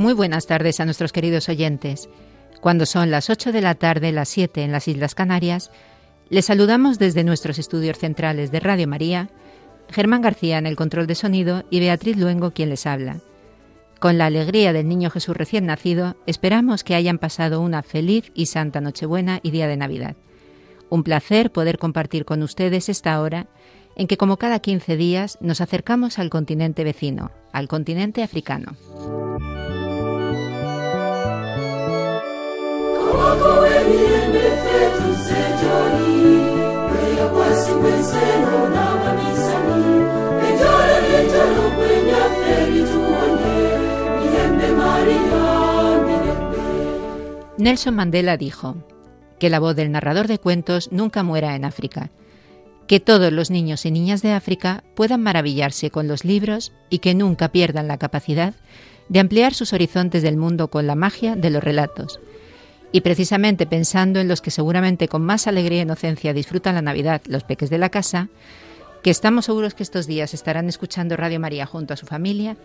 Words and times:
Muy 0.00 0.14
buenas 0.14 0.46
tardes 0.46 0.80
a 0.80 0.86
nuestros 0.86 1.12
queridos 1.12 1.50
oyentes. 1.50 2.08
Cuando 2.62 2.86
son 2.86 3.10
las 3.10 3.28
8 3.28 3.52
de 3.52 3.60
la 3.60 3.74
tarde, 3.74 4.12
las 4.12 4.30
7 4.30 4.62
en 4.62 4.72
las 4.72 4.88
Islas 4.88 5.14
Canarias, 5.14 5.70
les 6.30 6.46
saludamos 6.46 6.98
desde 6.98 7.22
nuestros 7.22 7.58
estudios 7.58 7.98
centrales 7.98 8.50
de 8.50 8.60
Radio 8.60 8.88
María, 8.88 9.28
Germán 9.90 10.22
García 10.22 10.56
en 10.56 10.64
el 10.64 10.74
control 10.74 11.06
de 11.06 11.16
sonido 11.16 11.64
y 11.68 11.80
Beatriz 11.80 12.16
Luengo 12.16 12.52
quien 12.52 12.70
les 12.70 12.86
habla. 12.86 13.18
Con 13.98 14.16
la 14.16 14.24
alegría 14.24 14.72
del 14.72 14.88
niño 14.88 15.10
Jesús 15.10 15.36
recién 15.36 15.66
nacido, 15.66 16.16
esperamos 16.24 16.82
que 16.82 16.94
hayan 16.94 17.18
pasado 17.18 17.60
una 17.60 17.82
feliz 17.82 18.32
y 18.34 18.46
santa 18.46 18.80
Nochebuena 18.80 19.40
y 19.42 19.50
día 19.50 19.68
de 19.68 19.76
Navidad. 19.76 20.16
Un 20.88 21.04
placer 21.04 21.52
poder 21.52 21.76
compartir 21.76 22.24
con 22.24 22.42
ustedes 22.42 22.88
esta 22.88 23.20
hora 23.20 23.48
en 23.96 24.06
que 24.06 24.16
como 24.16 24.38
cada 24.38 24.60
15 24.60 24.96
días 24.96 25.36
nos 25.42 25.60
acercamos 25.60 26.18
al 26.18 26.30
continente 26.30 26.84
vecino, 26.84 27.32
al 27.52 27.68
continente 27.68 28.22
africano. 28.22 28.78
Nelson 47.60 47.94
Mandela 47.94 48.38
dijo 48.38 48.76
que 49.38 49.50
la 49.50 49.60
voz 49.60 49.76
del 49.76 49.92
narrador 49.92 50.28
de 50.28 50.38
cuentos 50.38 50.90
nunca 50.90 51.22
muera 51.22 51.54
en 51.54 51.66
África, 51.66 52.10
que 52.86 53.00
todos 53.00 53.32
los 53.32 53.50
niños 53.50 53.84
y 53.84 53.90
niñas 53.90 54.22
de 54.22 54.32
África 54.32 54.82
puedan 54.96 55.22
maravillarse 55.22 55.90
con 55.90 56.08
los 56.08 56.24
libros 56.24 56.72
y 56.88 57.00
que 57.00 57.14
nunca 57.14 57.52
pierdan 57.52 57.86
la 57.86 57.98
capacidad 57.98 58.54
de 59.08 59.20
ampliar 59.20 59.52
sus 59.52 59.72
horizontes 59.72 60.22
del 60.22 60.36
mundo 60.36 60.70
con 60.70 60.86
la 60.86 60.94
magia 60.94 61.36
de 61.36 61.50
los 61.50 61.62
relatos. 61.62 62.18
Y 62.92 63.02
precisamente 63.02 63.66
pensando 63.66 64.18
en 64.18 64.28
los 64.28 64.40
que 64.40 64.50
seguramente 64.50 65.08
con 65.08 65.22
más 65.22 65.46
alegría 65.46 65.80
e 65.80 65.82
inocencia 65.82 66.34
disfrutan 66.34 66.74
la 66.74 66.82
Navidad, 66.82 67.22
los 67.26 67.44
peques 67.44 67.70
de 67.70 67.78
la 67.78 67.88
casa, 67.88 68.28
que 69.02 69.10
estamos 69.10 69.46
seguros 69.46 69.74
que 69.74 69.82
estos 69.82 70.06
días 70.06 70.34
estarán 70.34 70.68
escuchando 70.68 71.16
Radio 71.16 71.40
María 71.40 71.66
junto 71.66 71.94
a 71.94 71.96
su 71.96 72.06
familia, 72.06 72.56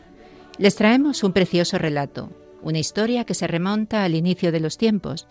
les 0.58 0.76
traemos 0.76 1.23
un 1.23 1.31
precioso 1.31 1.78
relato, 1.78 2.30
una 2.62 2.80
historia 2.80 3.26
que 3.26 3.36
se 3.36 3.48
remonta 3.48 4.03
al 4.03 4.16
inicio 4.16 4.52
de 4.52 4.59
los 4.59 4.78
tiempos, 4.78 5.28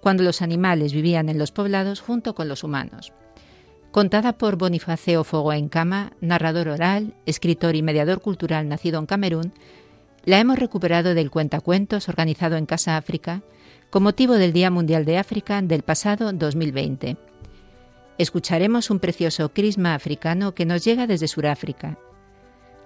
cuando 0.00 0.22
los 0.22 0.42
animales 0.42 0.92
vivían 0.92 1.28
en 1.28 1.38
los 1.38 1.50
poblados 1.50 2.00
junto 2.00 2.34
con 2.34 2.48
los 2.48 2.62
humanos. 2.62 3.12
Contada 3.90 4.34
por 4.34 4.56
Bonifacio 4.56 5.24
Fogo 5.24 5.52
Cama, 5.70 6.12
narrador 6.20 6.68
oral, 6.68 7.14
escritor 7.26 7.74
y 7.74 7.82
mediador 7.82 8.20
cultural 8.20 8.68
nacido 8.68 9.00
en 9.00 9.06
Camerún, 9.06 9.52
la 10.24 10.38
hemos 10.38 10.58
recuperado 10.58 11.14
del 11.14 11.30
cuentacuentos 11.30 12.08
organizado 12.08 12.56
en 12.56 12.66
Casa 12.66 12.96
África 12.96 13.42
con 13.90 14.02
motivo 14.02 14.34
del 14.34 14.52
Día 14.52 14.70
Mundial 14.70 15.06
de 15.06 15.16
África 15.16 15.62
del 15.62 15.82
pasado 15.82 16.32
2020 16.32 17.16
escucharemos 18.18 18.90
un 18.90 18.98
precioso 18.98 19.48
crisma 19.50 19.94
africano 19.94 20.54
que 20.54 20.66
nos 20.66 20.84
llega 20.84 21.06
desde 21.06 21.28
Sudáfrica. 21.28 21.96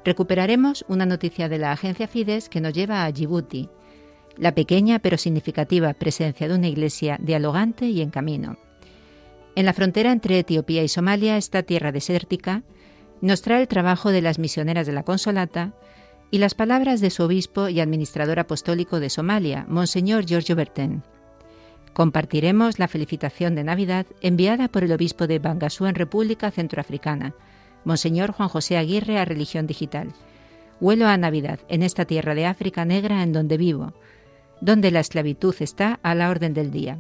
Recuperaremos 0.05 0.85
una 0.89 1.07
noticia 1.07 1.49
de 1.49 1.59
la 1.59 1.73
agencia 1.73 2.07
Fides 2.07 2.49
que 2.49 2.61
nos 2.61 2.73
lleva 2.73 3.05
a 3.05 3.11
Djibouti, 3.11 3.69
la 4.37 4.55
pequeña 4.55 4.99
pero 4.99 5.17
significativa 5.17 5.95
presencia 5.95 6.47
de 6.47 6.55
una 6.55 6.69
iglesia 6.69 7.19
dialogante 7.21 7.87
y 7.87 8.01
en 8.03 8.11
camino. 8.11 8.59
En 9.57 9.65
la 9.65 9.73
frontera 9.73 10.13
entre 10.13 10.39
Etiopía 10.39 10.83
y 10.83 10.89
Somalia, 10.89 11.37
esta 11.37 11.63
tierra 11.63 11.93
desértica, 11.93 12.63
nos 13.21 13.43
trae 13.43 13.63
el 13.63 13.69
trabajo 13.69 14.11
de 14.11 14.23
las 14.23 14.39
misioneras 14.39 14.87
de 14.87 14.93
la 14.93 15.03
Consolata 15.03 15.73
y 16.33 16.39
las 16.39 16.55
palabras 16.55 17.03
de 17.03 17.11
su 17.11 17.23
obispo 17.25 17.69
y 17.69 17.79
administrador 17.79 18.39
apostólico 18.39 19.01
de 19.01 19.11
Somalia, 19.11 19.67
Monseñor 19.69 20.25
Giorgio 20.25 20.57
Berten. 20.57 21.03
Compartiremos 21.93 22.79
la 22.79 22.89
felicitación 22.89 23.55
de 23.55 23.65
Navidad 23.65 24.07
enviada 24.23 24.69
por 24.69 24.83
el 24.83 24.93
obispo 24.93 25.27
de 25.27 25.39
Bangasú 25.39 25.85
en 25.85 25.95
República 25.95 26.51
Centroafricana, 26.51 27.35
Monseñor 27.85 28.33
Juan 28.33 28.49
José 28.49 28.79
Aguirre 28.79 29.19
a 29.19 29.27
Religión 29.27 29.67
Digital. 29.67 30.09
Huelo 30.81 31.07
a 31.07 31.19
Navidad 31.19 31.61
en 31.69 31.83
esta 31.83 32.07
tierra 32.07 32.35
de 32.35 32.47
África 32.47 32.87
negra 32.87 33.23
en 33.23 33.35
donde 33.35 33.59
vivo, 33.59 33.93
donde 34.63 34.91
la 34.91 35.01
esclavitud 35.01 35.55
está 35.61 36.01
a 36.03 36.15
la 36.15 36.31
orden 36.31 36.55
del 36.55 36.71
día. 36.71 36.97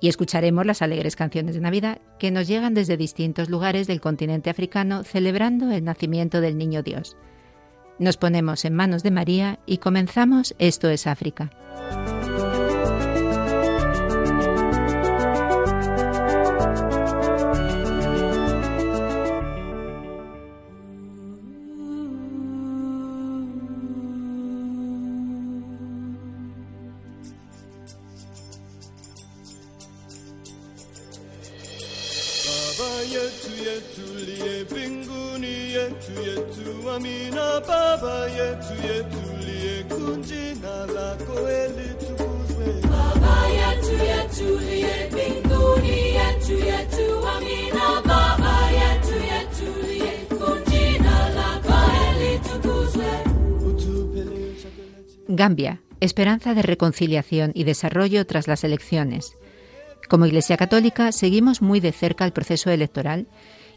Y 0.00 0.08
escucharemos 0.08 0.66
las 0.66 0.82
alegres 0.82 1.14
canciones 1.14 1.54
de 1.54 1.60
Navidad 1.60 2.00
que 2.18 2.32
nos 2.32 2.48
llegan 2.48 2.74
desde 2.74 2.96
distintos 2.96 3.48
lugares 3.48 3.86
del 3.86 4.00
continente 4.00 4.50
africano 4.50 5.04
celebrando 5.04 5.70
el 5.70 5.84
nacimiento 5.84 6.40
del 6.40 6.58
Niño 6.58 6.82
Dios. 6.82 7.16
Nos 7.98 8.16
ponemos 8.16 8.64
en 8.64 8.74
manos 8.74 9.02
de 9.02 9.10
María 9.10 9.58
y 9.66 9.78
comenzamos 9.78 10.54
Esto 10.58 10.88
es 10.90 11.06
África. 11.06 11.50
Gambia, 55.36 55.80
esperanza 56.00 56.54
de 56.54 56.62
reconciliación 56.62 57.52
y 57.54 57.64
desarrollo 57.64 58.26
tras 58.26 58.48
las 58.48 58.64
elecciones. 58.64 59.36
Como 60.08 60.26
Iglesia 60.26 60.56
Católica 60.56 61.12
seguimos 61.12 61.62
muy 61.62 61.80
de 61.80 61.92
cerca 61.92 62.24
el 62.24 62.32
proceso 62.32 62.70
electoral 62.70 63.26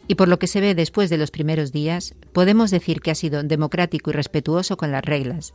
y 0.06 0.14
por 0.14 0.28
lo 0.28 0.38
que 0.38 0.46
se 0.46 0.60
ve 0.60 0.74
después 0.74 1.10
de 1.10 1.18
los 1.18 1.30
primeros 1.30 1.72
días, 1.72 2.14
podemos 2.32 2.70
decir 2.70 3.00
que 3.00 3.10
ha 3.10 3.14
sido 3.14 3.42
democrático 3.42 4.10
y 4.10 4.14
respetuoso 4.14 4.76
con 4.76 4.92
las 4.92 5.04
reglas. 5.04 5.54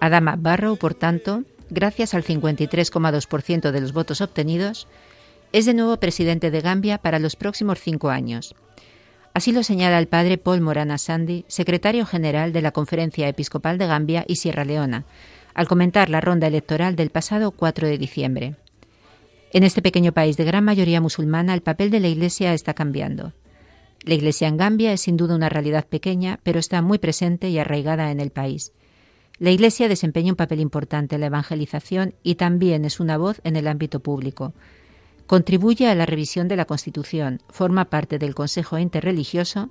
Adama 0.00 0.36
Barrow, 0.38 0.76
por 0.76 0.94
tanto, 0.94 1.44
gracias 1.70 2.14
al 2.14 2.24
53,2% 2.24 3.70
de 3.70 3.80
los 3.80 3.92
votos 3.92 4.20
obtenidos, 4.20 4.88
es 5.52 5.64
de 5.66 5.74
nuevo 5.74 5.96
presidente 5.98 6.50
de 6.50 6.60
Gambia 6.60 6.98
para 6.98 7.18
los 7.18 7.36
próximos 7.36 7.80
cinco 7.80 8.10
años. 8.10 8.54
Así 9.34 9.52
lo 9.52 9.62
señala 9.62 9.98
el 9.98 10.08
padre 10.08 10.38
Paul 10.38 10.60
Morana 10.60 10.98
Sandy, 10.98 11.44
secretario 11.48 12.06
general 12.06 12.52
de 12.52 12.62
la 12.62 12.72
Conferencia 12.72 13.28
Episcopal 13.28 13.78
de 13.78 13.86
Gambia 13.86 14.24
y 14.26 14.36
Sierra 14.36 14.64
Leona, 14.64 15.04
al 15.54 15.68
comentar 15.68 16.08
la 16.08 16.20
ronda 16.20 16.46
electoral 16.46 16.96
del 16.96 17.10
pasado 17.10 17.50
4 17.52 17.88
de 17.88 17.98
diciembre. 17.98 18.56
En 19.52 19.62
este 19.62 19.80
pequeño 19.80 20.12
país 20.12 20.36
de 20.36 20.44
gran 20.44 20.64
mayoría 20.64 21.00
musulmana, 21.00 21.54
el 21.54 21.62
papel 21.62 21.90
de 21.90 22.00
la 22.00 22.08
Iglesia 22.08 22.52
está 22.52 22.74
cambiando. 22.74 23.32
La 24.04 24.14
Iglesia 24.14 24.48
en 24.48 24.56
Gambia 24.56 24.92
es 24.92 25.02
sin 25.02 25.16
duda 25.16 25.34
una 25.34 25.48
realidad 25.48 25.86
pequeña, 25.86 26.38
pero 26.42 26.58
está 26.58 26.82
muy 26.82 26.98
presente 26.98 27.48
y 27.48 27.58
arraigada 27.58 28.10
en 28.10 28.20
el 28.20 28.30
país. 28.30 28.72
La 29.38 29.50
Iglesia 29.50 29.88
desempeña 29.88 30.32
un 30.32 30.36
papel 30.36 30.60
importante 30.60 31.14
en 31.14 31.20
la 31.20 31.28
evangelización 31.28 32.14
y 32.22 32.34
también 32.34 32.84
es 32.84 33.00
una 33.00 33.16
voz 33.16 33.40
en 33.44 33.56
el 33.56 33.68
ámbito 33.68 34.00
público, 34.00 34.52
Contribuye 35.28 35.86
a 35.88 35.94
la 35.94 36.06
revisión 36.06 36.48
de 36.48 36.56
la 36.56 36.64
Constitución, 36.64 37.42
forma 37.50 37.84
parte 37.84 38.18
del 38.18 38.34
Consejo 38.34 38.78
Interreligioso 38.78 39.68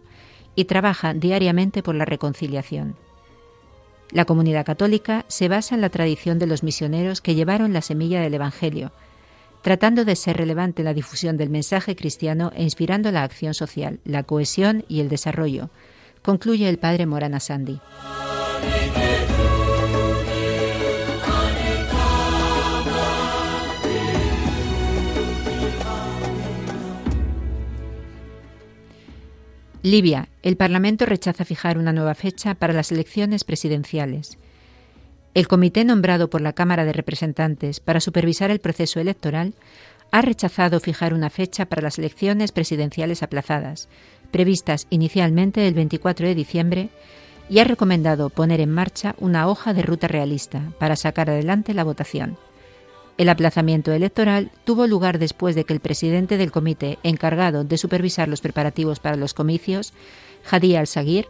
y 0.54 0.66
trabaja 0.66 1.16
diariamente 1.16 1.82
por 1.82 1.96
la 1.96 2.06
reconciliación. 2.06 2.96
La 4.12 4.26
comunidad 4.26 4.68
católica 4.68 5.26
se 5.28 5.48
basa 5.48 5.74
en 5.74 5.82
la 5.82 5.90
tradición 5.90 6.38
de 6.38 6.46
los 6.46 6.62
misioneros 6.62 7.22
que 7.22 7.34
llevaron 7.34 7.74
la 7.74 7.82
semilla 7.82 8.22
del 8.22 8.36
Evangelio, 8.36 8.92
tratando 9.64 10.06
de 10.06 10.16
ser 10.16 10.38
relevante 10.38 10.84
en 10.84 10.86
la 10.86 10.94
difusión 10.94 11.38
del 11.38 11.50
mensaje 11.50 11.96
cristiano 11.96 12.52
e 12.56 12.62
inspirando 12.62 13.12
la 13.12 13.24
acción 13.24 13.56
social, 13.56 14.00
la 14.06 14.22
cohesión 14.22 14.86
y 14.88 15.00
el 15.00 15.10
desarrollo, 15.10 15.72
concluye 16.22 16.70
el 16.70 16.78
padre 16.78 17.08
Morana 17.08 17.40
Sandy. 17.40 17.82
Libia. 29.84 30.28
El 30.42 30.58
Parlamento 30.58 31.06
rechaza 31.06 31.46
fijar 31.46 31.78
una 31.78 31.94
nueva 31.94 32.16
fecha 32.16 32.56
para 32.56 32.74
las 32.74 32.92
elecciones 32.92 33.44
presidenciales. 33.44 34.38
El 35.36 35.48
comité 35.48 35.86
nombrado 35.86 36.30
por 36.30 36.42
la 36.42 36.54
Cámara 36.54 36.84
de 36.84 36.94
Representantes 36.94 37.80
para 37.80 38.00
supervisar 38.00 38.50
el 38.50 38.60
proceso 38.60 39.00
electoral 39.00 39.54
ha 40.12 40.22
rechazado 40.22 40.80
fijar 40.80 41.14
una 41.14 41.30
fecha 41.30 41.66
para 41.66 41.84
las 41.84 42.00
elecciones 42.00 42.52
presidenciales 42.52 43.22
aplazadas, 43.22 43.88
previstas 44.32 44.88
inicialmente 44.90 45.68
el 45.68 45.76
24 45.76 46.28
de 46.28 46.36
diciembre, 46.36 46.90
y 47.50 47.60
ha 47.60 47.64
recomendado 47.64 48.30
poner 48.30 48.60
en 48.62 48.72
marcha 48.72 49.16
una 49.20 49.48
hoja 49.48 49.74
de 49.74 49.84
ruta 49.84 50.08
realista 50.08 50.74
para 50.80 50.96
sacar 50.96 51.30
adelante 51.30 51.74
la 51.74 51.84
votación. 51.84 52.38
El 53.18 53.30
aplazamiento 53.30 53.92
electoral 53.92 54.52
tuvo 54.64 54.86
lugar 54.86 55.18
después 55.18 55.56
de 55.56 55.64
que 55.64 55.74
el 55.74 55.80
presidente 55.80 56.38
del 56.38 56.52
comité 56.52 57.00
encargado 57.02 57.64
de 57.64 57.78
supervisar 57.78 58.28
los 58.28 58.42
preparativos 58.42 59.00
para 59.00 59.16
los 59.16 59.34
comicios, 59.34 59.94
Hadi 60.50 60.76
al-Sagir, 60.76 61.28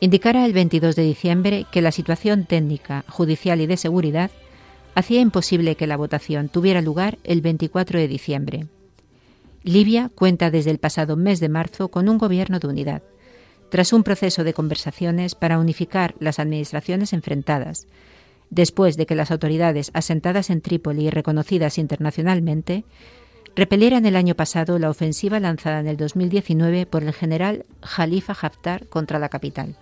indicara 0.00 0.44
el 0.44 0.52
22 0.52 0.96
de 0.96 1.04
diciembre 1.04 1.66
que 1.70 1.82
la 1.82 1.92
situación 1.92 2.46
técnica, 2.46 3.04
judicial 3.08 3.60
y 3.60 3.66
de 3.66 3.76
seguridad 3.76 4.32
hacía 4.96 5.20
imposible 5.20 5.76
que 5.76 5.86
la 5.86 5.96
votación 5.96 6.48
tuviera 6.48 6.82
lugar 6.82 7.18
el 7.22 7.40
24 7.42 8.00
de 8.00 8.08
diciembre. 8.08 8.66
Libia 9.62 10.10
cuenta 10.14 10.50
desde 10.50 10.72
el 10.72 10.78
pasado 10.78 11.16
mes 11.16 11.38
de 11.38 11.48
marzo 11.48 11.88
con 11.88 12.08
un 12.08 12.18
gobierno 12.18 12.58
de 12.58 12.66
unidad, 12.66 13.02
tras 13.70 13.92
un 13.92 14.02
proceso 14.02 14.44
de 14.44 14.52
conversaciones 14.52 15.34
para 15.34 15.58
unificar 15.58 16.14
las 16.18 16.38
administraciones 16.38 17.12
enfrentadas, 17.12 17.86
después 18.54 18.96
de 18.96 19.06
que 19.06 19.16
las 19.16 19.30
autoridades 19.30 19.90
asentadas 19.94 20.48
en 20.48 20.60
Trípoli 20.60 21.06
y 21.06 21.10
reconocidas 21.10 21.76
internacionalmente 21.76 22.84
repelieran 23.56 24.06
el 24.06 24.16
año 24.16 24.34
pasado 24.34 24.78
la 24.78 24.90
ofensiva 24.90 25.40
lanzada 25.40 25.80
en 25.80 25.88
el 25.88 25.96
2019 25.96 26.86
por 26.86 27.02
el 27.02 27.12
general 27.12 27.66
Khalifa 27.80 28.32
Haftar 28.40 28.86
contra 28.86 29.18
la 29.18 29.28
capital. 29.28 29.76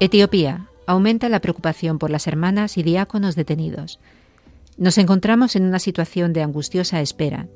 Etiopía. 0.00 0.66
Aumenta 0.86 1.30
la 1.30 1.40
preocupación 1.40 1.98
por 1.98 2.10
las 2.10 2.26
hermanas 2.26 2.76
y 2.76 2.82
diáconos 2.82 3.36
detenidos. 3.36 4.00
Nos 4.76 4.98
encontramos 4.98 5.54
en 5.56 5.64
una 5.64 5.78
situación 5.78 6.32
de 6.32 6.42
angustiosa 6.42 7.00
espera. 7.00 7.48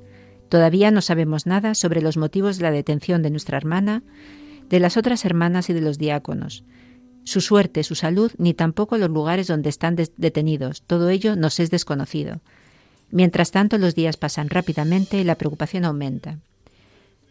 Todavía 0.49 0.91
no 0.91 1.01
sabemos 1.01 1.47
nada 1.47 1.75
sobre 1.75 2.01
los 2.01 2.17
motivos 2.17 2.59
de 2.59 2.63
la 2.63 2.71
detención 2.71 3.23
de 3.23 3.31
nuestra 3.31 3.57
hermana, 3.57 4.03
de 4.69 4.81
las 4.81 4.97
otras 4.97 5.25
hermanas 5.25 5.69
y 5.69 5.73
de 5.73 5.81
los 5.81 5.99
diáconos. 5.99 6.65
Su 7.25 7.41
suerte, 7.41 7.83
su 7.85 7.95
salud, 7.95 8.33
ni 8.39 8.55
tampoco 8.55 8.97
los 8.97 9.11
lugares 9.11 9.49
donde 9.49 9.69
están 9.69 9.97
detenidos. 9.97 10.83
Todo 10.87 11.11
ello 11.11 11.37
nos 11.37 11.61
es 11.61 11.71
desconocido. 11.71 12.41
Mientras 13.11 13.51
tanto, 13.51 13.79
los 13.79 13.95
días 13.95 14.17
pasan 14.17 14.49
rápidamente 14.49 15.19
y 15.19 15.25
la 15.25 15.35
preocupación 15.35 15.85
aumenta. 15.85 16.39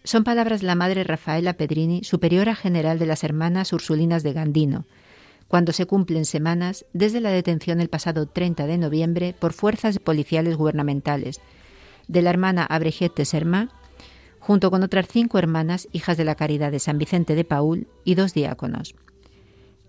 Son 0.04 0.24
palabras 0.24 0.62
de 0.62 0.68
la 0.68 0.76
madre 0.76 1.04
Rafaela 1.04 1.54
Pedrini, 1.54 2.04
superiora 2.04 2.56
general 2.56 3.00
de 3.00 3.08
las 3.08 3.24
hermanas 3.24 3.74
Ursulinas 3.74 4.24
de 4.24 4.34
Gandino, 4.34 4.86
cuando 5.48 5.72
se 5.72 5.86
cumplen 5.86 6.26
semanas 6.26 6.86
desde 6.94 7.22
la 7.22 7.30
detención 7.30 7.80
el 7.80 7.90
pasado 7.90 8.28
30 8.28 8.68
de 8.68 8.78
noviembre 8.78 9.36
por 9.38 9.54
fuerzas 9.54 10.00
policiales 10.00 10.58
gubernamentales 10.58 11.42
de 12.08 12.22
la 12.22 12.30
hermana 12.30 12.66
Abregete 12.66 13.26
Serma, 13.26 13.70
junto 14.40 14.72
con 14.72 14.84
otras 14.84 15.08
cinco 15.10 15.40
hermanas, 15.40 15.88
hijas 15.92 16.18
de 16.18 16.26
la 16.26 16.36
Caridad 16.36 16.72
de 16.72 16.80
San 16.80 16.98
Vicente 16.98 17.36
de 17.36 17.44
Paul, 17.44 17.88
y 18.04 18.16
dos 18.16 18.34
diáconos. 18.34 18.96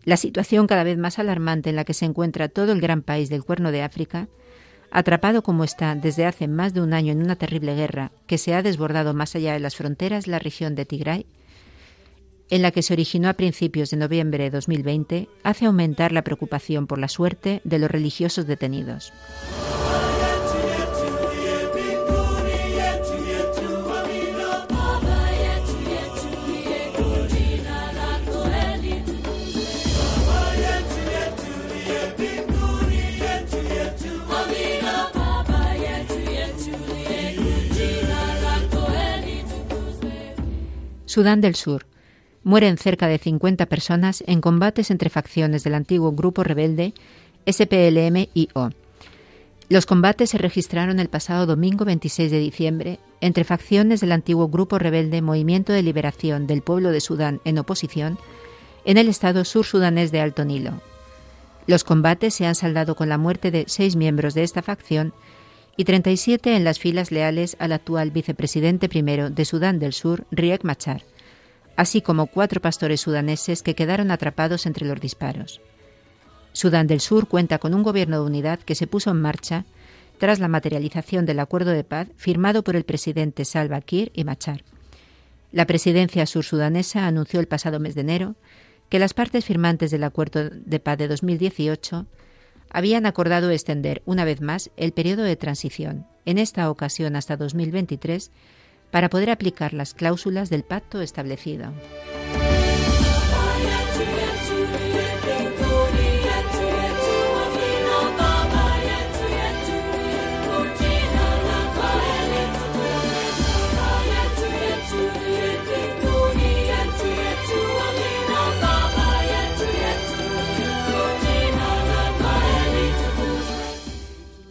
La 0.05 0.17
situación 0.17 0.67
cada 0.67 0.85
vez 0.85 0.99
más 0.99 1.19
alarmante 1.19 1.71
en 1.71 1.77
la 1.77 1.85
que 1.85 1.95
se 1.95 2.07
encuentra 2.07 2.49
todo 2.49 2.73
el 2.73 2.81
gran 2.81 3.03
país 3.03 3.29
del 3.29 3.45
Cuerno 3.45 3.71
de 3.73 3.83
África, 3.83 4.29
atrapado 4.91 5.43
como 5.43 5.65
está 5.65 5.95
desde 5.95 6.25
hace 6.25 6.49
más 6.49 6.73
de 6.73 6.81
un 6.81 6.95
año 6.95 7.13
en 7.13 7.23
una 7.23 7.37
terrible 7.37 7.75
guerra 7.75 8.11
que 8.27 8.39
se 8.39 8.55
ha 8.55 8.63
desbordado 8.63 9.13
más 9.13 9.35
allá 9.37 9.53
de 9.53 9.61
las 9.61 9.77
fronteras 9.77 10.27
la 10.27 10.39
región 10.39 10.75
de 10.75 10.87
Tigray, 10.87 11.27
en 12.51 12.63
la 12.63 12.71
que 12.71 12.83
se 12.83 12.93
originó 12.93 13.29
a 13.29 13.35
principios 13.35 13.91
de 13.91 13.97
noviembre 13.97 14.45
de 14.45 14.51
2020, 14.51 15.29
hace 15.43 15.67
aumentar 15.67 16.13
la 16.13 16.23
preocupación 16.23 16.87
por 16.87 16.99
la 16.99 17.09
suerte 17.09 17.61
de 17.65 17.79
los 17.79 17.91
religiosos 17.91 18.47
detenidos. 18.47 19.13
Sudán 41.19 41.41
del 41.41 41.57
Sur, 41.57 41.87
mueren 42.49 42.79
cerca 42.79 43.09
de 43.09 43.19
50 43.19 43.67
personas 43.67 44.25
en 44.27 44.41
combates 44.41 44.91
entre 44.91 45.11
facciones 45.11 45.65
del 45.65 45.75
antiguo 45.75 46.13
grupo 46.13 46.43
rebelde 46.43 46.95
SPLM-IO. 47.45 48.71
Los 49.69 49.85
combates 49.85 50.31
se 50.31 50.39
registraron 50.39 50.99
el 50.99 51.11
pasado 51.11 51.45
domingo 51.45 51.85
26 51.85 52.31
de 52.31 52.39
diciembre 52.39 53.01
entre 53.21 53.45
facciones 53.45 54.01
del 54.01 54.13
antiguo 54.13 54.49
grupo 54.49 54.79
rebelde 54.79 55.21
Movimiento 55.21 55.75
de 55.75 55.83
Liberación 55.83 56.47
del 56.47 56.63
Pueblo 56.63 56.91
de 56.91 57.03
Sudán 57.03 57.43
en 57.45 57.59
oposición 57.59 58.19
en 58.87 58.97
el 58.97 59.09
estado 59.09 59.45
sur-sudanés 59.45 60.11
de 60.11 60.23
Alto 60.23 60.47
Nilo. 60.47 60.81
Los 61.67 61.85
combates 61.85 62.33
se 62.33 62.47
han 62.47 62.55
saldado 62.55 62.97
con 62.97 63.11
la 63.11 63.19
muerte 63.19 63.51
de 63.51 63.65
seis 63.69 63.95
miembros 63.95 64.33
de 64.33 64.45
esta 64.45 64.63
facción 64.63 65.13
y 65.77 65.85
37 65.85 66.57
en 66.57 66.65
las 66.65 66.79
filas 66.79 67.13
leales 67.13 67.59
al 67.59 67.73
actual 67.73 68.11
vicepresidente 68.11 68.89
primero 68.89 69.29
de 69.29 69.45
Sudán 69.45 69.79
del 69.79 69.93
Sur, 69.93 70.25
Riek 70.31 70.65
Machar, 70.65 71.03
así 71.79 72.03
como 72.03 72.27
cuatro 72.27 72.61
pastores 72.61 73.03
sudaneses 73.03 73.63
que 73.63 73.77
quedaron 73.77 74.11
atrapados 74.11 74.67
entre 74.67 74.85
los 74.85 75.01
disparos. 75.01 75.61
Sudán 76.53 76.89
del 76.89 76.99
Sur 76.99 77.29
cuenta 77.29 77.61
con 77.61 77.73
un 77.73 77.85
gobierno 77.85 78.21
de 78.21 78.27
unidad 78.27 78.59
que 78.59 78.75
se 78.75 78.89
puso 78.89 79.13
en 79.13 79.21
marcha 79.21 79.65
tras 80.19 80.41
la 80.41 80.49
materialización 80.49 81.25
del 81.25 81.39
acuerdo 81.39 81.71
de 81.71 81.85
paz 81.85 82.09
firmado 82.17 82.65
por 82.65 82.75
el 82.75 82.83
presidente 82.83 83.45
Salva 83.45 83.81
Kiir 83.81 84.11
y 84.13 84.25
Machar. 84.25 84.65
La 85.53 85.69
presidencia 85.69 86.27
sur-sudanesa 86.27 87.07
anunció 87.07 87.39
el 87.39 87.47
pasado 87.47 87.79
mes 87.79 87.95
de 87.95 88.01
enero 88.01 88.35
que 88.89 88.99
las 88.99 89.15
partes 89.15 89.45
firmantes 89.45 89.93
del 89.93 90.03
acuerdo 90.03 90.51
de 90.51 90.81
paz 90.81 90.99
de 90.99 91.07
2018 91.07 92.07
habían 92.71 93.07
acordado 93.07 93.53
extender 93.53 94.03
una 94.05 94.25
vez 94.25 94.41
más 94.41 94.73
el 94.77 94.91
periodo 94.91 95.23
de 95.23 95.37
transición, 95.37 96.09
en 96.25 96.39
esta 96.39 96.73
ocasión 96.73 97.15
hasta 97.15 97.37
2023, 97.37 98.33
para 98.91 99.09
poder 99.09 99.31
aplicar 99.31 99.75
las 99.75 99.95
cláusulas 99.95 100.51
del 100.51 100.65
pacto 100.65 101.01
establecido. 101.01 101.73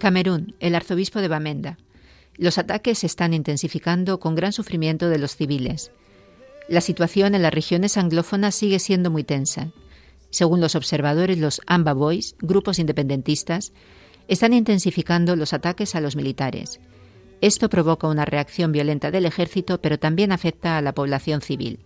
Camerún, 0.07 0.55
el 0.61 0.73
arzobispo 0.75 1.19
de 1.19 1.27
Bamenda. 1.27 1.77
Los 2.37 2.59
ataques 2.59 2.99
se 2.99 3.07
están 3.07 3.33
intensificando 3.33 4.19
con 4.19 4.35
gran 4.35 4.53
sufrimiento 4.53 5.09
de 5.09 5.17
los 5.17 5.35
civiles. 5.35 5.91
La 6.69 6.81
situación 6.81 7.33
en 7.33 7.41
las 7.41 7.53
regiones 7.53 7.97
anglófonas 7.97 8.53
sigue 8.53 8.77
siendo 8.79 9.09
muy 9.09 9.23
tensa. 9.23 9.71
Según 10.29 10.61
los 10.61 10.75
observadores, 10.75 11.39
los 11.39 11.61
Amba 11.65 11.93
Boys, 11.93 12.35
grupos 12.39 12.77
independentistas, 12.77 13.73
están 14.27 14.53
intensificando 14.53 15.35
los 15.35 15.53
ataques 15.53 15.95
a 15.95 16.01
los 16.01 16.15
militares. 16.15 16.79
Esto 17.41 17.69
provoca 17.69 18.07
una 18.07 18.25
reacción 18.25 18.71
violenta 18.71 19.09
del 19.09 19.25
ejército, 19.25 19.81
pero 19.81 19.97
también 19.97 20.31
afecta 20.31 20.77
a 20.77 20.81
la 20.81 20.93
población 20.93 21.41
civil. 21.41 21.79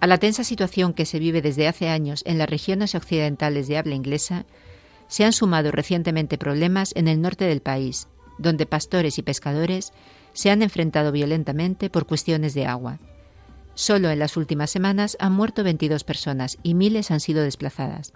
A 0.00 0.06
la 0.06 0.18
tensa 0.18 0.44
situación 0.44 0.94
que 0.94 1.06
se 1.06 1.18
vive 1.18 1.42
desde 1.42 1.68
hace 1.68 1.88
años 1.88 2.22
en 2.26 2.38
las 2.38 2.48
regiones 2.48 2.94
occidentales 2.94 3.68
de 3.68 3.78
habla 3.78 3.94
inglesa, 3.94 4.46
se 5.08 5.24
han 5.24 5.32
sumado 5.32 5.70
recientemente 5.72 6.38
problemas 6.38 6.92
en 6.96 7.08
el 7.08 7.20
norte 7.20 7.44
del 7.44 7.60
país, 7.60 8.08
donde 8.38 8.66
pastores 8.66 9.18
y 9.18 9.22
pescadores 9.22 9.92
se 10.32 10.50
han 10.50 10.62
enfrentado 10.62 11.12
violentamente 11.12 11.90
por 11.90 12.06
cuestiones 12.06 12.54
de 12.54 12.66
agua. 12.66 12.98
Solo 13.74 14.10
en 14.10 14.18
las 14.18 14.36
últimas 14.36 14.70
semanas 14.70 15.16
han 15.20 15.32
muerto 15.32 15.64
22 15.64 16.04
personas 16.04 16.58
y 16.62 16.74
miles 16.74 17.10
han 17.10 17.20
sido 17.20 17.42
desplazadas. 17.42 18.12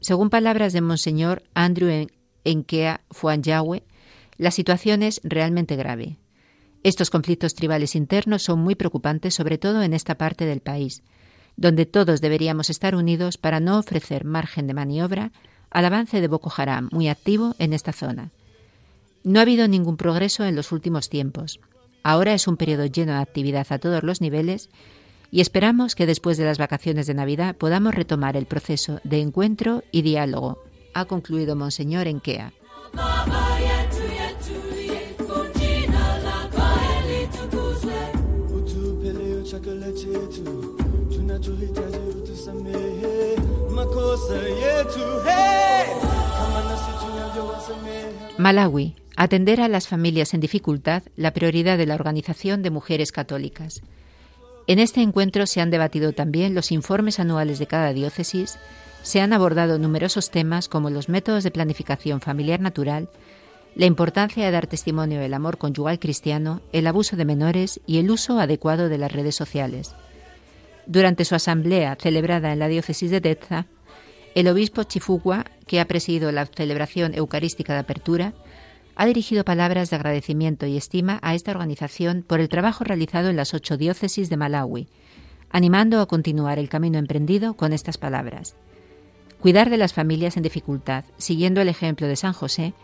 Según 0.00 0.30
palabras 0.30 0.72
de 0.72 0.80
Monseñor 0.80 1.42
Andrew 1.54 2.06
Enkea 2.44 3.00
Fuanyahue, 3.10 3.82
la 4.36 4.52
situación 4.52 5.02
es 5.02 5.20
realmente 5.24 5.74
grave. 5.74 6.18
Estos 6.84 7.10
conflictos 7.10 7.54
tribales 7.54 7.96
internos 7.96 8.44
son 8.44 8.60
muy 8.60 8.76
preocupantes, 8.76 9.34
sobre 9.34 9.58
todo 9.58 9.82
en 9.82 9.92
esta 9.92 10.16
parte 10.16 10.44
del 10.46 10.60
país, 10.60 11.02
donde 11.56 11.86
todos 11.86 12.20
deberíamos 12.20 12.70
estar 12.70 12.94
unidos 12.94 13.36
para 13.36 13.58
no 13.58 13.78
ofrecer 13.78 14.24
margen 14.24 14.68
de 14.68 14.74
maniobra 14.74 15.32
al 15.70 15.84
avance 15.84 16.20
de 16.20 16.28
Boko 16.28 16.52
Haram, 16.56 16.88
muy 16.92 17.08
activo 17.08 17.56
en 17.58 17.72
esta 17.72 17.92
zona. 17.92 18.30
No 19.28 19.40
ha 19.40 19.42
habido 19.42 19.68
ningún 19.68 19.98
progreso 19.98 20.46
en 20.46 20.56
los 20.56 20.72
últimos 20.72 21.10
tiempos. 21.10 21.60
Ahora 22.02 22.32
es 22.32 22.48
un 22.48 22.56
periodo 22.56 22.86
lleno 22.86 23.12
de 23.12 23.18
actividad 23.18 23.66
a 23.68 23.78
todos 23.78 24.02
los 24.02 24.22
niveles 24.22 24.70
y 25.30 25.42
esperamos 25.42 25.94
que 25.94 26.06
después 26.06 26.38
de 26.38 26.46
las 26.46 26.56
vacaciones 26.56 27.06
de 27.06 27.12
Navidad 27.12 27.54
podamos 27.54 27.94
retomar 27.94 28.38
el 28.38 28.46
proceso 28.46 29.00
de 29.04 29.20
encuentro 29.20 29.84
y 29.92 30.00
diálogo, 30.00 30.62
ha 30.94 31.04
concluido 31.04 31.56
Monseñor 31.56 32.06
Enkea. 32.06 32.54
Malawi. 48.38 48.94
Atender 49.20 49.60
a 49.60 49.66
las 49.66 49.88
familias 49.88 50.32
en 50.32 50.38
dificultad, 50.38 51.02
la 51.16 51.32
prioridad 51.32 51.76
de 51.76 51.86
la 51.86 51.96
Organización 51.96 52.62
de 52.62 52.70
Mujeres 52.70 53.10
Católicas. 53.10 53.82
En 54.68 54.78
este 54.78 55.02
encuentro 55.02 55.44
se 55.48 55.60
han 55.60 55.70
debatido 55.70 56.12
también 56.12 56.54
los 56.54 56.70
informes 56.70 57.18
anuales 57.18 57.58
de 57.58 57.66
cada 57.66 57.92
diócesis, 57.92 58.60
se 59.02 59.20
han 59.20 59.32
abordado 59.32 59.80
numerosos 59.80 60.30
temas 60.30 60.68
como 60.68 60.88
los 60.88 61.08
métodos 61.08 61.42
de 61.42 61.50
planificación 61.50 62.20
familiar 62.20 62.60
natural, 62.60 63.08
la 63.74 63.86
importancia 63.86 64.44
de 64.44 64.52
dar 64.52 64.68
testimonio 64.68 65.18
del 65.18 65.34
amor 65.34 65.58
conyugal 65.58 65.98
cristiano, 65.98 66.60
el 66.72 66.86
abuso 66.86 67.16
de 67.16 67.24
menores 67.24 67.80
y 67.88 67.98
el 67.98 68.12
uso 68.12 68.38
adecuado 68.38 68.88
de 68.88 68.98
las 68.98 69.10
redes 69.10 69.34
sociales. 69.34 69.96
Durante 70.86 71.24
su 71.24 71.34
asamblea 71.34 71.96
celebrada 72.00 72.52
en 72.52 72.60
la 72.60 72.68
diócesis 72.68 73.10
de 73.10 73.20
Teza, 73.20 73.66
el 74.36 74.46
obispo 74.46 74.84
Chifugua, 74.84 75.44
que 75.66 75.80
ha 75.80 75.88
presidido 75.88 76.30
la 76.30 76.46
celebración 76.46 77.14
eucarística 77.14 77.72
de 77.72 77.80
apertura, 77.80 78.32
ha 78.98 79.06
dirigido 79.06 79.44
palabras 79.44 79.90
de 79.90 79.96
agradecimiento 79.96 80.66
y 80.66 80.76
estima 80.76 81.20
a 81.22 81.36
esta 81.36 81.52
organización 81.52 82.24
por 82.26 82.40
el 82.40 82.48
trabajo 82.48 82.82
realizado 82.82 83.28
en 83.28 83.36
las 83.36 83.54
ocho 83.54 83.76
diócesis 83.76 84.28
de 84.28 84.36
Malawi, 84.36 84.88
animando 85.50 86.00
a 86.00 86.06
continuar 86.06 86.58
el 86.58 86.68
camino 86.68 86.98
emprendido 86.98 87.54
con 87.54 87.72
estas 87.72 87.96
palabras. 87.96 88.56
Cuidar 89.40 89.70
de 89.70 89.76
las 89.76 89.92
familias 89.92 90.36
en 90.36 90.42
dificultad, 90.42 91.04
siguiendo 91.16 91.60
el 91.60 91.68
ejemplo 91.68 92.08
de 92.08 92.16
San 92.16 92.32
José, 92.32 92.74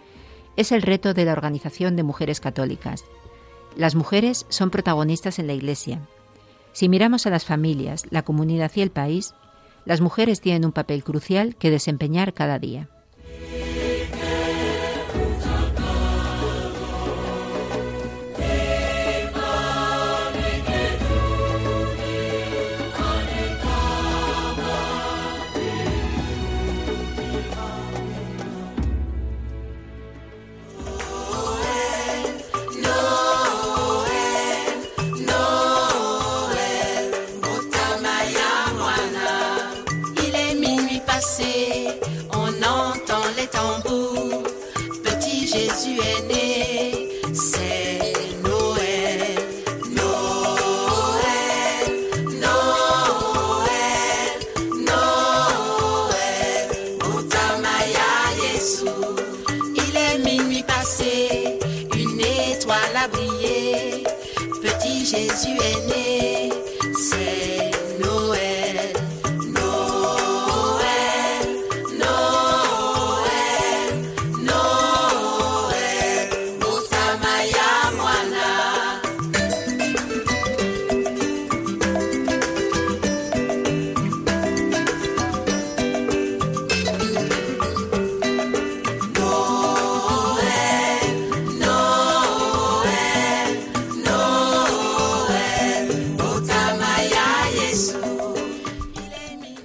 es 0.56 0.71
el 0.71 0.83
reto 0.83 1.14
de 1.14 1.25
la 1.25 1.33
Organización 1.33 1.97
de 1.97 2.04
Mujeres 2.04 2.38
Católicas. 2.38 3.04
Las 3.76 3.97
mujeres 3.97 4.47
son 4.50 4.71
protagonistas 4.71 5.40
en 5.40 5.49
la 5.49 5.54
Iglesia. 5.54 6.00
Si 6.73 6.88
miramos 6.88 7.26
a 7.26 7.30
las 7.30 7.44
familias, 7.44 8.06
la 8.11 8.23
comunidad 8.23 8.71
y 8.76 8.83
el 8.83 8.92
país, 8.92 9.35
las 9.85 10.00
mujeres 10.00 10.40
tienen 10.40 10.64
un 10.64 10.71
papel 10.71 11.02
crucial 11.02 11.56
que 11.56 11.73
desempeñar 11.73 12.35
cada 12.35 12.61
día. 12.61 12.88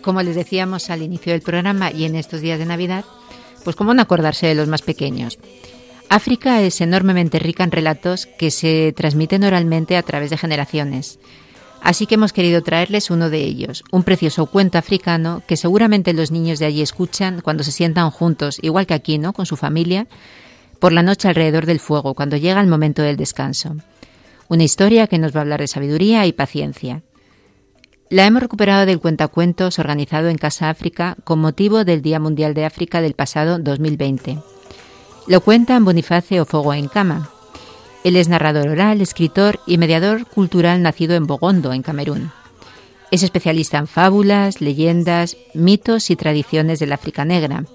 Como 0.10 0.24
les 0.24 0.36
decíamos 0.36 0.90
al 0.90 1.04
inicio 1.04 1.34
del 1.34 1.44
programa 1.44 1.92
y 1.92 2.06
en 2.06 2.16
estos 2.16 2.42
días 2.42 2.58
de 2.58 2.66
Navidad, 2.66 3.06
pues 3.64 3.76
cómo 3.76 3.94
no 3.94 4.02
acordarse 4.02 4.48
de 4.48 4.56
los 4.56 4.68
más 4.68 4.82
pequeños. 4.82 5.38
África 6.10 6.64
es 6.64 6.82
enormemente 6.82 7.38
rica 7.38 7.64
en 7.64 7.70
relatos 7.70 8.26
que 8.26 8.50
se 8.50 8.92
transmiten 8.98 9.44
oralmente 9.44 9.98
a 9.98 10.02
través 10.02 10.32
de 10.32 10.38
generaciones. 10.40 11.20
Así 11.84 12.08
que 12.08 12.16
hemos 12.16 12.34
querido 12.34 12.64
traerles 12.64 13.12
uno 13.12 13.30
de 13.30 13.38
ellos, 13.38 13.84
un 13.92 14.02
precioso 14.02 14.48
cuento 14.48 14.80
africano 14.80 15.44
que 15.46 15.58
seguramente 15.58 16.14
los 16.14 16.32
niños 16.32 16.58
de 16.58 16.66
allí 16.66 16.82
escuchan 16.82 17.42
cuando 17.42 17.64
se 17.64 17.72
sientan 17.72 18.10
juntos, 18.10 18.58
igual 18.64 18.88
que 18.88 18.96
aquí, 18.96 19.20
¿no? 19.20 19.34
Con 19.34 19.46
su 19.46 19.58
familia, 19.58 20.08
por 20.80 20.92
la 20.92 21.04
noche 21.04 21.28
alrededor 21.28 21.68
del 21.68 21.80
fuego, 21.80 22.16
cuando 22.16 22.36
llega 22.36 22.60
el 22.62 22.66
momento 22.66 23.04
del 23.04 23.16
descanso. 23.16 23.76
Una 24.48 24.64
historia 24.64 25.06
que 25.06 25.20
nos 25.20 25.36
va 25.36 25.42
a 25.42 25.42
hablar 25.42 25.60
de 25.60 25.68
sabiduría 25.68 26.26
y 26.26 26.34
paciencia. 26.34 27.04
La 28.12 28.26
hemos 28.26 28.42
recuperado 28.42 28.88
del 28.88 29.00
cuentacuentos 29.00 29.78
organizado 29.78 30.30
en 30.30 30.38
Casa 30.40 30.72
África 30.72 31.16
con 31.24 31.38
motivo 31.38 31.86
del 31.86 32.02
Día 32.02 32.20
Mundial 32.20 32.56
de 32.56 32.66
África 32.66 33.02
del 33.02 33.14
pasado 33.14 33.60
2020. 33.60 34.40
Lo 35.28 35.42
cuenta 35.42 35.80
Boniface 35.80 36.42
Ofogo 36.42 36.74
en 36.74 36.88
Cama. 36.88 37.30
Él 38.04 38.16
es 38.16 38.28
narrador 38.28 38.70
oral, 38.70 39.02
escritor 39.02 39.60
y 39.68 39.78
mediador 39.78 40.26
cultural 40.26 40.82
nacido 40.82 41.16
en 41.16 41.28
Bogondo, 41.28 41.72
en 41.72 41.84
Camerún. 41.84 42.32
Es 43.12 43.22
especialista 43.22 43.78
en 43.78 43.86
fábulas, 43.86 44.60
leyendas, 44.60 45.38
mitos 45.54 46.10
y 46.10 46.16
tradiciones 46.16 46.80
del 46.80 46.94
África 46.94 47.26
Negra. 47.26 47.66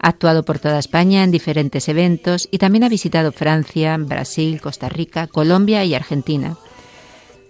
Ha 0.00 0.08
actuado 0.08 0.44
por 0.44 0.58
toda 0.58 0.80
España 0.80 1.22
en 1.22 1.30
diferentes 1.30 1.88
eventos 1.88 2.48
y 2.50 2.58
también 2.58 2.82
ha 2.82 2.88
visitado 2.88 3.30
Francia, 3.30 3.96
Brasil, 3.96 4.60
Costa 4.60 4.88
Rica, 4.88 5.28
Colombia 5.28 5.84
y 5.84 5.94
Argentina. 5.94 6.56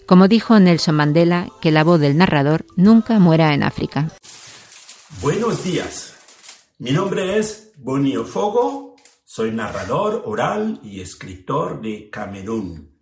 Como 0.09 0.27
dijo 0.27 0.59
Nelson 0.59 0.95
Mandela, 0.95 1.50
que 1.61 1.71
la 1.71 1.85
voz 1.85 2.00
del 2.00 2.17
narrador 2.17 2.65
nunca 2.77 3.19
muera 3.19 3.53
en 3.53 3.62
África. 3.62 4.09
Buenos 5.21 5.62
días. 5.62 6.17
Mi 6.79 6.93
nombre 6.93 7.38
es 7.38 7.73
Bonio 7.77 8.25
Fogo. 8.25 8.97
Soy 9.27 9.50
narrador 9.50 10.23
oral 10.25 10.81
y 10.83 11.03
escritor 11.03 11.83
de 11.83 12.09
Camerún. 12.09 12.99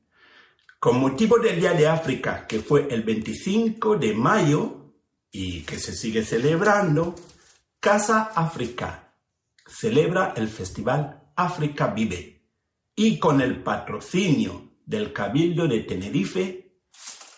Con 0.80 0.98
motivo 0.98 1.38
del 1.38 1.60
Día 1.60 1.74
de 1.74 1.86
África, 1.86 2.44
que 2.44 2.58
fue 2.58 2.88
el 2.90 3.04
25 3.04 3.98
de 3.98 4.12
mayo 4.12 4.92
y 5.30 5.60
que 5.60 5.78
se 5.78 5.94
sigue 5.94 6.24
celebrando, 6.24 7.14
Casa 7.78 8.32
África 8.34 9.14
celebra 9.64 10.34
el 10.36 10.48
festival 10.48 11.22
África 11.36 11.86
Vive 11.86 12.42
y 12.96 13.20
con 13.20 13.40
el 13.40 13.62
patrocinio 13.62 14.72
del 14.84 15.12
Cabildo 15.12 15.68
de 15.68 15.82
Tenerife 15.82 16.65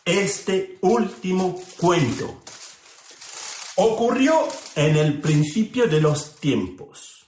este 0.08 0.78
último 0.80 1.60
cuento. 1.78 2.42
Ocurrió 3.76 4.48
en 4.74 4.96
el 4.96 5.20
principio 5.20 5.86
de 5.86 6.00
los 6.00 6.36
tiempos. 6.36 7.26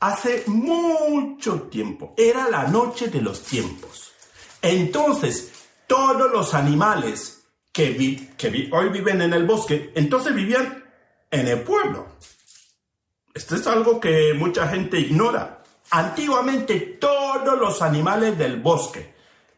Hace 0.00 0.44
mucho 0.46 1.62
tiempo. 1.62 2.14
Era 2.16 2.48
la 2.48 2.66
noche 2.66 3.08
de 3.08 3.20
los 3.20 3.42
tiempos. 3.42 4.12
Entonces 4.62 5.52
todos 5.86 6.32
los 6.32 6.54
animales 6.54 7.44
que, 7.70 8.30
que 8.36 8.70
hoy 8.72 8.88
viven 8.88 9.20
en 9.20 9.34
el 9.34 9.44
bosque, 9.44 9.92
entonces 9.94 10.34
vivían 10.34 10.84
en 11.30 11.48
el 11.48 11.60
pueblo. 11.60 12.06
Esto 13.34 13.56
es 13.56 13.66
algo 13.66 14.00
que 14.00 14.34
mucha 14.34 14.68
gente 14.68 14.98
ignora. 14.98 15.62
Antiguamente 15.90 16.80
todos 16.98 17.58
los 17.58 17.82
animales 17.82 18.38
del 18.38 18.60
bosque, 18.60 19.11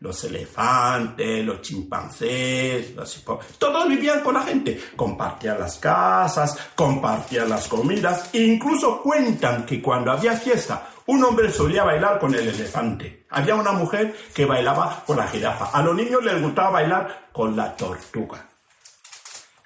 los 0.05 0.23
elefantes, 0.25 1.43
los 1.47 1.63
chimpancés, 1.63 2.95
los 2.95 3.25
todos 3.57 3.89
vivían 3.89 4.21
con 4.21 4.35
la 4.35 4.43
gente, 4.43 4.79
compartían 4.95 5.59
las 5.59 5.79
casas, 5.79 6.59
compartían 6.75 7.49
las 7.49 7.67
comidas, 7.69 8.29
incluso 8.35 9.01
cuentan 9.01 9.65
que 9.65 9.81
cuando 9.81 10.13
había 10.13 10.37
fiesta, 10.37 10.91
un 11.07 11.25
hombre 11.25 11.51
solía 11.51 11.85
bailar 11.85 12.19
con 12.19 12.35
el 12.35 12.47
elefante. 12.47 13.25
Había 13.31 13.55
una 13.55 13.73
mujer 13.73 14.15
que 14.35 14.45
bailaba 14.45 15.03
con 15.07 15.17
la 15.17 15.27
jirafa. 15.27 15.71
A 15.73 15.83
los 15.83 15.97
niños 15.97 16.23
les 16.23 16.41
gustaba 16.43 16.69
bailar 16.69 17.31
con 17.33 17.57
la 17.57 17.75
tortuga. 17.75 18.47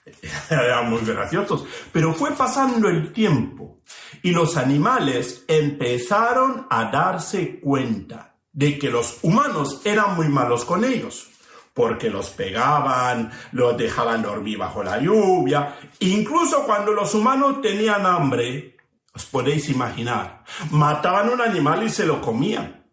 Eran 0.50 0.88
muy 0.88 1.00
graciosos. 1.00 1.64
Pero 1.92 2.14
fue 2.14 2.30
pasando 2.30 2.88
el 2.88 3.12
tiempo 3.12 3.80
y 4.23 4.30
los 4.30 4.57
animales 4.57 5.45
empezaron 5.49 6.68
a 6.71 6.85
darse 6.85 7.59
cuenta 7.59 8.38
de 8.58 8.76
que 8.76 8.90
los 8.90 9.18
humanos 9.22 9.82
eran 9.84 10.16
muy 10.16 10.28
malos 10.28 10.64
con 10.64 10.84
ellos. 10.84 11.28
Porque 11.72 12.10
los 12.10 12.30
pegaban, 12.30 13.30
los 13.52 13.78
dejaban 13.78 14.20
dormir 14.20 14.58
bajo 14.58 14.82
la 14.82 14.98
lluvia. 14.98 15.78
Incluso 16.00 16.64
cuando 16.64 16.90
los 16.92 17.14
humanos 17.14 17.60
tenían 17.62 18.04
hambre, 18.04 18.76
os 19.14 19.26
podéis 19.26 19.68
imaginar, 19.68 20.42
mataban 20.72 21.28
un 21.28 21.40
animal 21.40 21.84
y 21.84 21.88
se 21.88 22.04
lo 22.04 22.20
comían. 22.20 22.84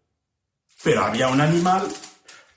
Pero 0.84 1.02
había 1.02 1.26
un 1.26 1.40
animal 1.40 1.82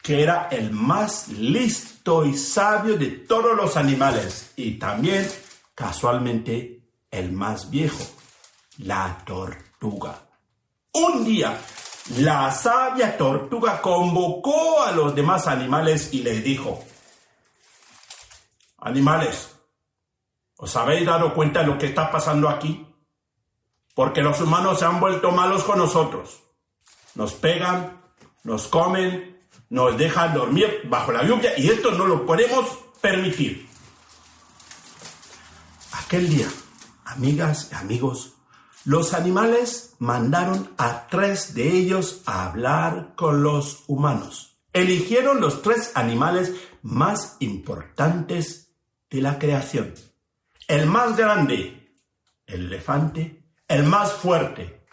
que 0.04 0.22
era 0.22 0.48
el 0.52 0.70
más 0.70 1.30
listo 1.30 2.24
y 2.28 2.38
sabio 2.38 2.96
de 2.96 3.08
todos 3.08 3.58
los 3.58 3.76
animales 3.76 4.52
y 4.56 4.78
también, 4.78 5.28
casualmente, 5.74 6.84
el 7.10 7.32
más 7.32 7.72
viejo, 7.72 8.06
la 8.78 9.18
tortuga. 9.26 10.30
Un 10.92 11.26
día, 11.26 11.60
la 12.18 12.52
sabia 12.52 13.18
tortuga 13.18 13.82
convocó 13.82 14.82
a 14.82 14.92
los 14.92 15.14
demás 15.14 15.48
animales 15.48 16.10
y 16.12 16.24
les 16.24 16.44
dijo, 16.44 16.84
animales, 18.80 19.56
¿os 20.58 20.76
habéis 20.76 21.06
dado 21.06 21.34
cuenta 21.34 21.62
de 21.62 21.68
lo 21.68 21.78
que 21.78 21.88
está 21.88 22.12
pasando 22.12 22.50
aquí? 22.50 22.86
Porque 23.94 24.22
los 24.22 24.42
humanos 24.42 24.80
se 24.80 24.86
han 24.86 25.00
vuelto 25.00 25.32
malos 25.32 25.64
con 25.64 25.78
nosotros. 25.78 26.40
Nos 27.16 27.34
pegan, 27.34 28.02
nos 28.44 28.68
comen, 28.68 29.48
nos 29.70 29.98
dejan 29.98 30.34
dormir 30.34 30.82
bajo 30.86 31.12
la 31.12 31.24
lluvia 31.24 31.52
y 31.58 31.70
esto 31.70 31.92
no 31.92 32.06
lo 32.06 32.26
podemos 32.26 32.66
permitir. 33.02 33.68
Aquel 35.92 36.30
día, 36.30 36.48
amigas 37.06 37.70
y 37.72 37.76
amigos, 37.76 38.34
los 38.86 39.14
animales 39.14 39.96
mandaron 40.00 40.74
a 40.78 41.08
tres 41.08 41.54
de 41.54 41.70
ellos 41.70 42.22
a 42.26 42.46
hablar 42.46 43.14
con 43.16 43.44
los 43.44 43.84
humanos. 43.88 44.58
Eligieron 44.72 45.42
los 45.42 45.62
tres 45.62 45.92
animales 45.96 46.54
más 46.82 47.36
importantes 47.40 48.72
de 49.10 49.22
la 49.22 49.38
creación. 49.38 49.94
El 50.68 50.86
más 50.86 51.18
grande, 51.18 51.98
el 52.46 52.66
elefante, 52.68 53.44
el 53.68 53.84
más 53.84 54.14
fuerte, 54.14 54.86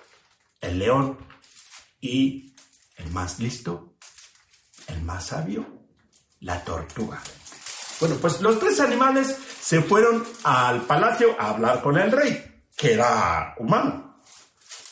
el 0.60 0.78
león 0.78 1.18
y 2.00 2.54
el 2.96 3.10
más 3.12 3.38
listo, 3.38 3.94
el 4.88 5.02
más 5.02 5.26
sabio, 5.26 5.66
la 6.40 6.64
tortuga. 6.64 7.22
Bueno, 8.00 8.16
pues 8.16 8.40
los 8.40 8.58
tres 8.58 8.80
animales 8.80 9.36
se 9.60 9.82
fueron 9.82 10.24
al 10.44 10.82
palacio 10.82 11.36
a 11.38 11.50
hablar 11.50 11.82
con 11.82 11.98
el 11.98 12.10
rey, 12.12 12.55
que 12.76 12.92
era 12.92 13.54
humano. 13.58 14.14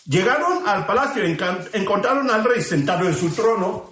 Llegaron 0.07 0.67
al 0.67 0.87
palacio 0.87 1.27
y 1.27 1.37
encontraron 1.73 2.31
al 2.31 2.45
rey 2.45 2.63
sentado 2.63 3.07
en 3.07 3.15
su 3.15 3.31
trono, 3.31 3.91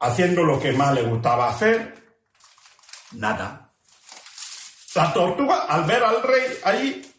haciendo 0.00 0.42
lo 0.42 0.58
que 0.58 0.72
más 0.72 0.94
le 0.94 1.02
gustaba 1.02 1.48
hacer, 1.48 1.94
nada. 3.12 3.72
La 4.94 5.12
tortuga, 5.12 5.66
al 5.68 5.84
ver 5.84 6.02
al 6.02 6.22
rey 6.22 6.58
allí, 6.64 7.14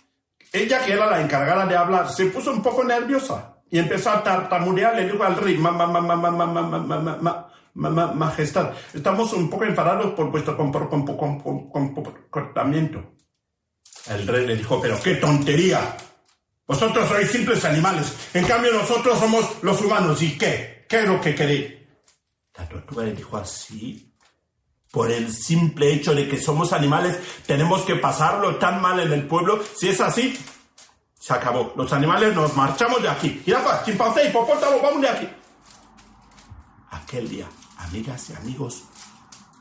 ella 0.51 0.83
que 0.83 0.93
era 0.93 1.05
la 1.05 1.21
encargada 1.21 1.65
de 1.65 1.77
hablar, 1.77 2.11
se 2.11 2.25
puso 2.25 2.51
un 2.51 2.61
poco 2.61 2.83
nerviosa 2.83 3.55
y 3.69 3.79
empezó 3.79 4.11
a 4.11 4.23
tartamudear, 4.23 4.95
le 4.95 5.09
dijo 5.09 5.23
al 5.23 5.37
rey, 5.37 5.57
mamá, 5.57 5.87
mamá, 5.87 6.15
mamá, 6.15 6.45
mamá, 6.45 6.61
mamá, 6.61 6.99
mamá. 6.99 7.45
Majestad, 7.73 8.73
estamos 8.93 9.31
un 9.33 9.49
poco 9.49 9.63
enfadados 9.63 10.13
por 10.13 10.29
vuestro 10.29 10.57
comportamiento. 10.57 13.18
El 14.07 14.27
rey 14.27 14.45
le 14.45 14.55
dijo, 14.55 14.81
pero 14.81 15.01
qué 15.01 15.15
tontería. 15.15 15.97
Vosotros 16.65 17.07
sois 17.09 17.31
simples 17.31 17.65
animales, 17.65 18.13
en 18.33 18.45
cambio 18.45 18.71
nosotros 18.71 19.17
somos 19.17 19.45
los 19.63 19.81
humanos. 19.81 20.21
¿Y 20.21 20.37
qué? 20.37 20.85
¿Qué 20.87 20.99
es 20.99 21.07
lo 21.07 21.19
que 21.19 21.33
queréis? 21.33 21.73
La 22.55 22.67
tortuga 22.67 23.05
le 23.05 23.13
dijo 23.13 23.37
así, 23.37 24.13
por 24.91 25.11
el 25.11 25.31
simple 25.33 25.93
hecho 25.93 26.13
de 26.13 26.27
que 26.27 26.37
somos 26.37 26.73
animales, 26.73 27.17
tenemos 27.45 27.81
que 27.81 27.95
pasarlo 27.95 28.57
tan 28.57 28.81
mal 28.81 28.99
en 28.99 29.11
el 29.13 29.27
pueblo. 29.27 29.63
Si 29.75 29.87
es 29.87 30.01
así, 30.01 30.37
se 31.19 31.33
acabó. 31.33 31.73
Los 31.75 31.93
animales 31.93 32.35
nos 32.35 32.55
marchamos 32.55 33.01
de 33.01 33.09
aquí. 33.09 33.41
Jirafa, 33.45 33.83
chimpancé, 33.83 34.29
hipopótamo, 34.29 34.79
vamos 34.81 35.01
de 35.01 35.09
aquí. 35.09 35.29
Aquel 36.91 37.29
día, 37.29 37.47
amigas 37.77 38.29
y 38.29 38.33
amigos, 38.33 38.83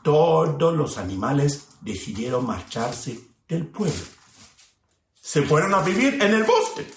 todos 0.03 0.75
los 0.75 0.97
animales 0.97 1.69
decidieron 1.81 2.45
marcharse 2.45 3.19
del 3.47 3.67
pueblo. 3.67 4.18
Se 5.29 5.43
fueron 5.43 5.75
a 5.75 5.81
vivir 5.81 6.15
en 6.23 6.33
el 6.33 6.43
bosque, 6.43 6.87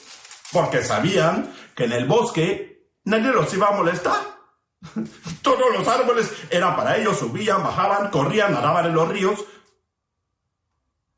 porque 0.52 0.82
sabían 0.82 1.52
que 1.76 1.84
en 1.84 1.92
el 1.92 2.06
bosque 2.06 2.88
nadie 3.04 3.30
los 3.30 3.52
iba 3.52 3.68
a 3.68 3.76
molestar. 3.76 4.22
Todos 5.42 5.70
los 5.76 5.86
árboles 5.86 6.32
eran 6.48 6.74
para 6.74 6.96
ellos, 6.96 7.18
subían, 7.18 7.62
bajaban, 7.62 8.08
corrían, 8.08 8.54
nadaban 8.54 8.86
en 8.86 8.94
los 8.94 9.06
ríos. 9.06 9.44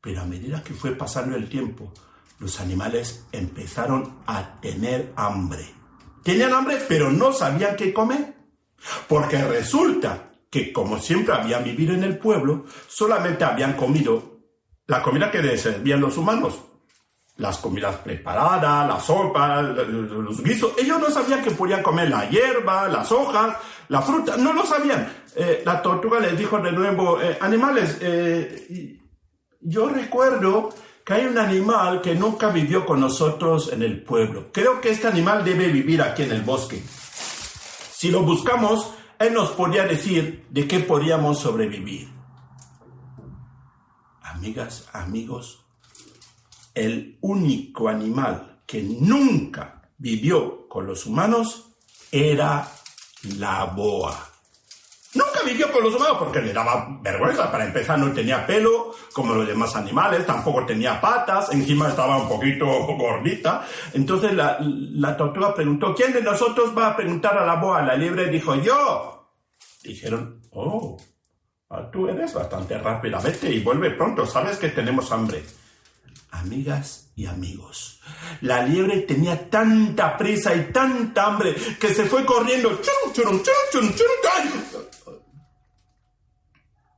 Pero 0.01 0.19
a 0.19 0.25
medida 0.25 0.61
que 0.61 0.73
fue 0.73 0.91
pasando 0.91 1.37
el 1.37 1.47
tiempo, 1.47 1.93
los 2.39 2.59
animales 2.59 3.25
empezaron 3.31 4.17
a 4.27 4.59
tener 4.59 5.13
hambre. 5.15 5.73
Tenían 6.21 6.51
hambre, 6.51 6.83
pero 6.85 7.09
no 7.09 7.31
sabían 7.31 7.77
qué 7.77 7.93
comer. 7.93 8.35
Porque 9.07 9.41
resulta 9.41 10.33
que, 10.49 10.73
como 10.73 10.99
siempre 10.99 11.33
habían 11.33 11.63
vivido 11.63 11.93
en 11.93 12.03
el 12.03 12.17
pueblo, 12.17 12.65
solamente 12.89 13.45
habían 13.45 13.77
comido 13.77 14.41
la 14.85 15.01
comida 15.01 15.31
que 15.31 15.41
les 15.41 15.61
servían 15.61 16.01
los 16.01 16.17
humanos. 16.17 16.59
Las 17.37 17.57
comidas 17.57 17.97
preparadas, 17.97 18.87
la 18.87 18.99
sopa, 18.99 19.61
los 19.61 20.41
guisos. 20.41 20.71
Ellos 20.77 20.99
no 20.99 21.09
sabían 21.09 21.43
que 21.43 21.51
podían 21.51 21.83
comer 21.83 22.09
la 22.09 22.29
hierba, 22.29 22.87
las 22.87 23.11
hojas, 23.11 23.57
la 23.89 24.01
fruta. 24.01 24.37
No 24.37 24.53
lo 24.53 24.65
sabían. 24.65 25.11
Eh, 25.35 25.61
la 25.65 25.81
tortuga 25.81 26.19
les 26.19 26.37
dijo 26.37 26.59
de 26.59 26.71
nuevo, 26.71 27.21
eh, 27.21 27.37
animales, 27.41 27.97
eh, 27.99 28.99
yo 29.59 29.89
recuerdo 29.89 30.69
que 31.05 31.13
hay 31.13 31.25
un 31.25 31.37
animal 31.37 32.01
que 32.01 32.15
nunca 32.15 32.49
vivió 32.49 32.85
con 32.85 33.01
nosotros 33.01 33.71
en 33.73 33.83
el 33.83 34.01
pueblo. 34.01 34.47
Creo 34.53 34.79
que 34.79 34.91
este 34.91 35.07
animal 35.07 35.43
debe 35.43 35.67
vivir 35.67 36.01
aquí 36.01 36.23
en 36.23 36.31
el 36.31 36.41
bosque. 36.41 36.81
Si 36.81 38.09
lo 38.11 38.21
buscamos, 38.21 38.91
él 39.19 39.33
nos 39.33 39.51
podría 39.51 39.85
decir 39.85 40.45
de 40.49 40.67
qué 40.67 40.79
podríamos 40.79 41.39
sobrevivir. 41.39 42.09
Amigas, 44.21 44.89
amigos, 44.93 45.64
el 46.75 47.17
único 47.21 47.87
animal 47.87 48.61
que 48.67 48.83
nunca 48.83 49.81
vivió 49.97 50.67
con 50.67 50.85
los 50.85 51.05
humanos 51.05 51.71
era 52.11 52.67
la 53.37 53.65
boa. 53.65 54.31
Nunca 55.13 55.43
vivió 55.45 55.71
con 55.71 55.83
los 55.85 55.95
humanos 55.95 56.17
porque 56.19 56.41
le 56.41 56.51
daba 56.51 56.99
vergüenza. 57.01 57.49
Para 57.49 57.65
empezar, 57.65 57.97
no 57.97 58.11
tenía 58.11 58.45
pelo 58.45 58.93
como 59.13 59.33
los 59.33 59.47
demás 59.47 59.73
animales, 59.77 60.25
tampoco 60.25 60.65
tenía 60.65 60.99
patas, 60.99 61.53
encima 61.53 61.87
estaba 61.87 62.17
un 62.17 62.27
poquito 62.27 62.65
gordita. 62.65 63.65
Entonces 63.93 64.33
la, 64.33 65.15
tortuga 65.15 65.55
preguntó, 65.55 65.95
¿quién 65.95 66.11
de 66.11 66.21
nosotros 66.21 66.77
va 66.77 66.87
a 66.87 66.97
preguntar 66.97 67.37
a 67.37 67.45
la 67.45 67.55
boa? 67.55 67.81
La 67.81 67.95
liebre 67.95 68.27
dijo, 68.27 68.55
yo. 68.55 69.31
Dijeron, 69.81 70.41
oh, 70.51 70.97
tú 71.93 72.09
eres 72.09 72.33
bastante 72.33 72.77
rápida, 72.77 73.19
vete 73.19 73.49
y 73.49 73.61
vuelve 73.61 73.91
pronto, 73.91 74.25
sabes 74.25 74.57
que 74.57 74.69
tenemos 74.69 75.09
hambre. 75.13 75.45
Amigas 76.39 77.11
y 77.15 77.25
amigos, 77.25 78.01
la 78.41 78.61
liebre 78.63 79.01
tenía 79.01 79.49
tanta 79.49 80.17
prisa 80.17 80.53
y 80.53 80.71
tanta 80.71 81.27
hambre 81.27 81.55
que 81.79 81.93
se 81.93 82.05
fue 82.05 82.25
corriendo. 82.25 82.79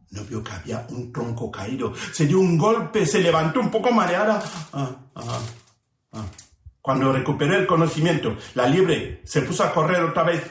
No 0.10 0.24
vio 0.24 0.44
que 0.44 0.52
había 0.52 0.88
un 0.90 1.14
tronco 1.14 1.52
caído. 1.52 1.94
Se 2.12 2.26
dio 2.26 2.40
un 2.40 2.58
golpe, 2.58 3.06
se 3.06 3.20
levantó 3.22 3.60
un 3.60 3.70
poco 3.70 3.92
mareada. 3.92 4.44
Ah, 4.74 4.96
ah, 5.16 5.40
ah. 6.14 6.26
Cuando 6.82 7.14
recuperó 7.14 7.56
el 7.58 7.68
conocimiento, 7.68 8.38
la 8.56 8.68
liebre 8.68 9.22
se 9.24 9.42
puso 9.44 9.64
a 9.64 9.72
correr 9.72 10.02
otra 10.04 10.24
vez. 10.24 10.42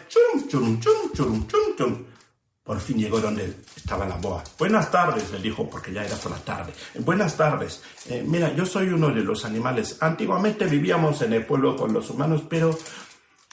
Por 2.66 2.80
fin 2.80 2.98
llegó 2.98 3.20
donde 3.20 3.58
estaba 3.76 4.04
la 4.06 4.16
boa. 4.16 4.42
Buenas 4.58 4.90
tardes, 4.90 5.30
le 5.30 5.38
dijo, 5.38 5.70
porque 5.70 5.92
ya 5.92 6.04
era 6.04 6.16
por 6.16 6.32
la 6.32 6.38
tarde. 6.38 6.72
Buenas 6.98 7.36
tardes. 7.36 7.80
Eh, 8.06 8.24
mira, 8.26 8.52
yo 8.56 8.66
soy 8.66 8.88
uno 8.88 9.10
de 9.10 9.22
los 9.22 9.44
animales. 9.44 9.98
Antiguamente 10.00 10.66
vivíamos 10.66 11.22
en 11.22 11.34
el 11.34 11.46
pueblo 11.46 11.76
con 11.76 11.92
los 11.92 12.10
humanos, 12.10 12.42
pero 12.50 12.76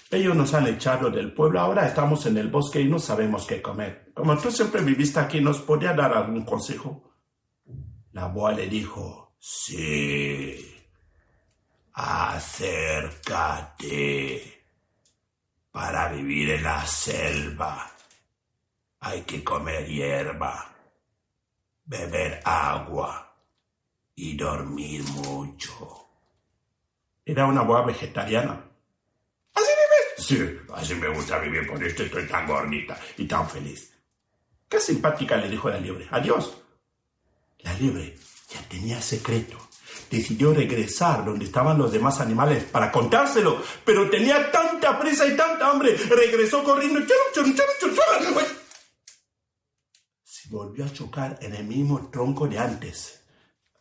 ellos 0.10 0.36
nos 0.36 0.56
han 0.56 0.65
echado 0.65 1.12
del 1.12 1.32
pueblo. 1.32 1.60
Ahora 1.60 1.86
estamos 1.86 2.26
en 2.26 2.38
el 2.38 2.47
bosque 2.47 2.82
y 2.82 2.89
no 2.89 2.97
sabemos 2.97 3.45
qué 3.45 3.62
comer. 3.62 4.10
Como 4.15 4.36
tú 4.39 4.49
siempre 4.49 4.82
viviste 4.82 5.19
aquí, 5.19 5.39
¿nos 5.41 5.60
podría 5.60 5.93
dar 5.93 6.17
algún 6.17 6.43
consejo? 6.43 7.13
La 8.13 8.26
boa 8.26 8.52
le 8.52 8.65
dijo, 8.67 9.36
sí. 9.38 10.56
Acércate. 11.93 13.43
Para 15.71 16.12
vivir 16.12 16.49
en 16.49 16.63
la 16.63 16.84
selva 16.88 17.92
hay 19.03 19.21
que 19.23 19.43
comer 19.43 19.85
hierba, 19.85 20.73
beber 21.83 22.41
agua 22.45 23.35
y 24.15 24.37
dormir 24.37 25.03
mucho. 25.03 26.07
Era 27.25 27.45
una 27.45 27.63
boa 27.63 27.85
vegetariana. 27.85 28.63
¿Así 29.53 29.67
vives? 29.67 30.25
Sí, 30.25 30.73
así 30.73 30.95
me 30.95 31.09
gusta 31.09 31.37
vivir, 31.39 31.67
por 31.67 31.83
esto 31.83 32.03
estoy 32.03 32.25
tan 32.27 32.47
gordita 32.47 32.97
y 33.17 33.27
tan 33.27 33.49
feliz. 33.49 33.93
Qué 34.69 34.79
simpática 34.79 35.35
le 35.35 35.49
dijo 35.49 35.69
la 35.69 35.79
liebre. 35.79 36.07
Adiós. 36.09 36.57
La 37.59 37.73
liebre 37.73 38.17
ya 38.49 38.61
tenía 38.69 39.01
secreto 39.01 39.59
decidió 40.09 40.53
regresar 40.53 41.25
donde 41.25 41.45
estaban 41.45 41.77
los 41.77 41.91
demás 41.91 42.19
animales 42.19 42.63
para 42.65 42.91
contárselo, 42.91 43.63
pero 43.83 44.09
tenía 44.09 44.51
tanta 44.51 44.99
prisa 44.99 45.25
y 45.25 45.35
tanta 45.35 45.71
hambre, 45.71 45.97
regresó 46.09 46.63
corriendo. 46.63 46.99
Se 47.33 47.41
volvió 50.53 50.85
a 50.85 50.93
chocar 50.93 51.39
en 51.41 51.55
el 51.55 51.65
mismo 51.65 52.09
tronco 52.11 52.47
de 52.47 52.59
antes. 52.59 53.25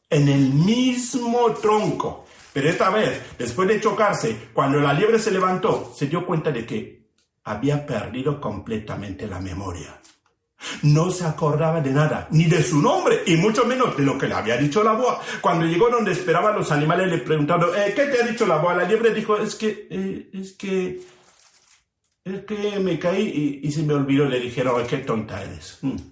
En 0.08 0.26
el 0.26 0.54
mismo 0.54 1.52
tronco. 1.52 2.24
Pero 2.52 2.68
esta 2.68 2.88
vez, 2.88 3.20
después 3.38 3.68
de 3.68 3.80
chocarse, 3.80 4.48
cuando 4.54 4.80
la 4.80 4.94
liebre 4.94 5.18
se 5.18 5.30
levantó, 5.30 5.92
se 5.94 6.06
dio 6.06 6.24
cuenta 6.24 6.50
de 6.50 6.64
que 6.64 7.10
había 7.44 7.84
perdido 7.84 8.40
completamente 8.40 9.26
la 9.26 9.38
memoria. 9.38 10.00
No 10.82 11.10
se 11.10 11.26
acordaba 11.26 11.80
de 11.80 11.90
nada, 11.90 12.28
ni 12.30 12.44
de 12.44 12.62
su 12.62 12.80
nombre, 12.80 13.22
y 13.26 13.36
mucho 13.36 13.66
menos 13.66 13.96
de 13.96 14.04
lo 14.04 14.16
que 14.16 14.28
le 14.28 14.34
había 14.34 14.56
dicho 14.56 14.82
la 14.82 14.92
boa. 14.92 15.20
Cuando 15.40 15.66
llegó 15.66 15.90
donde 15.90 16.12
esperaban 16.12 16.54
los 16.54 16.72
animales, 16.72 17.10
le 17.10 17.18
preguntaron, 17.18 17.70
eh, 17.76 17.92
¿qué 17.94 18.04
te 18.06 18.22
ha 18.22 18.26
dicho 18.26 18.46
la 18.46 18.56
boa? 18.56 18.74
La 18.74 18.84
liebre 18.84 19.12
dijo, 19.12 19.36
es 19.36 19.56
que, 19.56 19.88
eh, 19.90 20.30
es 20.32 20.52
que, 20.52 21.02
es 22.24 22.44
que 22.44 22.78
me 22.78 22.98
caí 22.98 23.60
y, 23.62 23.72
se 23.72 23.82
me 23.82 23.92
olvidó. 23.92 24.26
Le 24.26 24.40
dijeron, 24.40 24.86
qué 24.86 24.98
tonta 24.98 25.42
eres. 25.42 25.78
Hmm. 25.82 26.11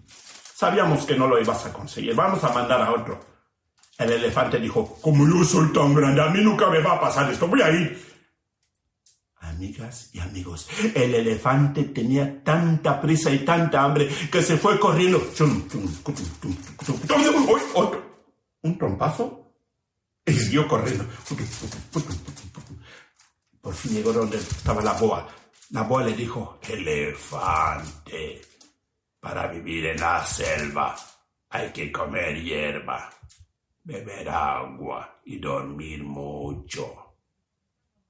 Sabíamos 0.60 1.06
que 1.06 1.16
no 1.16 1.26
lo 1.26 1.40
ibas 1.40 1.64
a 1.64 1.72
conseguir, 1.72 2.14
vamos 2.14 2.44
a 2.44 2.52
mandar 2.52 2.82
a 2.82 2.92
otro. 2.92 3.18
El 3.96 4.12
elefante 4.12 4.60
dijo, 4.60 4.98
como 5.00 5.26
yo 5.26 5.42
soy 5.42 5.72
tan 5.72 5.94
grande, 5.94 6.20
a 6.20 6.26
mí 6.26 6.42
nunca 6.42 6.68
me 6.68 6.80
va 6.80 6.96
a 6.96 7.00
pasar 7.00 7.32
esto, 7.32 7.48
voy 7.48 7.62
a 7.62 7.70
ir. 7.70 7.98
Amigas 9.36 10.10
y 10.12 10.20
amigos, 10.20 10.68
el 10.94 11.14
elefante 11.14 11.84
tenía 11.84 12.44
tanta 12.44 13.00
prisa 13.00 13.30
y 13.30 13.38
tanta 13.38 13.82
hambre 13.82 14.06
que 14.30 14.42
se 14.42 14.58
fue 14.58 14.78
corriendo. 14.78 15.26
¿Un 18.60 18.76
trompazo? 18.76 19.54
Y 20.26 20.32
siguió 20.34 20.68
corriendo. 20.68 21.06
Por 23.62 23.72
fin 23.72 23.94
llegó 23.94 24.12
donde 24.12 24.36
estaba 24.36 24.82
la 24.82 24.92
boa. 24.92 25.26
La 25.70 25.84
boa 25.84 26.04
le 26.04 26.12
dijo, 26.12 26.60
elefante, 26.68 28.42
para 29.20 29.46
vivir 29.46 29.87
en 29.87 30.00
la 30.00 30.24
selva 30.24 30.96
hay 31.50 31.70
que 31.70 31.92
comer 31.92 32.42
hierba, 32.42 33.11
beber 33.85 34.28
agua 34.28 35.20
y 35.24 35.38
dormir 35.38 36.02
mucho. 36.02 37.16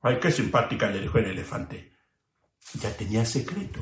Ay, 0.02 0.18
qué 0.20 0.30
simpática, 0.30 0.88
le 0.88 1.00
dijo 1.00 1.18
el 1.18 1.26
elefante. 1.26 1.92
Ya 2.74 2.94
tenía 2.96 3.24
secreto. 3.24 3.80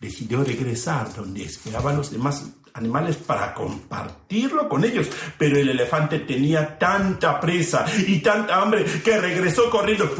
Decidió 0.00 0.44
regresar 0.44 1.12
donde 1.14 1.44
esperaban 1.44 1.96
los 1.96 2.10
demás 2.10 2.46
animales 2.74 3.16
para 3.16 3.52
compartirlo 3.52 4.68
con 4.68 4.84
ellos. 4.84 5.08
Pero 5.36 5.58
el 5.58 5.68
elefante 5.68 6.20
tenía 6.20 6.78
tanta 6.78 7.40
presa 7.40 7.86
y 8.06 8.20
tanta 8.20 8.60
hambre 8.60 8.84
que 9.02 9.18
regresó 9.18 9.68
corriendo. 9.70 10.10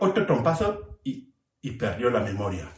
Otro 0.00 0.26
trompazo 0.26 0.98
y, 1.04 1.32
y 1.62 1.70
perdió 1.72 2.10
la 2.10 2.20
memoria. 2.20 2.70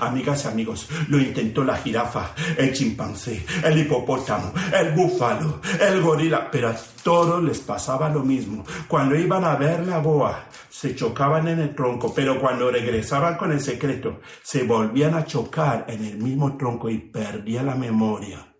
Amigas 0.00 0.44
y 0.44 0.48
amigos, 0.48 0.88
lo 1.08 1.18
intentó 1.18 1.64
la 1.64 1.76
jirafa, 1.76 2.34
el 2.56 2.72
chimpancé, 2.72 3.44
el 3.64 3.78
hipopótamo, 3.78 4.52
el 4.74 4.92
búfalo, 4.92 5.60
el 5.80 6.00
gorila, 6.00 6.50
pero 6.50 6.68
a 6.68 6.76
todos 7.02 7.42
les 7.42 7.58
pasaba 7.60 8.08
lo 8.08 8.20
mismo. 8.20 8.64
Cuando 8.86 9.16
iban 9.16 9.44
a 9.44 9.56
ver 9.56 9.86
la 9.86 9.98
boa, 9.98 10.46
se 10.68 10.94
chocaban 10.94 11.48
en 11.48 11.60
el 11.60 11.74
tronco, 11.74 12.12
pero 12.14 12.40
cuando 12.40 12.70
regresaban 12.70 13.36
con 13.36 13.52
el 13.52 13.60
secreto, 13.60 14.20
se 14.42 14.64
volvían 14.64 15.14
a 15.14 15.24
chocar 15.24 15.86
en 15.88 16.04
el 16.04 16.18
mismo 16.18 16.56
tronco 16.56 16.88
y 16.88 16.98
perdía 16.98 17.62
la 17.62 17.74
memoria. 17.74 18.54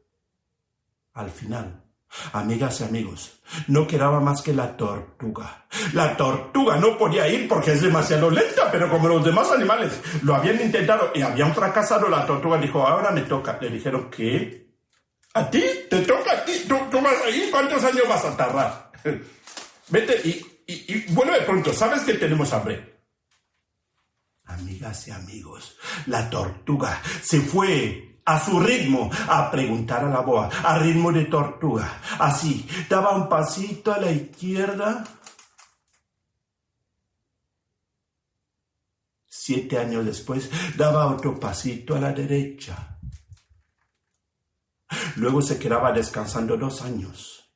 Al 1.14 1.30
final, 1.30 1.87
Amigas 2.32 2.80
y 2.80 2.84
amigos, 2.84 3.40
no 3.68 3.86
quedaba 3.86 4.18
más 4.20 4.40
que 4.42 4.52
la 4.54 4.76
tortuga. 4.76 5.66
La 5.92 6.16
tortuga 6.16 6.76
no 6.76 6.96
podía 6.96 7.28
ir 7.28 7.46
porque 7.46 7.72
es 7.72 7.82
demasiado 7.82 8.30
lenta, 8.30 8.70
pero 8.72 8.90
como 8.90 9.08
los 9.08 9.24
demás 9.24 9.50
animales 9.50 9.92
lo 10.22 10.34
habían 10.34 10.60
intentado 10.60 11.10
y 11.14 11.22
habían 11.22 11.54
fracasado, 11.54 12.08
la 12.08 12.26
tortuga 12.26 12.58
dijo, 12.58 12.86
ahora 12.86 13.10
me 13.10 13.22
toca. 13.22 13.58
Le 13.60 13.70
dijeron, 13.70 14.10
¿qué? 14.10 14.68
¿A 15.34 15.50
ti? 15.50 15.62
¿Te 15.88 16.00
toca 16.00 16.32
a 16.32 16.44
ti? 16.44 16.64
¿Tú, 16.66 17.00
vas 17.00 17.22
a 17.24 17.30
ir? 17.30 17.50
¿Cuántos 17.50 17.84
años 17.84 18.04
vas 18.08 18.24
a 18.24 18.36
tardar? 18.36 18.92
Vete 19.88 20.20
y, 20.24 20.62
y, 20.66 20.94
y 20.94 21.12
vuelve 21.12 21.42
pronto. 21.42 21.72
¿Sabes 21.72 22.02
que 22.02 22.14
tenemos 22.14 22.52
hambre? 22.52 22.98
Amigas 24.46 25.06
y 25.08 25.10
amigos, 25.10 25.76
la 26.06 26.28
tortuga 26.30 27.02
se 27.22 27.40
fue 27.40 28.07
a 28.28 28.44
su 28.44 28.60
ritmo, 28.60 29.10
a 29.26 29.50
preguntar 29.50 30.04
a 30.04 30.10
la 30.10 30.20
boa, 30.20 30.50
a 30.62 30.78
ritmo 30.78 31.10
de 31.10 31.24
tortuga. 31.24 32.02
Así, 32.18 32.68
daba 32.86 33.16
un 33.16 33.26
pasito 33.26 33.90
a 33.90 33.98
la 33.98 34.12
izquierda. 34.12 35.02
Siete 39.26 39.78
años 39.78 40.04
después, 40.04 40.50
daba 40.76 41.06
otro 41.06 41.40
pasito 41.40 41.96
a 41.96 42.00
la 42.00 42.12
derecha. 42.12 42.98
Luego 45.16 45.40
se 45.40 45.58
quedaba 45.58 45.90
descansando 45.90 46.58
dos 46.58 46.82
años. 46.82 47.50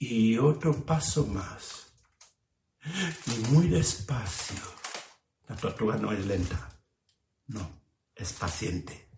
Y 0.00 0.36
otro 0.36 0.84
paso 0.84 1.26
más. 1.26 1.92
Y 3.26 3.52
muy 3.52 3.68
despacio. 3.68 4.64
La 5.46 5.54
tortuga 5.54 5.96
no 5.96 6.10
es 6.10 6.26
lenta. 6.26 6.68
No 7.46 7.79
es 8.20 8.32
paciente. 8.32 9.08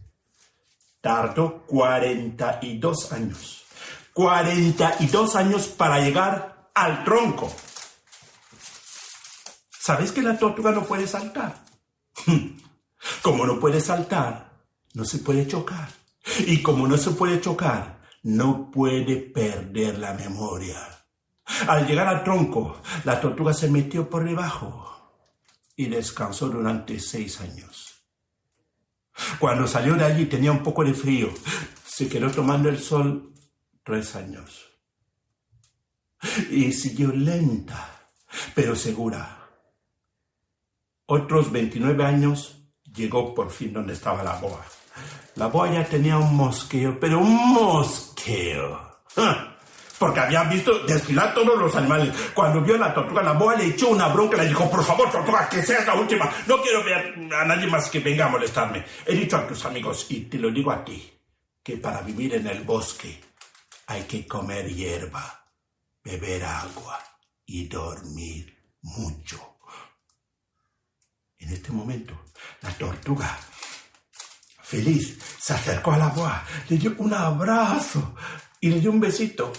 Tardó 1.00 1.64
42 1.66 3.12
años. 3.12 3.64
42 4.12 5.36
años 5.36 5.66
para 5.68 6.00
llegar 6.00 6.70
al 6.74 7.04
tronco. 7.04 7.52
¿Sabes 9.70 10.12
que 10.12 10.22
la 10.22 10.38
tortuga 10.38 10.70
no 10.70 10.84
puede 10.84 11.06
saltar? 11.06 11.64
Como 13.22 13.46
no 13.46 13.58
puede 13.58 13.80
saltar, 13.80 14.52
no 14.94 15.04
se 15.04 15.18
puede 15.18 15.46
chocar. 15.46 15.88
Y 16.46 16.62
como 16.62 16.86
no 16.86 16.96
se 16.96 17.10
puede 17.10 17.40
chocar, 17.40 18.00
no 18.22 18.70
puede 18.70 19.16
perder 19.16 19.98
la 19.98 20.14
memoria. 20.14 20.78
Al 21.66 21.84
llegar 21.84 22.06
al 22.06 22.22
tronco, 22.22 22.80
la 23.04 23.20
tortuga 23.20 23.52
se 23.52 23.68
metió 23.68 24.08
por 24.08 24.24
debajo 24.24 24.88
y 25.74 25.86
descansó 25.86 26.48
durante 26.48 27.00
seis 27.00 27.40
años. 27.40 27.91
Cuando 29.38 29.66
salió 29.66 29.94
de 29.94 30.04
allí 30.04 30.26
tenía 30.26 30.52
un 30.52 30.62
poco 30.62 30.84
de 30.84 30.94
frío. 30.94 31.30
Se 31.86 32.08
quedó 32.08 32.30
tomando 32.30 32.68
el 32.68 32.78
sol 32.78 33.32
tres 33.82 34.16
años. 34.16 34.68
Y 36.50 36.72
siguió 36.72 37.12
lenta, 37.12 38.10
pero 38.54 38.76
segura. 38.76 39.38
Otros 41.06 41.50
29 41.50 42.04
años 42.04 42.64
llegó 42.84 43.34
por 43.34 43.50
fin 43.50 43.72
donde 43.72 43.92
estaba 43.92 44.22
la 44.22 44.36
boa. 44.36 44.64
La 45.36 45.46
boa 45.46 45.72
ya 45.72 45.84
tenía 45.84 46.18
un 46.18 46.36
mosqueo, 46.36 46.98
pero 47.00 47.18
un 47.18 47.52
mosqueo 47.52 48.92
porque 50.02 50.18
había 50.18 50.42
visto 50.42 50.80
desfilar 50.80 51.32
todos 51.32 51.56
los 51.56 51.76
animales. 51.76 52.12
Cuando 52.34 52.60
vio 52.60 52.74
a 52.74 52.78
la 52.78 52.92
tortuga, 52.92 53.22
la 53.22 53.34
boa 53.34 53.54
le 53.54 53.66
echó 53.66 53.90
una 53.90 54.08
bronca 54.08 54.36
y 54.36 54.40
le 54.40 54.48
dijo, 54.48 54.68
por 54.68 54.84
favor, 54.84 55.08
tortuga, 55.12 55.48
que 55.48 55.62
seas 55.62 55.86
la 55.86 55.94
última. 55.94 56.28
No 56.48 56.60
quiero 56.60 56.82
ver 56.82 57.14
a 57.32 57.44
nadie 57.44 57.68
más 57.68 57.88
que 57.88 58.00
venga 58.00 58.26
a 58.26 58.28
molestarme. 58.28 58.84
He 59.06 59.14
dicho 59.14 59.36
a 59.36 59.46
tus 59.46 59.64
amigos, 59.64 60.06
y 60.08 60.22
te 60.22 60.38
lo 60.38 60.50
digo 60.50 60.72
a 60.72 60.84
ti, 60.84 61.08
que 61.62 61.76
para 61.76 62.00
vivir 62.02 62.34
en 62.34 62.48
el 62.48 62.64
bosque 62.64 63.22
hay 63.86 64.02
que 64.02 64.26
comer 64.26 64.74
hierba, 64.74 65.44
beber 66.02 66.46
agua 66.46 66.98
y 67.46 67.68
dormir 67.68 68.58
mucho. 68.80 69.58
En 71.38 71.48
este 71.48 71.70
momento, 71.70 72.24
la 72.62 72.70
tortuga, 72.70 73.38
feliz, 74.64 75.16
se 75.38 75.54
acercó 75.54 75.92
al 75.92 76.02
agua, 76.02 76.42
le 76.68 76.76
dio 76.76 76.92
un 76.98 77.14
abrazo 77.14 78.16
y 78.58 78.68
le 78.68 78.80
dio 78.80 78.90
un 78.90 78.98
besito. 78.98 79.52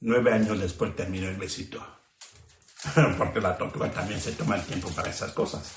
Nueve 0.00 0.32
años 0.32 0.58
después 0.58 0.96
terminó 0.96 1.28
el 1.28 1.36
besito. 1.36 1.84
Porque 3.18 3.40
la 3.40 3.56
tortuga 3.56 3.90
también 3.90 4.20
se 4.20 4.32
toma 4.32 4.56
el 4.56 4.62
tiempo 4.62 4.88
para 4.90 5.10
esas 5.10 5.32
cosas. 5.32 5.76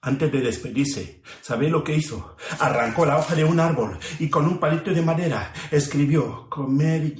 Antes 0.00 0.30
de 0.30 0.40
despedirse, 0.40 1.22
¿sabe 1.42 1.68
lo 1.68 1.82
que 1.82 1.96
hizo? 1.96 2.36
Arrancó 2.60 3.04
la 3.04 3.18
hoja 3.18 3.34
de 3.34 3.44
un 3.44 3.58
árbol 3.58 3.98
y 4.20 4.30
con 4.30 4.46
un 4.46 4.58
palito 4.58 4.92
de 4.92 5.02
madera 5.02 5.52
escribió 5.72 6.48
comer 6.48 7.14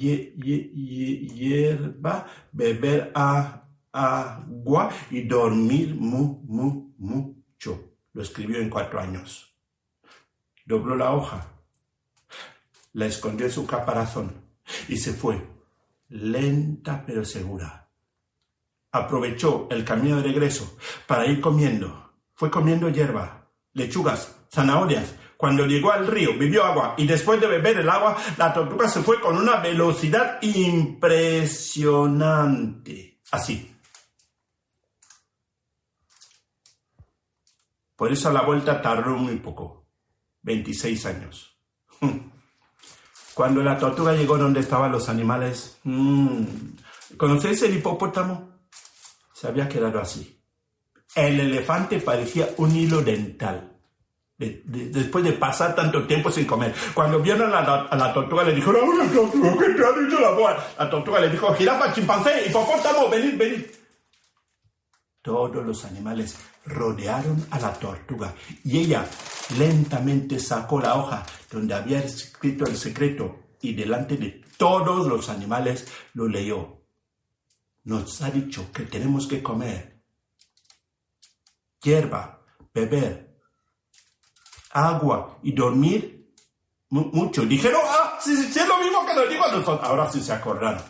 hierba, 1.25 2.25
beber 2.53 3.11
agua 3.13 4.89
y 5.11 5.23
dormir 5.23 5.93
mu, 5.93 6.41
mu, 6.43 6.93
mucho. 6.97 7.95
Lo 8.13 8.21
escribió 8.21 8.59
en 8.59 8.69
cuatro 8.69 9.01
años. 9.01 9.53
Dobló 10.65 10.95
la 10.95 11.11
hoja, 11.11 11.47
la 12.93 13.07
escondió 13.07 13.45
en 13.45 13.51
su 13.51 13.65
caparazón 13.65 14.33
y 14.87 14.97
se 14.97 15.11
fue, 15.13 15.45
lenta 16.09 17.03
pero 17.05 17.23
segura. 17.23 17.87
Aprovechó 18.91 19.67
el 19.69 19.85
camino 19.85 20.17
de 20.17 20.23
regreso 20.23 20.77
para 21.07 21.25
ir 21.25 21.39
comiendo. 21.39 22.15
Fue 22.33 22.49
comiendo 22.49 22.89
hierba, 22.89 23.47
lechugas, 23.73 24.35
zanahorias. 24.51 25.13
Cuando 25.37 25.65
llegó 25.65 25.91
al 25.91 26.07
río, 26.07 26.37
bebió 26.37 26.65
agua 26.65 26.95
y 26.97 27.07
después 27.07 27.39
de 27.39 27.47
beber 27.47 27.77
el 27.77 27.89
agua, 27.89 28.17
la 28.37 28.53
tortuga 28.53 28.89
se 28.89 29.01
fue 29.01 29.21
con 29.21 29.37
una 29.37 29.55
velocidad 29.57 30.41
impresionante. 30.41 33.21
Así. 33.31 33.73
Por 37.95 38.11
eso 38.11 38.31
la 38.31 38.41
vuelta 38.41 38.81
tardó 38.81 39.15
muy 39.15 39.37
poco. 39.37 39.85
26 40.41 41.05
años. 41.05 41.57
Cuando 43.33 43.61
la 43.63 43.77
tortuga 43.77 44.13
llegó 44.13 44.37
donde 44.37 44.59
estaban 44.59 44.91
los 44.91 45.07
animales, 45.09 45.77
mm, 45.83 46.43
¿conocéis 47.17 47.61
el 47.63 47.75
hipopótamo? 47.77 48.49
Se 49.33 49.47
había 49.47 49.69
quedado 49.69 49.99
así. 49.99 50.41
El 51.15 51.39
elefante 51.39 51.99
parecía 51.99 52.49
un 52.57 52.75
hilo 52.75 53.01
dental. 53.01 53.65
De- 54.37 54.61
de- 54.65 54.89
después 54.89 55.23
de 55.23 55.33
pasar 55.33 55.75
tanto 55.75 56.05
tiempo 56.07 56.31
sin 56.31 56.45
comer. 56.45 56.73
Cuando 56.93 57.19
vieron 57.19 57.53
a 57.53 57.61
la, 57.95 58.13
tortuga 58.13 58.43
le 58.43 58.53
dijeron, 58.55 58.81
¡Oh, 58.87 58.93
la 58.97 59.11
tortuga, 59.11 59.51
¿qué 59.57 59.73
te 59.73 59.85
ha 59.85 59.91
dicho 59.91 60.19
la 60.19 60.31
boa? 60.31 60.67
La 60.77 60.89
tortuga 60.89 61.19
le 61.19 61.29
dijo, 61.29 61.53
jirafa, 61.55 61.93
chimpancé, 61.93 62.45
hipopótamo, 62.47 63.09
venid, 63.09 63.37
venid. 63.37 63.65
Todos 65.21 65.65
los 65.65 65.83
animales 65.85 66.37
rodearon 66.65 67.47
a 67.51 67.59
la 67.59 67.73
tortuga 67.73 68.33
y 68.63 68.79
ella 68.79 69.05
lentamente 69.57 70.39
sacó 70.39 70.79
la 70.79 70.95
hoja 70.95 71.25
donde 71.51 71.73
había 71.73 71.99
escrito 71.99 72.65
el 72.65 72.77
secreto 72.77 73.39
y 73.61 73.73
delante 73.73 74.17
de 74.17 74.41
todos 74.57 75.07
los 75.07 75.29
animales 75.29 75.87
lo 76.13 76.27
leyó. 76.27 76.77
Nos 77.85 78.21
ha 78.21 78.29
dicho 78.29 78.71
que 78.71 78.83
tenemos 78.83 79.25
que 79.27 79.41
comer 79.41 79.99
hierba, 81.81 82.41
beber 82.73 83.37
agua 84.71 85.39
y 85.43 85.53
dormir 85.53 86.33
mu- 86.89 87.09
mucho. 87.13 87.43
Dijeron, 87.45 87.81
ah, 87.85 88.19
sí, 88.21 88.35
sí, 88.35 88.51
sí, 88.53 88.59
es 88.59 88.67
lo 88.67 88.77
mismo 88.79 89.05
que 89.05 89.13
nos 89.15 89.29
digo 89.29 89.43
a 89.45 89.51
nosotros. 89.51 89.79
Ahora 89.83 90.11
sí 90.11 90.21
se 90.21 90.33
acordaron. 90.33 90.81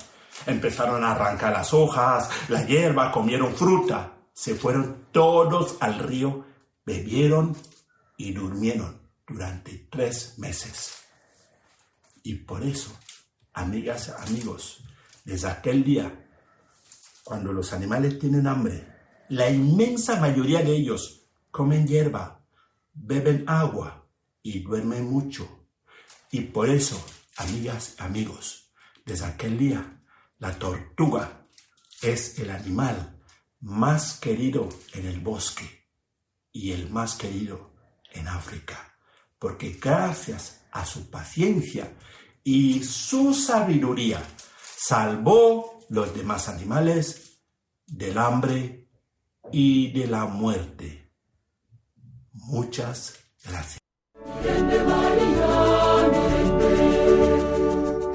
Empezaron 0.45 1.03
a 1.03 1.11
arrancar 1.11 1.53
las 1.53 1.73
hojas, 1.73 2.29
la 2.49 2.65
hierba, 2.65 3.11
comieron 3.11 3.55
fruta. 3.55 4.13
Se 4.39 4.55
fueron 4.55 5.07
todos 5.11 5.75
al 5.81 5.99
río, 5.99 6.45
bebieron 6.85 7.57
y 8.15 8.31
durmieron 8.31 9.01
durante 9.27 9.89
tres 9.91 10.39
meses. 10.39 10.93
Y 12.23 12.35
por 12.35 12.63
eso, 12.63 12.97
amigas, 13.51 14.07
amigos, 14.17 14.81
desde 15.25 15.49
aquel 15.49 15.83
día, 15.83 16.25
cuando 17.25 17.51
los 17.51 17.73
animales 17.73 18.17
tienen 18.17 18.47
hambre, 18.47 18.87
la 19.27 19.49
inmensa 19.49 20.21
mayoría 20.21 20.61
de 20.61 20.71
ellos 20.71 21.27
comen 21.51 21.85
hierba, 21.85 22.41
beben 22.93 23.43
agua 23.45 24.07
y 24.41 24.59
duermen 24.59 25.11
mucho. 25.11 25.67
Y 26.31 26.39
por 26.43 26.69
eso, 26.69 26.97
amigas, 27.35 27.95
amigos, 27.97 28.71
desde 29.05 29.25
aquel 29.25 29.57
día, 29.57 30.01
la 30.37 30.57
tortuga 30.57 31.41
es 32.01 32.39
el 32.39 32.51
animal 32.51 33.18
más 33.61 34.19
querido 34.19 34.69
en 34.93 35.05
el 35.05 35.19
bosque 35.19 35.87
y 36.51 36.71
el 36.71 36.89
más 36.89 37.15
querido 37.15 37.71
en 38.13 38.27
África, 38.27 38.95
porque 39.37 39.77
gracias 39.81 40.61
a 40.71 40.85
su 40.85 41.09
paciencia 41.09 41.93
y 42.43 42.83
su 42.83 43.33
sabiduría 43.33 44.21
salvó 44.77 45.79
los 45.89 46.15
demás 46.15 46.47
animales 46.47 47.39
del 47.85 48.17
hambre 48.17 48.87
y 49.51 49.91
de 49.91 50.07
la 50.07 50.25
muerte. 50.25 51.11
Muchas 52.33 53.15
gracias. 53.43 53.79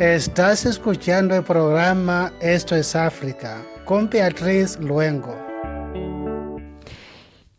Estás 0.01 0.67
escuchando 0.67 1.37
el 1.37 1.45
programa 1.45 2.33
Esto 2.41 2.75
es 2.75 2.97
África 2.97 3.65
con 3.85 4.09
Beatriz 4.09 4.79
Luengo. 4.81 5.37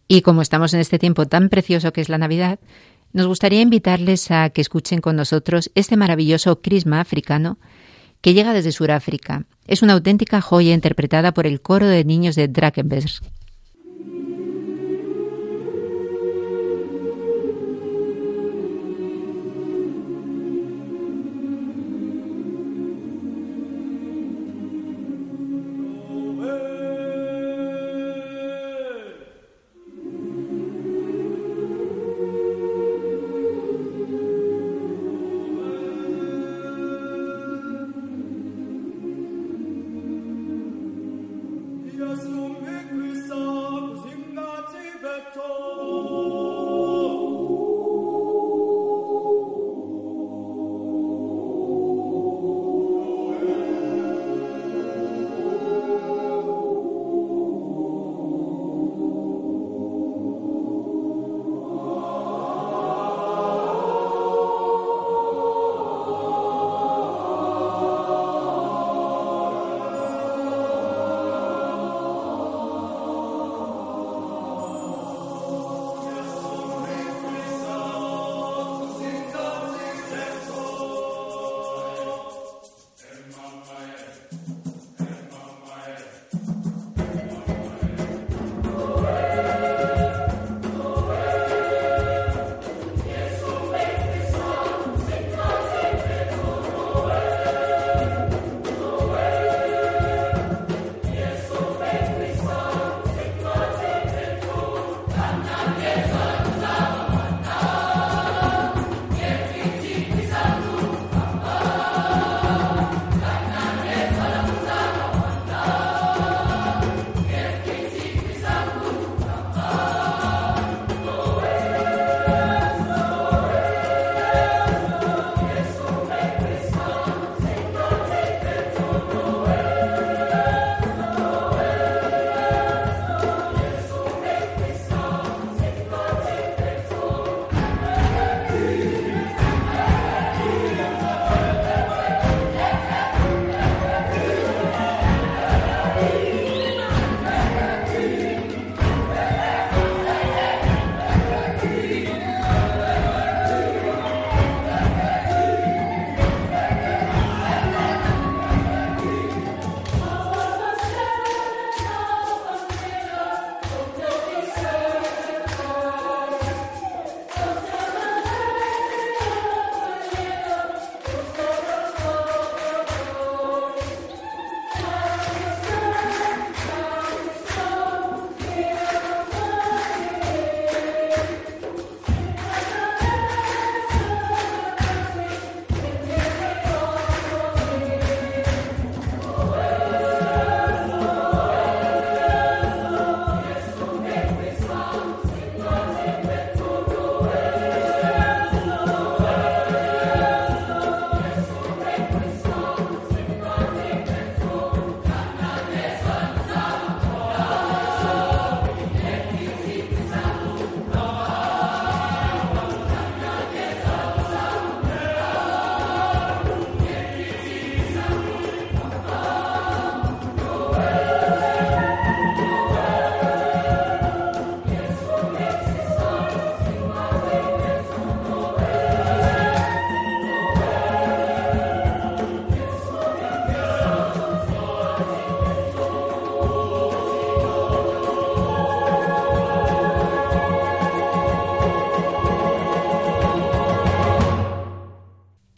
Y 0.08 0.22
como 0.22 0.42
estamos 0.42 0.74
en 0.74 0.80
este 0.80 1.00
tiempo 1.00 1.26
tan 1.28 1.50
precioso 1.50 1.94
que 1.94 2.02
es 2.02 2.10
la 2.10 2.18
Navidad, 2.18 2.60
nos 3.14 3.28
gustaría 3.28 3.62
invitarles 3.62 4.30
a 4.32 4.50
que 4.50 4.62
escuchen 4.62 5.02
con 5.02 5.16
nosotros 5.16 5.72
este 5.76 5.98
maravilloso 5.98 6.62
crisma 6.62 7.00
africano 7.00 7.58
que 8.22 8.34
llega 8.34 8.54
desde 8.54 8.72
Sudáfrica. 8.72 9.46
Es 9.68 9.82
una 9.82 9.94
auténtica 9.94 10.42
joya 10.42 10.74
interpretada 10.74 11.34
por 11.34 11.48
el 11.48 11.62
coro 11.62 11.88
de 11.88 12.04
niños 12.04 12.36
de 12.36 12.48
Drakensberg. 12.48 13.10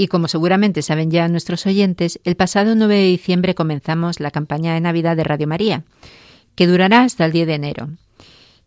Y 0.08 0.10
como 0.10 0.30
seguramente 0.30 0.84
saben 0.84 1.12
ya 1.12 1.28
nuestros 1.28 1.65
oyentes, 1.65 2.22
el 2.24 2.38
pasado 2.38 2.76
9 2.76 2.96
de 2.96 3.08
diciembre 3.08 3.56
comenzamos 3.56 4.22
la 4.22 4.32
campaña 4.32 4.74
de 4.74 4.80
Navidad 4.80 5.17
de 5.17 5.26
Radio 5.26 5.48
María, 5.48 5.84
que 6.56 6.65
durará 6.65 7.02
hasta 7.02 7.26
el 7.26 7.34
10 7.34 7.46
de 7.48 7.54
enero. 7.56 7.89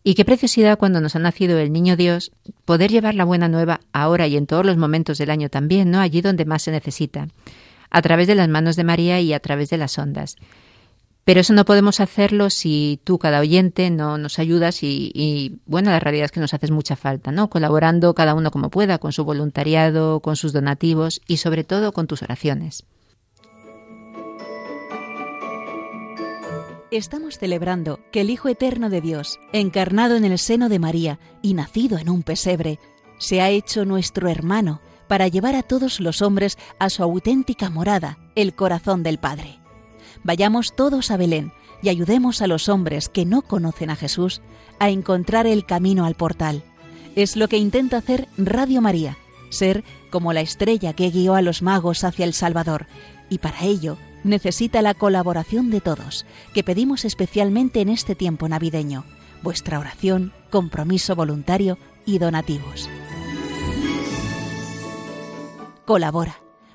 Y 0.05 0.17
qué 0.17 0.27
preciosidad 0.27 0.77
cuando 0.77 1.01
nos 1.01 1.17
ha 1.17 1.19
nacido 1.19 1.59
el 1.59 1.73
Niño 1.73 1.97
Dios 1.97 2.31
poder 2.67 2.91
llevar 2.91 3.15
la 3.15 3.25
buena 3.25 3.49
nueva 3.49 3.81
ahora 3.95 4.27
y 4.27 4.37
en 4.37 4.47
todos 4.47 4.67
los 4.67 4.77
momentos 4.77 5.17
del 5.17 5.31
año 5.31 5.49
también, 5.49 5.91
¿no? 5.91 6.01
Allí 6.01 6.21
donde 6.21 6.45
más 6.45 6.61
se 6.61 6.73
necesita, 6.73 7.29
a 7.89 8.03
través 8.03 8.27
de 8.27 8.35
las 8.35 8.51
manos 8.51 8.77
de 8.77 8.85
María 8.85 9.19
y 9.23 9.33
a 9.33 9.41
través 9.41 9.71
de 9.71 9.79
las 9.79 9.97
ondas. 9.97 10.37
Pero 11.25 11.41
eso 11.41 11.53
no 11.53 11.65
podemos 11.65 12.01
hacerlo 12.01 12.51
si 12.51 13.01
tú, 13.05 13.19
cada 13.19 13.41
oyente, 13.41 13.91
no 13.91 14.19
nos 14.19 14.39
ayudas 14.39 14.83
y, 14.83 15.61
bueno, 15.67 15.91
la 15.91 16.01
realidad 16.01 16.25
es 16.27 16.33
que 16.33 16.41
nos 16.41 16.55
haces 16.55 16.71
mucha 16.71 16.97
falta, 16.97 17.31
¿no? 17.31 17.51
Colaborando 17.51 18.15
cada 18.15 18.35
uno 18.35 18.51
como 18.51 18.71
pueda, 18.71 18.99
con 18.99 19.13
su 19.13 19.25
voluntariado, 19.25 20.21
con 20.21 20.37
sus 20.37 20.53
donativos 20.53 21.21
y 21.27 21.37
sobre 21.37 21.63
todo 21.63 21.93
con 21.93 22.07
tus 22.07 22.23
oraciones. 22.23 22.85
Estamos 26.91 27.39
celebrando 27.39 28.01
que 28.11 28.23
el 28.23 28.31
Hijo 28.31 28.49
Eterno 28.49 28.91
de 28.91 29.01
Dios, 29.01 29.39
encarnado 29.53 30.17
en 30.17 30.25
el 30.25 30.39
seno 30.39 30.69
de 30.69 30.81
María 30.81 31.21
y 31.41 31.55
nacido 31.55 31.99
en 31.99 32.09
un 32.09 32.25
pesebre, 32.25 32.81
se 33.19 33.41
ha 33.41 33.51
hecho 33.51 33.85
nuestro 33.85 34.29
hermano 34.29 34.81
para 35.07 35.29
llevar 35.29 35.55
a 35.55 35.63
todos 35.63 36.01
los 36.01 36.23
hombres 36.23 36.59
a 36.81 36.91
su 36.91 37.05
auténtica 37.05 37.71
morada, 37.71 38.19
el 38.35 38.55
corazón 38.55 39.05
del 39.05 39.19
Padre. 39.19 39.60
Vayamos 40.23 40.75
todos 40.75 41.11
a 41.11 41.17
Belén 41.17 41.53
y 41.83 41.89
ayudemos 41.89 42.43
a 42.43 42.47
los 42.47 42.69
hombres 42.69 43.09
que 43.09 43.25
no 43.25 43.43
conocen 43.43 43.91
a 43.91 43.97
Jesús 43.97 44.43
a 44.79 44.91
encontrar 44.91 45.47
el 45.47 45.65
camino 45.65 46.05
al 46.05 46.15
portal. 46.15 46.63
Es 47.17 47.37
lo 47.37 47.49
que 47.49 47.59
intenta 47.59 47.99
hacer 47.99 48.29
Radio 48.37 48.81
María, 48.81 49.17
ser 49.51 49.85
como 50.11 50.33
la 50.33 50.41
estrella 50.41 50.93
que 50.93 51.11
guió 51.11 51.35
a 51.35 51.43
los 51.43 51.63
magos 51.63 52.05
hacia 52.05 52.25
el 52.25 52.35
Salvador, 52.35 52.87
y 53.29 53.39
para 53.39 53.63
ello 53.63 53.97
necesita 54.25 54.83
la 54.83 54.95
colaboración 54.95 55.71
de 55.71 55.81
todos, 55.81 56.27
que 56.53 56.63
pedimos 56.63 57.05
especialmente 57.05 57.81
en 57.81 57.89
este 57.89 58.15
tiempo 58.15 58.49
navideño, 58.49 59.05
vuestra 59.43 59.79
oración, 59.79 60.33
compromiso 60.51 61.17
voluntario 61.17 61.79
y 62.05 62.19
donativos. 62.19 62.89
Colabora. 65.87 66.50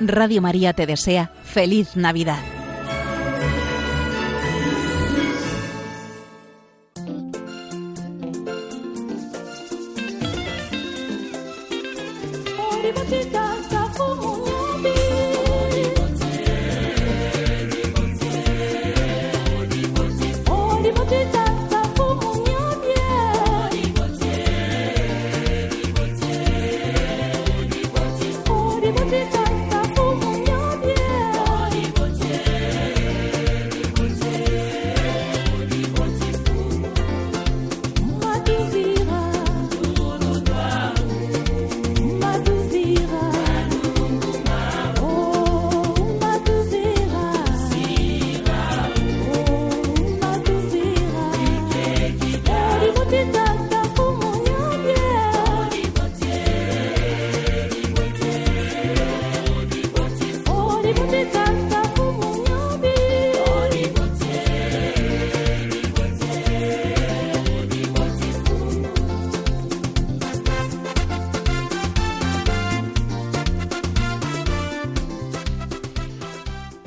Radio 0.00 0.40
María 0.40 0.72
te 0.72 0.86
desea 0.86 1.30
feliz 1.44 1.94
Navidad. 1.94 2.40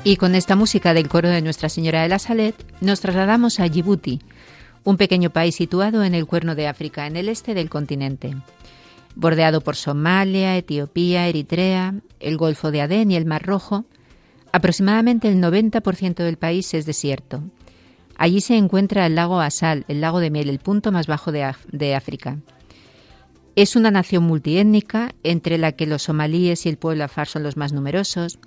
Y 0.06 0.16
con 0.16 0.34
esta 0.34 0.54
música 0.54 0.92
del 0.92 1.08
coro 1.08 1.30
de 1.30 1.40
Nuestra 1.40 1.70
Señora 1.70 2.02
de 2.02 2.10
la 2.10 2.18
Salet 2.18 2.54
nos 2.82 3.00
trasladamos 3.00 3.58
a 3.58 3.70
Djibouti, 3.70 4.20
un 4.84 4.98
pequeño 4.98 5.30
país 5.30 5.54
situado 5.54 6.04
en 6.04 6.14
el 6.14 6.26
cuerno 6.26 6.54
de 6.54 6.68
África, 6.68 7.06
en 7.06 7.16
el 7.16 7.30
este 7.30 7.54
del 7.54 7.70
continente. 7.70 8.36
Bordeado 9.14 9.62
por 9.62 9.76
Somalia, 9.76 10.58
Etiopía, 10.58 11.26
Eritrea, 11.26 11.94
el 12.20 12.36
Golfo 12.36 12.70
de 12.70 12.82
Adén 12.82 13.12
y 13.12 13.16
el 13.16 13.24
Mar 13.24 13.46
Rojo, 13.46 13.86
aproximadamente 14.52 15.26
el 15.28 15.40
90% 15.40 16.16
del 16.16 16.36
país 16.36 16.74
es 16.74 16.84
desierto. 16.84 17.42
Allí 18.14 18.42
se 18.42 18.58
encuentra 18.58 19.06
el 19.06 19.14
lago 19.14 19.40
Asal, 19.40 19.86
el 19.88 20.02
lago 20.02 20.20
de 20.20 20.28
miel, 20.28 20.50
el 20.50 20.58
punto 20.58 20.92
más 20.92 21.06
bajo 21.06 21.32
de, 21.32 21.50
de 21.72 21.94
África. 21.94 22.36
Es 23.56 23.74
una 23.74 23.90
nación 23.90 24.24
multiétnica, 24.24 25.14
entre 25.22 25.56
la 25.56 25.72
que 25.72 25.86
los 25.86 26.02
somalíes 26.02 26.66
y 26.66 26.68
el 26.68 26.76
pueblo 26.76 27.04
afar 27.04 27.26
son 27.26 27.42
los 27.42 27.56
más 27.56 27.72
numerosos, 27.72 28.38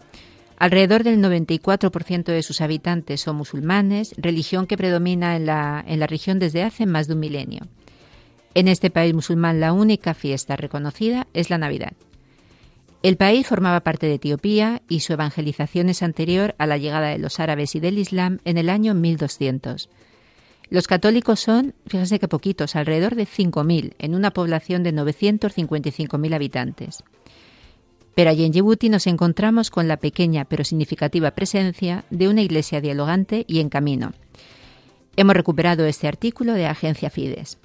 Alrededor 0.57 1.03
del 1.03 1.21
94% 1.21 2.25
de 2.25 2.41
sus 2.41 2.61
habitantes 2.61 3.21
son 3.21 3.35
musulmanes, 3.35 4.13
religión 4.17 4.65
que 4.65 4.77
predomina 4.77 5.35
en 5.35 5.45
la, 5.45 5.83
en 5.87 5.99
la 5.99 6.07
región 6.07 6.39
desde 6.39 6.63
hace 6.63 6.87
más 6.87 7.07
de 7.07 7.13
un 7.13 7.19
milenio. 7.19 7.61
En 8.55 8.67
este 8.67 8.89
país 8.89 9.13
musulmán 9.13 9.59
la 9.59 9.71
única 9.71 10.15
fiesta 10.15 10.55
reconocida 10.55 11.27
es 11.35 11.51
la 11.51 11.59
Navidad. 11.59 11.93
El 13.03 13.17
país 13.17 13.45
formaba 13.45 13.81
parte 13.81 14.07
de 14.07 14.15
Etiopía 14.15 14.81
y 14.89 15.01
su 15.01 15.13
evangelización 15.13 15.89
es 15.89 16.01
anterior 16.01 16.55
a 16.57 16.65
la 16.65 16.77
llegada 16.77 17.09
de 17.09 17.19
los 17.19 17.39
árabes 17.39 17.75
y 17.75 17.79
del 17.79 17.99
Islam 17.99 18.39
en 18.43 18.57
el 18.57 18.69
año 18.69 18.95
1200. 18.95 19.89
Los 20.69 20.87
católicos 20.87 21.39
son, 21.39 21.75
fíjense 21.85 22.19
que 22.19 22.27
poquitos, 22.27 22.75
alrededor 22.75 23.15
de 23.15 23.27
5.000 23.27 23.93
en 23.99 24.15
una 24.15 24.31
población 24.31 24.81
de 24.81 24.93
955.000 24.93 26.33
habitantes. 26.33 27.03
Pero 28.17 28.31
allí 28.31 28.45
en 28.45 28.51
Djibouti 28.51 28.89
nos 28.89 29.05
encontramos 29.05 29.69
con 29.69 29.87
la 29.87 29.97
pequeña 29.97 30.43
pero 30.43 30.63
significativa 30.63 31.29
presencia 31.35 32.03
de 32.09 32.27
una 32.27 32.41
iglesia 32.41 32.81
dialogante 32.81 33.45
y 33.47 33.59
en 33.59 33.69
camino. 33.69 34.11
Hemos 35.15 35.35
recuperado 35.35 35.85
este 35.85 36.07
artículo 36.07 36.53
de 36.53 36.65
Agencia 36.65 37.11
Fides. 37.11 37.59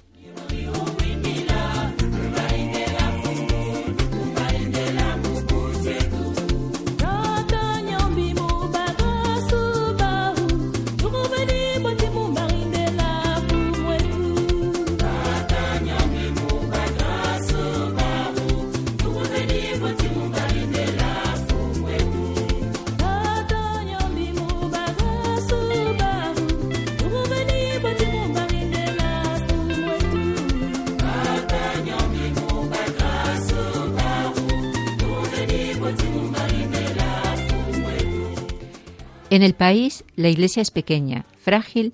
En 39.33 39.41
el 39.41 39.55
país, 39.55 40.03
la 40.15 40.29
Iglesia 40.29 40.61
es 40.61 40.69
pequeña, 40.69 41.25
frágil, 41.39 41.93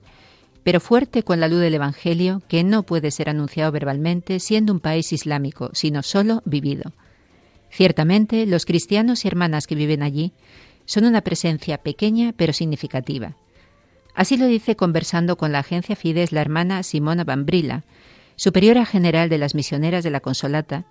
pero 0.66 0.82
fuerte 0.82 1.24
con 1.24 1.40
la 1.40 1.48
luz 1.48 1.62
del 1.62 1.74
Evangelio, 1.74 2.42
que 2.50 2.66
no 2.66 2.84
puede 2.84 3.12
ser 3.12 3.30
anunciado 3.30 3.72
verbalmente 3.72 4.42
siendo 4.42 4.74
un 4.74 4.82
país 4.82 5.14
islámico, 5.14 5.70
sino 5.72 6.04
solo 6.04 6.42
vivido. 6.44 6.92
Ciertamente, 7.70 8.46
los 8.46 8.66
cristianos 8.66 9.24
y 9.24 9.30
hermanas 9.30 9.68
que 9.68 9.76
viven 9.76 10.04
allí 10.04 10.34
son 10.84 11.06
una 11.06 11.22
presencia 11.22 11.78
pequeña 11.78 12.34
pero 12.36 12.52
significativa. 12.52 13.38
Así 14.16 14.36
lo 14.36 14.46
dice 14.46 14.76
conversando 14.76 15.38
con 15.38 15.54
la 15.54 15.60
agencia 15.60 15.96
Fides 15.96 16.34
la 16.34 16.42
hermana 16.42 16.84
Simona 16.84 17.24
Bambrila, 17.24 17.86
superiora 18.36 18.86
general 18.86 19.30
de 19.30 19.38
las 19.38 19.56
misioneras 19.56 20.04
de 20.04 20.10
la 20.10 20.20
Consolata, 20.20 20.88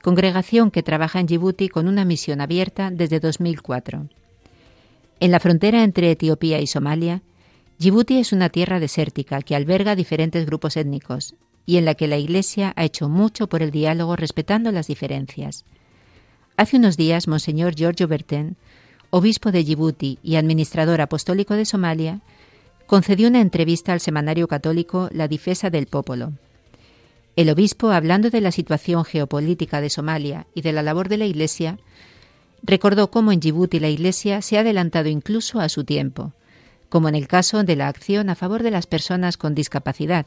congregación 0.00 0.70
que 0.70 0.82
trabaja 0.82 1.20
en 1.20 1.26
Djibouti 1.26 1.68
con 1.68 1.88
una 1.88 2.06
misión 2.06 2.40
abierta 2.40 2.90
desde 2.90 3.20
2004. 3.20 4.08
En 5.20 5.30
la 5.30 5.38
frontera 5.38 5.84
entre 5.84 6.10
Etiopía 6.10 6.60
y 6.60 6.66
Somalia, 6.66 7.22
Djibouti 7.78 8.18
es 8.18 8.32
una 8.32 8.48
tierra 8.48 8.80
desértica 8.80 9.42
que 9.42 9.54
alberga 9.54 9.94
diferentes 9.94 10.46
grupos 10.46 10.78
étnicos 10.78 11.34
y 11.66 11.76
en 11.76 11.84
la 11.84 11.94
que 11.94 12.08
la 12.08 12.16
Iglesia 12.16 12.72
ha 12.74 12.84
hecho 12.84 13.10
mucho 13.10 13.46
por 13.46 13.62
el 13.62 13.70
diálogo 13.70 14.16
respetando 14.16 14.72
las 14.72 14.86
diferencias. 14.86 15.66
Hace 16.56 16.78
unos 16.78 16.96
días, 16.96 17.28
Monseñor 17.28 17.74
Giorgio 17.74 18.08
Berten, 18.08 18.56
obispo 19.10 19.52
de 19.52 19.62
Djibouti 19.62 20.18
y 20.22 20.36
administrador 20.36 21.02
apostólico 21.02 21.54
de 21.54 21.66
Somalia, 21.66 22.20
concedió 22.86 23.28
una 23.28 23.42
entrevista 23.42 23.92
al 23.92 24.00
semanario 24.00 24.48
católico 24.48 25.10
La 25.12 25.28
Difesa 25.28 25.68
del 25.68 25.86
Popolo. 25.86 26.32
El 27.36 27.50
obispo, 27.50 27.90
hablando 27.90 28.30
de 28.30 28.40
la 28.40 28.52
situación 28.52 29.04
geopolítica 29.04 29.82
de 29.82 29.90
Somalia 29.90 30.46
y 30.54 30.62
de 30.62 30.72
la 30.72 30.82
labor 30.82 31.10
de 31.10 31.18
la 31.18 31.26
Iglesia, 31.26 31.78
recordó 32.62 33.10
cómo 33.10 33.32
en 33.32 33.40
Djibouti 33.40 33.80
la 33.80 33.88
Iglesia 33.88 34.42
se 34.42 34.56
ha 34.56 34.60
adelantado 34.60 35.08
incluso 35.08 35.60
a 35.60 35.68
su 35.68 35.84
tiempo, 35.84 36.32
como 36.88 37.08
en 37.08 37.14
el 37.14 37.28
caso 37.28 37.62
de 37.62 37.76
la 37.76 37.88
acción 37.88 38.30
a 38.30 38.34
favor 38.34 38.62
de 38.62 38.70
las 38.70 38.86
personas 38.86 39.36
con 39.36 39.54
discapacidad, 39.54 40.26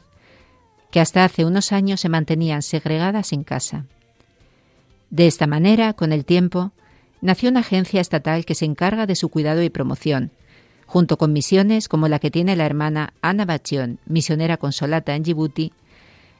que 0.90 1.00
hasta 1.00 1.24
hace 1.24 1.44
unos 1.44 1.72
años 1.72 2.00
se 2.00 2.08
mantenían 2.08 2.62
segregadas 2.62 3.32
en 3.32 3.44
casa. 3.44 3.86
De 5.10 5.26
esta 5.26 5.46
manera, 5.46 5.92
con 5.92 6.12
el 6.12 6.24
tiempo, 6.24 6.72
nació 7.20 7.50
una 7.50 7.60
agencia 7.60 8.00
estatal 8.00 8.44
que 8.44 8.54
se 8.54 8.64
encarga 8.64 9.06
de 9.06 9.16
su 9.16 9.28
cuidado 9.28 9.62
y 9.62 9.70
promoción, 9.70 10.30
junto 10.86 11.18
con 11.18 11.32
misiones 11.32 11.88
como 11.88 12.08
la 12.08 12.18
que 12.18 12.30
tiene 12.30 12.56
la 12.56 12.66
hermana 12.66 13.12
Ana 13.22 13.44
Bachión, 13.44 13.98
misionera 14.06 14.56
consolata 14.56 15.14
en 15.14 15.22
Djibouti, 15.22 15.72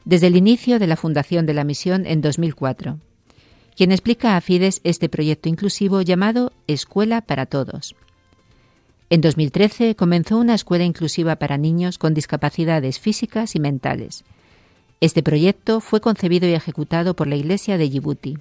desde 0.03 0.27
el 0.27 0.35
inicio 0.35 0.77
de 0.79 0.87
la 0.87 0.95
fundación 0.95 1.45
de 1.45 1.53
la 1.53 1.63
misión 1.63 2.05
en 2.05 2.21
2004, 2.21 2.99
quien 3.75 3.91
explica 3.91 4.37
a 4.37 4.41
Fides 4.41 4.81
este 4.83 5.09
proyecto 5.09 5.49
inclusivo 5.49 6.01
llamado 6.01 6.53
Escuela 6.67 7.21
para 7.21 7.45
Todos. 7.45 7.95
En 9.09 9.21
2013 9.21 9.95
comenzó 9.95 10.37
una 10.37 10.55
escuela 10.55 10.83
inclusiva 10.83 11.35
para 11.35 11.57
niños 11.57 11.97
con 11.97 12.13
discapacidades 12.13 12.99
físicas 12.99 13.55
y 13.55 13.59
mentales, 13.59 14.23
este 15.01 15.21
proyecto 15.21 15.81
fue 15.81 15.99
concebido 15.99 16.47
y 16.47 16.53
ejecutado 16.53 17.15
por 17.15 17.27
la 17.27 17.35
Iglesia 17.35 17.77
de 17.77 17.89
Djibouti. 17.89 18.37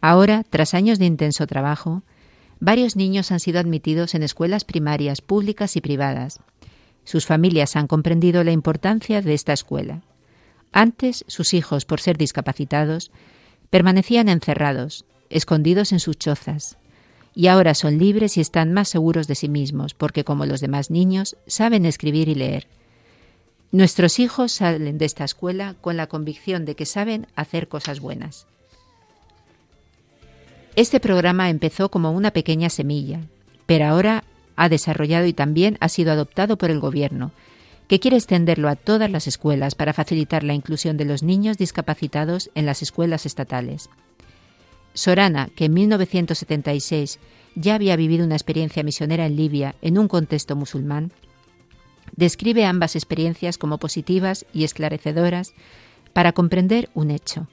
Ahora, 0.00 0.44
tras 0.48 0.74
años 0.74 0.98
de 0.98 1.06
intenso 1.06 1.46
trabajo, 1.46 2.02
varios 2.60 2.94
niños 2.94 3.32
han 3.32 3.40
sido 3.40 3.58
admitidos 3.58 4.14
en 4.14 4.22
escuelas 4.22 4.64
primarias 4.64 5.20
públicas 5.20 5.76
y 5.76 5.80
privadas. 5.80 6.40
Sus 7.04 7.26
familias 7.26 7.76
han 7.76 7.88
comprendido 7.88 8.44
la 8.44 8.52
importancia 8.52 9.22
de 9.22 9.34
esta 9.34 9.52
escuela. 9.52 10.02
Antes, 10.72 11.24
sus 11.26 11.52
hijos, 11.52 11.84
por 11.84 12.00
ser 12.00 12.16
discapacitados, 12.16 13.10
permanecían 13.76 14.30
encerrados, 14.30 15.04
escondidos 15.28 15.92
en 15.92 16.00
sus 16.00 16.16
chozas, 16.16 16.78
y 17.34 17.48
ahora 17.48 17.74
son 17.74 17.98
libres 17.98 18.38
y 18.38 18.40
están 18.40 18.72
más 18.72 18.88
seguros 18.88 19.26
de 19.26 19.34
sí 19.34 19.50
mismos, 19.50 19.92
porque 19.92 20.24
como 20.24 20.46
los 20.46 20.62
demás 20.62 20.90
niños, 20.90 21.36
saben 21.46 21.84
escribir 21.84 22.30
y 22.30 22.34
leer. 22.34 22.68
Nuestros 23.72 24.18
hijos 24.18 24.52
salen 24.52 24.96
de 24.96 25.04
esta 25.04 25.24
escuela 25.24 25.74
con 25.82 25.98
la 25.98 26.06
convicción 26.06 26.64
de 26.64 26.74
que 26.74 26.86
saben 26.86 27.26
hacer 27.36 27.68
cosas 27.68 28.00
buenas. 28.00 28.46
Este 30.74 30.98
programa 30.98 31.50
empezó 31.50 31.90
como 31.90 32.12
una 32.12 32.30
pequeña 32.30 32.70
semilla, 32.70 33.20
pero 33.66 33.84
ahora 33.84 34.24
ha 34.56 34.70
desarrollado 34.70 35.26
y 35.26 35.34
también 35.34 35.76
ha 35.80 35.90
sido 35.90 36.12
adoptado 36.12 36.56
por 36.56 36.70
el 36.70 36.80
Gobierno, 36.80 37.30
que 37.88 38.00
quiere 38.00 38.16
extenderlo 38.16 38.68
a 38.68 38.76
todas 38.76 39.10
las 39.10 39.26
escuelas 39.26 39.74
para 39.74 39.92
facilitar 39.92 40.42
la 40.42 40.54
inclusión 40.54 40.96
de 40.96 41.04
los 41.04 41.22
niños 41.22 41.58
discapacitados 41.58 42.50
en 42.54 42.66
las 42.66 42.82
escuelas 42.82 43.26
estatales. 43.26 43.90
Sorana, 44.94 45.50
que 45.54 45.66
en 45.66 45.74
1976 45.74 47.18
ya 47.54 47.74
había 47.74 47.96
vivido 47.96 48.24
una 48.24 48.34
experiencia 48.34 48.82
misionera 48.82 49.26
en 49.26 49.36
Libia 49.36 49.74
en 49.82 49.98
un 49.98 50.08
contexto 50.08 50.56
musulmán, 50.56 51.12
describe 52.16 52.64
ambas 52.64 52.96
experiencias 52.96 53.58
como 53.58 53.78
positivas 53.78 54.46
y 54.52 54.64
esclarecedoras 54.64 55.54
para 56.12 56.32
comprender 56.32 56.88
un 56.94 57.10
hecho. 57.10 57.46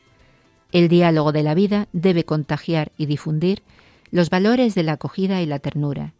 El 0.71 0.87
diálogo 0.87 1.31
de 1.31 1.43
la 1.43 1.53
vida 1.53 1.87
debe 1.93 2.23
contagiar 2.23 2.91
y 2.97 3.05
difundir 3.05 3.61
los 4.09 4.29
valores 4.29 4.73
de 4.73 4.83
la 4.83 4.93
acogida 4.93 5.41
y 5.41 5.45
la 5.45 5.59
ternura. 5.59 6.13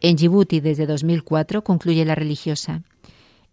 En 0.00 0.16
Djibouti 0.16 0.60
desde 0.60 0.86
2004, 0.86 1.62
concluye 1.62 2.04
la 2.04 2.14
religiosa, 2.14 2.82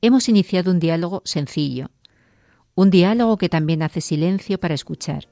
hemos 0.01 0.29
iniciado 0.29 0.71
un 0.71 0.79
diálogo 0.79 1.21
sencillo, 1.25 1.89
un 2.75 2.89
diálogo 2.89 3.37
que 3.37 3.49
también 3.49 3.81
hace 3.81 4.01
silencio 4.01 4.59
para 4.59 4.75
escuchar, 4.75 5.27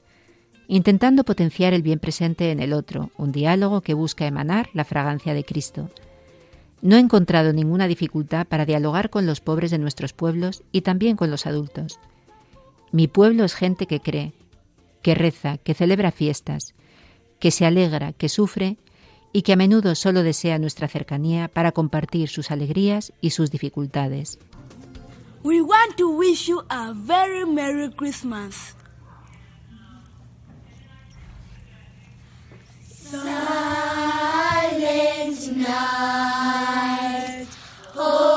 intentando 0.67 1.23
potenciar 1.23 1.73
el 1.73 1.83
bien 1.83 1.99
presente 1.99 2.51
en 2.51 2.59
el 2.59 2.73
otro, 2.73 3.11
un 3.17 3.31
diálogo 3.31 3.81
que 3.81 3.93
busca 3.93 4.25
emanar 4.25 4.69
la 4.73 4.85
fragancia 4.85 5.33
de 5.33 5.43
Cristo. 5.43 5.89
No 6.81 6.95
he 6.95 6.99
encontrado 6.99 7.53
ninguna 7.53 7.87
dificultad 7.87 8.47
para 8.47 8.65
dialogar 8.65 9.09
con 9.09 9.25
los 9.25 9.41
pobres 9.41 9.71
de 9.71 9.77
nuestros 9.77 10.13
pueblos 10.13 10.63
y 10.71 10.81
también 10.81 11.15
con 11.15 11.29
los 11.31 11.45
adultos. 11.45 11.99
Mi 12.91 13.07
pueblo 13.07 13.43
es 13.43 13.53
gente 13.53 13.85
que 13.85 13.99
cree, 13.99 14.33
que 15.01 15.15
reza, 15.15 15.57
que 15.57 15.73
celebra 15.73 16.11
fiestas, 16.11 16.73
que 17.39 17.51
se 17.51 17.65
alegra, 17.65 18.13
que 18.13 18.29
sufre 18.29 18.77
y 19.33 19.41
que 19.41 19.53
a 19.53 19.55
menudo 19.57 19.93
solo 19.95 20.23
desea 20.23 20.57
nuestra 20.57 20.87
cercanía 20.87 21.47
para 21.47 21.73
compartir 21.73 22.29
sus 22.29 22.51
alegrías 22.51 23.13
y 23.21 23.31
sus 23.31 23.51
dificultades. 23.51 24.39
We 25.45 25.61
want 25.61 25.95
to 25.97 26.09
wish 26.09 26.47
you 26.47 26.65
a 26.71 26.91
very 26.95 27.45
Merry 27.45 27.91
Christmas. 27.91 28.73
Silent 32.81 33.27
night, 35.55 37.45
holy 37.93 38.34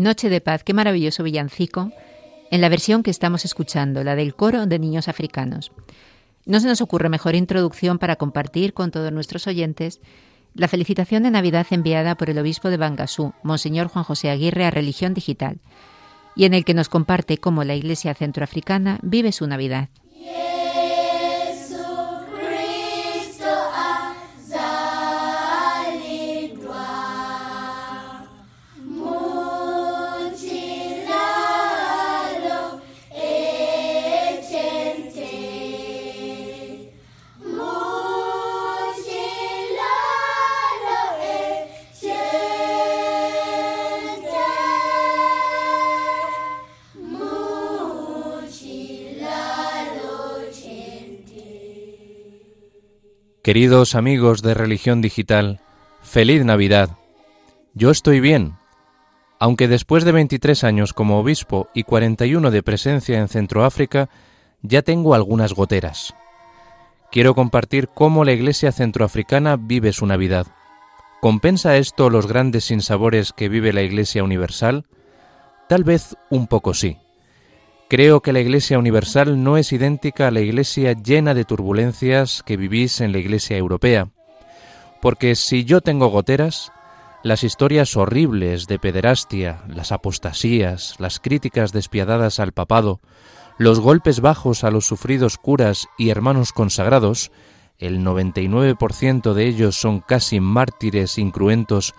Noche 0.00 0.30
de 0.30 0.40
paz, 0.40 0.64
qué 0.64 0.72
maravilloso 0.72 1.22
villancico, 1.22 1.92
en 2.50 2.62
la 2.62 2.70
versión 2.70 3.02
que 3.02 3.10
estamos 3.10 3.44
escuchando, 3.44 4.02
la 4.02 4.16
del 4.16 4.34
coro 4.34 4.64
de 4.64 4.78
niños 4.78 5.08
africanos. 5.08 5.72
No 6.46 6.58
se 6.58 6.68
nos 6.68 6.80
ocurre 6.80 7.10
mejor 7.10 7.34
introducción 7.34 7.98
para 7.98 8.16
compartir 8.16 8.72
con 8.72 8.90
todos 8.90 9.12
nuestros 9.12 9.46
oyentes 9.46 10.00
la 10.54 10.68
felicitación 10.68 11.22
de 11.22 11.30
Navidad 11.30 11.66
enviada 11.68 12.14
por 12.14 12.30
el 12.30 12.38
obispo 12.38 12.70
de 12.70 12.78
Bangasú, 12.78 13.34
Monseñor 13.42 13.88
Juan 13.88 14.06
José 14.06 14.30
Aguirre, 14.30 14.64
a 14.64 14.70
Religión 14.70 15.12
Digital, 15.12 15.60
y 16.34 16.46
en 16.46 16.54
el 16.54 16.64
que 16.64 16.72
nos 16.72 16.88
comparte 16.88 17.36
cómo 17.36 17.62
la 17.62 17.74
Iglesia 17.74 18.14
centroafricana 18.14 19.00
vive 19.02 19.32
su 19.32 19.46
Navidad. 19.46 19.90
Queridos 53.42 53.94
amigos 53.94 54.42
de 54.42 54.52
Religión 54.52 55.00
Digital, 55.00 55.60
feliz 56.02 56.44
Navidad. 56.44 56.90
Yo 57.72 57.90
estoy 57.90 58.20
bien, 58.20 58.56
aunque 59.38 59.66
después 59.66 60.04
de 60.04 60.12
23 60.12 60.62
años 60.62 60.92
como 60.92 61.18
obispo 61.18 61.70
y 61.72 61.84
41 61.84 62.50
de 62.50 62.62
presencia 62.62 63.18
en 63.18 63.28
Centroáfrica, 63.28 64.10
ya 64.60 64.82
tengo 64.82 65.14
algunas 65.14 65.54
goteras. 65.54 66.14
Quiero 67.10 67.34
compartir 67.34 67.88
cómo 67.88 68.26
la 68.26 68.32
Iglesia 68.32 68.72
centroafricana 68.72 69.56
vive 69.56 69.94
su 69.94 70.04
Navidad. 70.04 70.46
¿Compensa 71.22 71.78
esto 71.78 72.10
los 72.10 72.26
grandes 72.26 72.64
sinsabores 72.64 73.32
que 73.32 73.48
vive 73.48 73.72
la 73.72 73.80
Iglesia 73.80 74.22
universal? 74.22 74.84
Tal 75.66 75.82
vez 75.82 76.14
un 76.28 76.46
poco 76.46 76.74
sí. 76.74 76.98
Creo 77.90 78.20
que 78.20 78.32
la 78.32 78.38
Iglesia 78.38 78.78
universal 78.78 79.42
no 79.42 79.56
es 79.56 79.72
idéntica 79.72 80.28
a 80.28 80.30
la 80.30 80.38
Iglesia 80.38 80.92
llena 80.92 81.34
de 81.34 81.44
turbulencias 81.44 82.44
que 82.46 82.56
vivís 82.56 83.00
en 83.00 83.10
la 83.10 83.18
Iglesia 83.18 83.56
europea. 83.56 84.10
Porque 85.02 85.34
si 85.34 85.64
yo 85.64 85.80
tengo 85.80 86.06
goteras, 86.06 86.70
las 87.24 87.42
historias 87.42 87.96
horribles 87.96 88.68
de 88.68 88.78
pederastia, 88.78 89.64
las 89.66 89.90
apostasías, 89.90 90.94
las 91.00 91.18
críticas 91.18 91.72
despiadadas 91.72 92.38
al 92.38 92.52
papado, 92.52 93.00
los 93.58 93.80
golpes 93.80 94.20
bajos 94.20 94.62
a 94.62 94.70
los 94.70 94.86
sufridos 94.86 95.36
curas 95.36 95.88
y 95.98 96.10
hermanos 96.10 96.52
consagrados, 96.52 97.32
el 97.80 98.04
99% 98.04 99.32
de 99.32 99.46
ellos 99.46 99.74
son 99.74 99.98
casi 99.98 100.38
mártires 100.38 101.18
incruentos, 101.18 101.94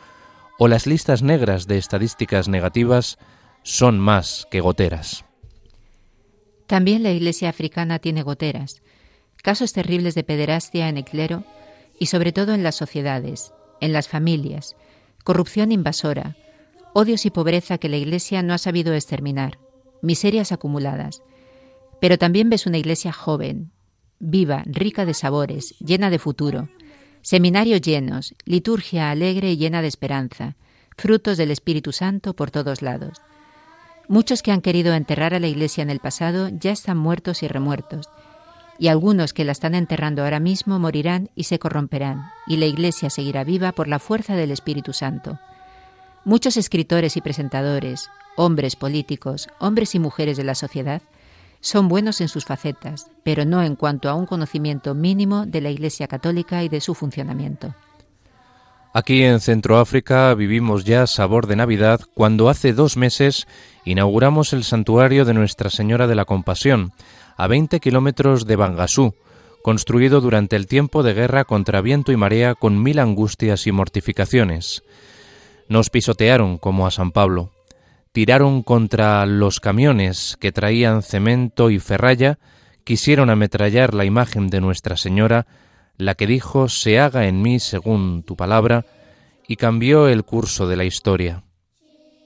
o 0.57 0.69
las 0.69 0.87
listas 0.87 1.21
negras 1.21 1.67
de 1.67 1.77
estadísticas 1.77 2.47
negativas, 2.47 3.17
son 3.63 3.99
más 3.99 4.47
que 4.49 4.61
goteras. 4.61 5.25
También 6.71 7.03
la 7.03 7.11
Iglesia 7.11 7.49
africana 7.49 7.99
tiene 7.99 8.23
goteras, 8.23 8.81
casos 9.43 9.73
terribles 9.73 10.15
de 10.15 10.23
pederastia 10.23 10.87
en 10.87 10.95
el 10.95 11.03
clero 11.03 11.43
y 11.99 12.05
sobre 12.05 12.31
todo 12.31 12.53
en 12.53 12.63
las 12.63 12.75
sociedades, 12.75 13.51
en 13.81 13.91
las 13.91 14.07
familias, 14.07 14.77
corrupción 15.25 15.73
invasora, 15.73 16.37
odios 16.93 17.25
y 17.25 17.29
pobreza 17.29 17.77
que 17.77 17.89
la 17.89 17.97
Iglesia 17.97 18.41
no 18.41 18.53
ha 18.53 18.57
sabido 18.57 18.93
exterminar, 18.93 19.59
miserias 20.01 20.53
acumuladas. 20.53 21.21
Pero 21.99 22.17
también 22.17 22.49
ves 22.49 22.65
una 22.65 22.77
Iglesia 22.77 23.11
joven, 23.11 23.73
viva, 24.19 24.63
rica 24.65 25.05
de 25.05 25.13
sabores, 25.13 25.75
llena 25.79 26.09
de 26.09 26.19
futuro, 26.19 26.69
seminarios 27.21 27.81
llenos, 27.81 28.33
liturgia 28.45 29.11
alegre 29.11 29.51
y 29.51 29.57
llena 29.57 29.81
de 29.81 29.89
esperanza, 29.89 30.55
frutos 30.95 31.37
del 31.37 31.51
Espíritu 31.51 31.91
Santo 31.91 32.33
por 32.33 32.49
todos 32.49 32.81
lados. 32.81 33.21
Muchos 34.11 34.43
que 34.43 34.51
han 34.51 34.59
querido 34.59 34.93
enterrar 34.93 35.33
a 35.33 35.39
la 35.39 35.47
Iglesia 35.47 35.83
en 35.83 35.89
el 35.89 36.01
pasado 36.01 36.49
ya 36.49 36.71
están 36.71 36.97
muertos 36.97 37.43
y 37.43 37.47
remuertos, 37.47 38.09
y 38.77 38.89
algunos 38.89 39.31
que 39.31 39.45
la 39.45 39.53
están 39.53 39.73
enterrando 39.73 40.21
ahora 40.21 40.41
mismo 40.41 40.79
morirán 40.79 41.29
y 41.33 41.45
se 41.45 41.59
corromperán, 41.59 42.29
y 42.45 42.57
la 42.57 42.65
Iglesia 42.65 43.09
seguirá 43.09 43.45
viva 43.45 43.71
por 43.71 43.87
la 43.87 43.99
fuerza 43.99 44.35
del 44.35 44.51
Espíritu 44.51 44.91
Santo. 44.91 45.39
Muchos 46.25 46.57
escritores 46.57 47.15
y 47.15 47.21
presentadores, 47.21 48.09
hombres 48.35 48.75
políticos, 48.75 49.47
hombres 49.59 49.95
y 49.95 49.99
mujeres 49.99 50.35
de 50.35 50.43
la 50.43 50.55
sociedad, 50.55 51.01
son 51.61 51.87
buenos 51.87 52.19
en 52.19 52.27
sus 52.27 52.43
facetas, 52.43 53.09
pero 53.23 53.45
no 53.45 53.63
en 53.63 53.77
cuanto 53.77 54.09
a 54.09 54.15
un 54.15 54.25
conocimiento 54.25 54.93
mínimo 54.93 55.45
de 55.45 55.61
la 55.61 55.69
Iglesia 55.69 56.09
católica 56.09 56.65
y 56.65 56.67
de 56.67 56.81
su 56.81 56.95
funcionamiento. 56.95 57.73
Aquí 58.93 59.23
en 59.23 59.39
Centroáfrica 59.39 60.33
vivimos 60.33 60.83
ya 60.83 61.07
sabor 61.07 61.47
de 61.47 61.55
Navidad 61.55 62.01
cuando 62.13 62.49
hace 62.49 62.73
dos 62.73 62.97
meses 62.97 63.47
inauguramos 63.85 64.51
el 64.51 64.65
santuario 64.65 65.23
de 65.23 65.33
Nuestra 65.33 65.69
Señora 65.69 66.07
de 66.07 66.15
la 66.15 66.25
Compasión, 66.25 66.91
a 67.37 67.47
20 67.47 67.79
kilómetros 67.79 68.45
de 68.45 68.57
Bangasú, 68.57 69.15
construido 69.63 70.19
durante 70.19 70.57
el 70.57 70.67
tiempo 70.67 71.03
de 71.03 71.13
guerra 71.13 71.45
contra 71.45 71.79
viento 71.79 72.11
y 72.11 72.17
marea 72.17 72.53
con 72.53 72.83
mil 72.83 72.99
angustias 72.99 73.65
y 73.65 73.71
mortificaciones. 73.71 74.83
Nos 75.69 75.89
pisotearon 75.89 76.57
como 76.57 76.85
a 76.85 76.91
San 76.91 77.11
Pablo, 77.11 77.51
tiraron 78.11 78.61
contra 78.61 79.25
los 79.25 79.61
camiones 79.61 80.35
que 80.41 80.51
traían 80.51 81.01
cemento 81.01 81.69
y 81.69 81.79
ferralla, 81.79 82.39
quisieron 82.83 83.29
ametrallar 83.29 83.93
la 83.93 84.03
imagen 84.03 84.49
de 84.49 84.59
Nuestra 84.59 84.97
Señora, 84.97 85.47
la 85.97 86.15
que 86.15 86.27
dijo 86.27 86.69
se 86.69 86.99
haga 86.99 87.27
en 87.27 87.41
mí 87.41 87.59
según 87.59 88.23
tu 88.23 88.35
palabra, 88.35 88.85
y 89.47 89.55
cambió 89.57 90.07
el 90.07 90.23
curso 90.23 90.67
de 90.67 90.75
la 90.75 90.85
historia. 90.85 91.43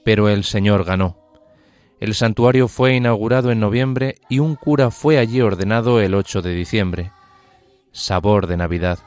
Pero 0.04 0.28
el 0.28 0.44
Señor 0.44 0.84
ganó. 0.84 1.16
El 1.98 2.14
santuario 2.14 2.68
fue 2.68 2.94
inaugurado 2.94 3.50
en 3.50 3.60
noviembre 3.60 4.16
y 4.28 4.38
un 4.38 4.54
cura 4.54 4.90
fue 4.90 5.18
allí 5.18 5.40
ordenado 5.40 6.00
el 6.00 6.14
8 6.14 6.42
de 6.42 6.54
diciembre. 6.54 7.10
Sabor 7.90 8.46
de 8.46 8.56
Navidad. 8.56 8.98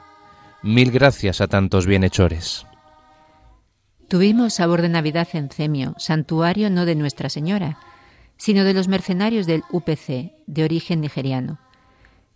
Mil 0.62 0.90
gracias 0.90 1.40
a 1.40 1.46
tantos 1.46 1.86
bienhechores. 1.86 2.66
Tuvimos 4.08 4.54
sabor 4.54 4.82
de 4.82 4.88
Navidad 4.88 5.28
en 5.34 5.48
Cemio, 5.48 5.94
santuario 5.96 6.68
no 6.68 6.84
de 6.84 6.96
Nuestra 6.96 7.28
Señora, 7.28 7.78
sino 8.36 8.64
de 8.64 8.74
los 8.74 8.88
mercenarios 8.88 9.46
del 9.46 9.62
UPC, 9.70 10.32
de 10.46 10.64
origen 10.64 11.00
nigeriano. 11.00 11.60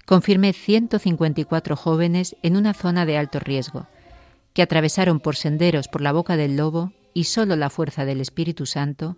Confirmé 0.07 0.53
154 0.53 1.77
jóvenes 1.77 2.37
en 2.43 2.57
una 2.57 2.75
zona 2.75 3.07
de 3.07 3.17
alto 3.17 3.39
riesgo, 3.39 3.87
que 4.53 4.63
atravesaron 4.63 5.21
por 5.21 5.37
senderos 5.37 5.89
por 5.89 6.01
la 6.03 6.13
boca 6.13 6.37
del 6.37 6.57
lobo 6.57 6.93
y 7.15 7.25
solo 7.25 7.57
la 7.57 7.71
fuerza 7.71 8.05
del 8.05 8.21
Espíritu 8.21 8.67
Santo 8.67 9.17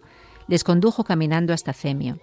les 0.49 0.65
condujo 0.65 1.05
caminando 1.05 1.53
hasta 1.53 1.73
Cemio. 1.73 2.21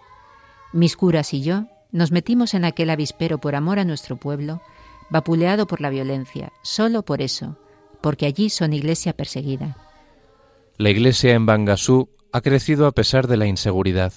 Mis 0.71 0.95
curas 0.95 1.33
y 1.33 1.41
yo 1.41 1.65
nos 1.91 2.11
metimos 2.11 2.53
en 2.53 2.65
aquel 2.65 2.89
avispero 2.89 3.37
por 3.37 3.55
amor 3.55 3.79
a 3.79 3.85
nuestro 3.85 4.15
pueblo, 4.15 4.61
vapuleado 5.09 5.67
por 5.67 5.81
la 5.81 5.89
violencia, 5.89 6.51
solo 6.63 7.03
por 7.03 7.21
eso, 7.21 7.57
porque 8.01 8.25
allí 8.25 8.49
son 8.49 8.73
iglesia 8.73 9.13
perseguida. 9.13 9.77
La 10.77 10.89
iglesia 10.89 11.33
en 11.33 11.45
Bangasú 11.45 12.09
ha 12.31 12.41
crecido 12.41 12.87
a 12.87 12.93
pesar 12.93 13.27
de 13.27 13.37
la 13.37 13.45
inseguridad. 13.45 14.13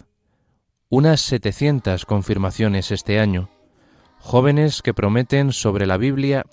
Unas 0.89 1.21
700 1.21 2.07
confirmaciones 2.07 2.91
este 2.91 3.19
año, 3.19 3.51
jóvenes 4.19 4.83
que 4.83 4.95
prometen 4.95 5.53
sobre 5.53 5.87
la 5.87 5.97
Biblia 5.97 6.45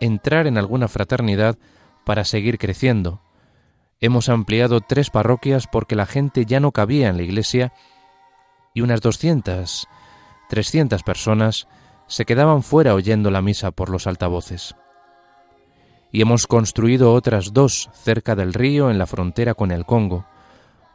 entrar 0.00 0.46
en 0.46 0.58
alguna 0.58 0.88
fraternidad 0.88 1.58
para 2.04 2.24
seguir 2.24 2.58
creciendo, 2.58 3.20
Hemos 4.02 4.30
ampliado 4.30 4.80
tres 4.80 5.10
parroquias 5.10 5.66
porque 5.66 5.94
la 5.94 6.06
gente 6.06 6.46
ya 6.46 6.58
no 6.58 6.72
cabía 6.72 7.08
en 7.08 7.18
la 7.18 7.22
iglesia 7.22 7.74
y 8.72 8.80
unas 8.80 9.02
200, 9.02 9.86
300 10.48 11.02
personas 11.02 11.68
se 12.06 12.24
quedaban 12.24 12.62
fuera 12.62 12.94
oyendo 12.94 13.30
la 13.30 13.42
misa 13.42 13.72
por 13.72 13.90
los 13.90 14.06
altavoces. 14.06 14.74
Y 16.12 16.22
hemos 16.22 16.46
construido 16.46 17.12
otras 17.12 17.52
dos 17.52 17.90
cerca 17.92 18.34
del 18.34 18.54
río 18.54 18.90
en 18.90 18.98
la 18.98 19.06
frontera 19.06 19.52
con 19.52 19.70
el 19.70 19.84
Congo, 19.84 20.24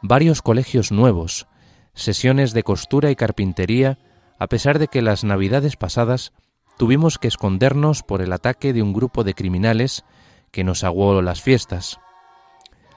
varios 0.02 0.42
colegios 0.42 0.90
nuevos, 0.90 1.46
sesiones 1.94 2.52
de 2.54 2.64
costura 2.64 3.12
y 3.12 3.16
carpintería, 3.16 3.98
a 4.38 4.46
pesar 4.48 4.78
de 4.78 4.88
que 4.88 5.02
las 5.02 5.24
navidades 5.24 5.76
pasadas 5.76 6.32
tuvimos 6.76 7.18
que 7.18 7.28
escondernos 7.28 8.02
por 8.02 8.22
el 8.22 8.32
ataque 8.32 8.72
de 8.72 8.82
un 8.82 8.92
grupo 8.92 9.24
de 9.24 9.34
criminales 9.34 10.04
que 10.50 10.64
nos 10.64 10.84
aguó 10.84 11.22
las 11.22 11.42
fiestas. 11.42 11.98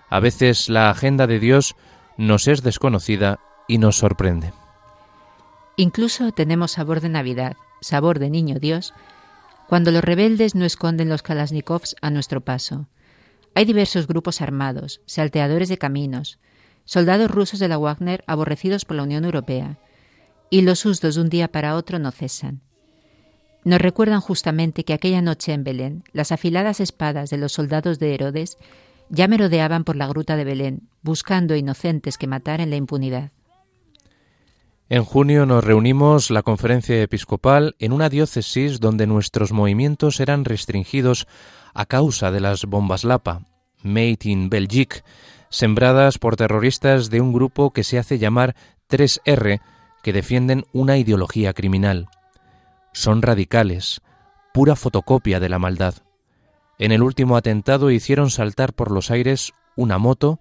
A 0.10 0.20
veces 0.20 0.70
la 0.70 0.90
agenda 0.90 1.28
de 1.28 1.40
Dios 1.40 1.76
nos 2.18 2.48
es 2.48 2.64
desconocida 2.64 3.40
y 3.68 3.78
nos 3.78 3.98
sorprende. 3.98 4.54
Incluso 5.78 6.32
tenemos 6.32 6.72
sabor 6.72 7.00
de 7.00 7.10
Navidad, 7.10 7.56
sabor 7.80 8.20
de 8.20 8.30
Niño 8.30 8.60
Dios, 8.60 8.94
cuando 9.68 9.92
los 9.92 10.04
rebeldes 10.04 10.56
no 10.56 10.66
esconden 10.66 11.10
los 11.10 11.22
Kalashnikovs 11.22 11.96
a 12.02 12.10
nuestro 12.10 12.42
paso. 12.42 12.88
Hay 13.56 13.66
diversos 13.66 14.08
grupos 14.08 14.42
armados, 14.42 15.02
salteadores 15.06 15.70
de 15.70 15.78
caminos, 15.78 16.40
soldados 16.86 17.30
rusos 17.30 17.60
de 17.60 17.68
la 17.68 17.78
Wagner 17.78 18.24
aborrecidos 18.28 18.84
por 18.84 18.98
la 18.98 19.04
Unión 19.04 19.26
Europea, 19.26 19.78
y 20.50 20.62
los 20.62 20.80
sustos 20.80 21.16
de 21.16 21.22
un 21.22 21.30
día 21.30 21.47
para 21.47 21.76
otro 21.76 22.00
no 22.00 22.12
cesan. 22.12 22.62
Nos 23.64 23.82
recuerdan 23.82 24.22
justamente 24.22 24.84
que 24.84 24.93
aquella 24.93 25.22
noche 25.22 25.54
en 25.54 25.64
Belén 25.64 26.04
las 26.14 26.32
afiladas 26.32 26.80
espadas 26.80 27.30
de 27.30 27.38
los 27.38 27.52
soldados 27.52 28.00
de 28.00 28.14
Herodes 28.14 28.58
ya 29.10 29.28
merodeaban 29.28 29.84
por 29.84 29.95
la 29.95 30.08
gruta 30.08 30.36
de 30.36 30.45
Belén, 30.45 30.89
buscando 31.02 31.56
inocentes 31.56 32.18
que 32.18 32.28
matar 32.28 32.62
en 32.62 32.70
la 32.70 32.78
impunidad. 32.78 33.32
En 34.88 35.04
junio 35.04 35.45
nos 35.45 35.64
reunimos 35.64 36.32
la 36.32 36.41
conferencia 36.41 37.00
episcopal 37.02 37.76
en 37.78 37.91
una 37.91 38.10
diócesis 38.10 38.80
donde 38.80 39.06
nuestros 39.06 39.52
movimientos 39.52 40.20
eran 40.20 40.45
restringidos 40.45 41.28
a 41.76 41.86
causa 41.86 42.32
de 42.32 42.39
las 42.39 42.66
bombas 42.66 43.04
Lapa, 43.04 43.45
made 43.84 44.18
in 44.24 44.50
Belgique, 44.50 45.04
sembradas 45.50 46.18
por 46.18 46.36
terroristas 46.38 47.10
de 47.12 47.22
un 47.22 47.34
grupo 47.34 47.72
que 47.72 47.84
se 47.84 48.00
hace 48.00 48.18
llamar 48.18 48.56
3R, 48.89 49.62
que 50.04 50.14
defienden 50.14 50.66
una 50.74 50.97
ideología 50.97 51.54
criminal. 51.54 52.08
Son 52.93 53.22
radicales, 53.22 54.02
pura 54.54 54.76
fotocopia 54.76 55.39
de 55.39 55.50
la 55.50 55.60
maldad. 55.60 55.95
En 56.78 56.91
el 56.91 57.04
último 57.04 57.36
atentado 57.38 57.91
hicieron 57.91 58.30
saltar 58.30 58.74
por 58.74 58.91
los 58.91 59.12
aires 59.12 59.54
una 59.76 59.97
moto, 59.97 60.39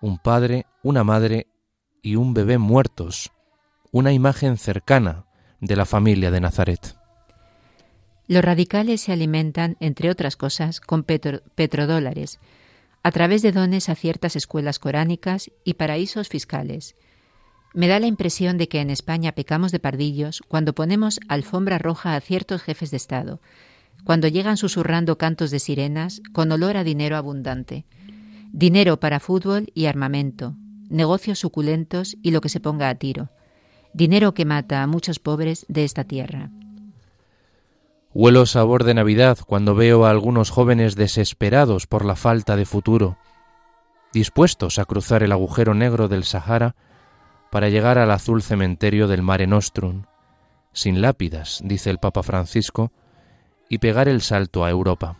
un 0.00 0.18
padre, 0.18 0.66
una 0.82 1.04
madre 1.04 1.46
y 2.02 2.16
un 2.16 2.34
bebé 2.34 2.58
muertos, 2.58 3.32
una 3.90 4.12
imagen 4.12 4.58
cercana 4.58 5.24
de 5.60 5.76
la 5.76 5.86
familia 5.86 6.30
de 6.30 6.40
Nazaret. 6.40 6.96
Los 8.26 8.44
radicales 8.44 9.02
se 9.02 9.12
alimentan, 9.12 9.76
entre 9.80 10.10
otras 10.10 10.36
cosas, 10.36 10.80
con 10.80 11.02
petro- 11.02 11.42
petrodólares, 11.54 12.40
a 13.02 13.10
través 13.10 13.42
de 13.42 13.52
dones 13.52 13.88
a 13.88 13.94
ciertas 13.94 14.36
escuelas 14.36 14.78
coránicas 14.78 15.50
y 15.62 15.74
paraísos 15.74 16.28
fiscales. 16.28 16.96
Me 17.74 17.88
da 17.88 17.98
la 17.98 18.06
impresión 18.06 18.56
de 18.56 18.68
que 18.68 18.80
en 18.80 18.88
España 18.88 19.32
pecamos 19.32 19.72
de 19.72 19.80
pardillos 19.80 20.42
cuando 20.46 20.74
ponemos 20.74 21.18
alfombra 21.28 21.76
roja 21.76 22.14
a 22.14 22.20
ciertos 22.20 22.62
jefes 22.62 22.92
de 22.92 22.96
Estado, 22.96 23.40
cuando 24.04 24.28
llegan 24.28 24.56
susurrando 24.56 25.18
cantos 25.18 25.50
de 25.50 25.58
sirenas 25.58 26.22
con 26.32 26.52
olor 26.52 26.76
a 26.76 26.84
dinero 26.84 27.16
abundante. 27.16 27.84
Dinero 28.52 29.00
para 29.00 29.18
fútbol 29.18 29.72
y 29.74 29.86
armamento, 29.86 30.54
negocios 30.88 31.40
suculentos 31.40 32.16
y 32.22 32.30
lo 32.30 32.40
que 32.40 32.48
se 32.48 32.60
ponga 32.60 32.88
a 32.88 32.94
tiro. 32.94 33.30
Dinero 33.92 34.34
que 34.34 34.44
mata 34.44 34.84
a 34.84 34.86
muchos 34.86 35.18
pobres 35.18 35.66
de 35.68 35.82
esta 35.82 36.04
tierra. 36.04 36.50
Huelo 38.12 38.46
sabor 38.46 38.84
de 38.84 38.94
Navidad 38.94 39.38
cuando 39.44 39.74
veo 39.74 40.04
a 40.04 40.10
algunos 40.10 40.50
jóvenes 40.50 40.94
desesperados 40.94 41.88
por 41.88 42.04
la 42.04 42.14
falta 42.14 42.54
de 42.54 42.66
futuro, 42.66 43.18
dispuestos 44.12 44.78
a 44.78 44.84
cruzar 44.84 45.24
el 45.24 45.32
agujero 45.32 45.74
negro 45.74 46.06
del 46.06 46.22
Sahara 46.22 46.76
para 47.54 47.68
llegar 47.68 47.98
al 47.98 48.10
azul 48.10 48.42
cementerio 48.42 49.06
del 49.06 49.22
Mare 49.22 49.46
Nostrum, 49.46 50.06
sin 50.72 51.00
lápidas, 51.00 51.60
dice 51.62 51.88
el 51.88 51.98
Papa 51.98 52.24
Francisco, 52.24 52.90
y 53.68 53.78
pegar 53.78 54.08
el 54.08 54.22
salto 54.22 54.64
a 54.64 54.70
Europa. 54.70 55.18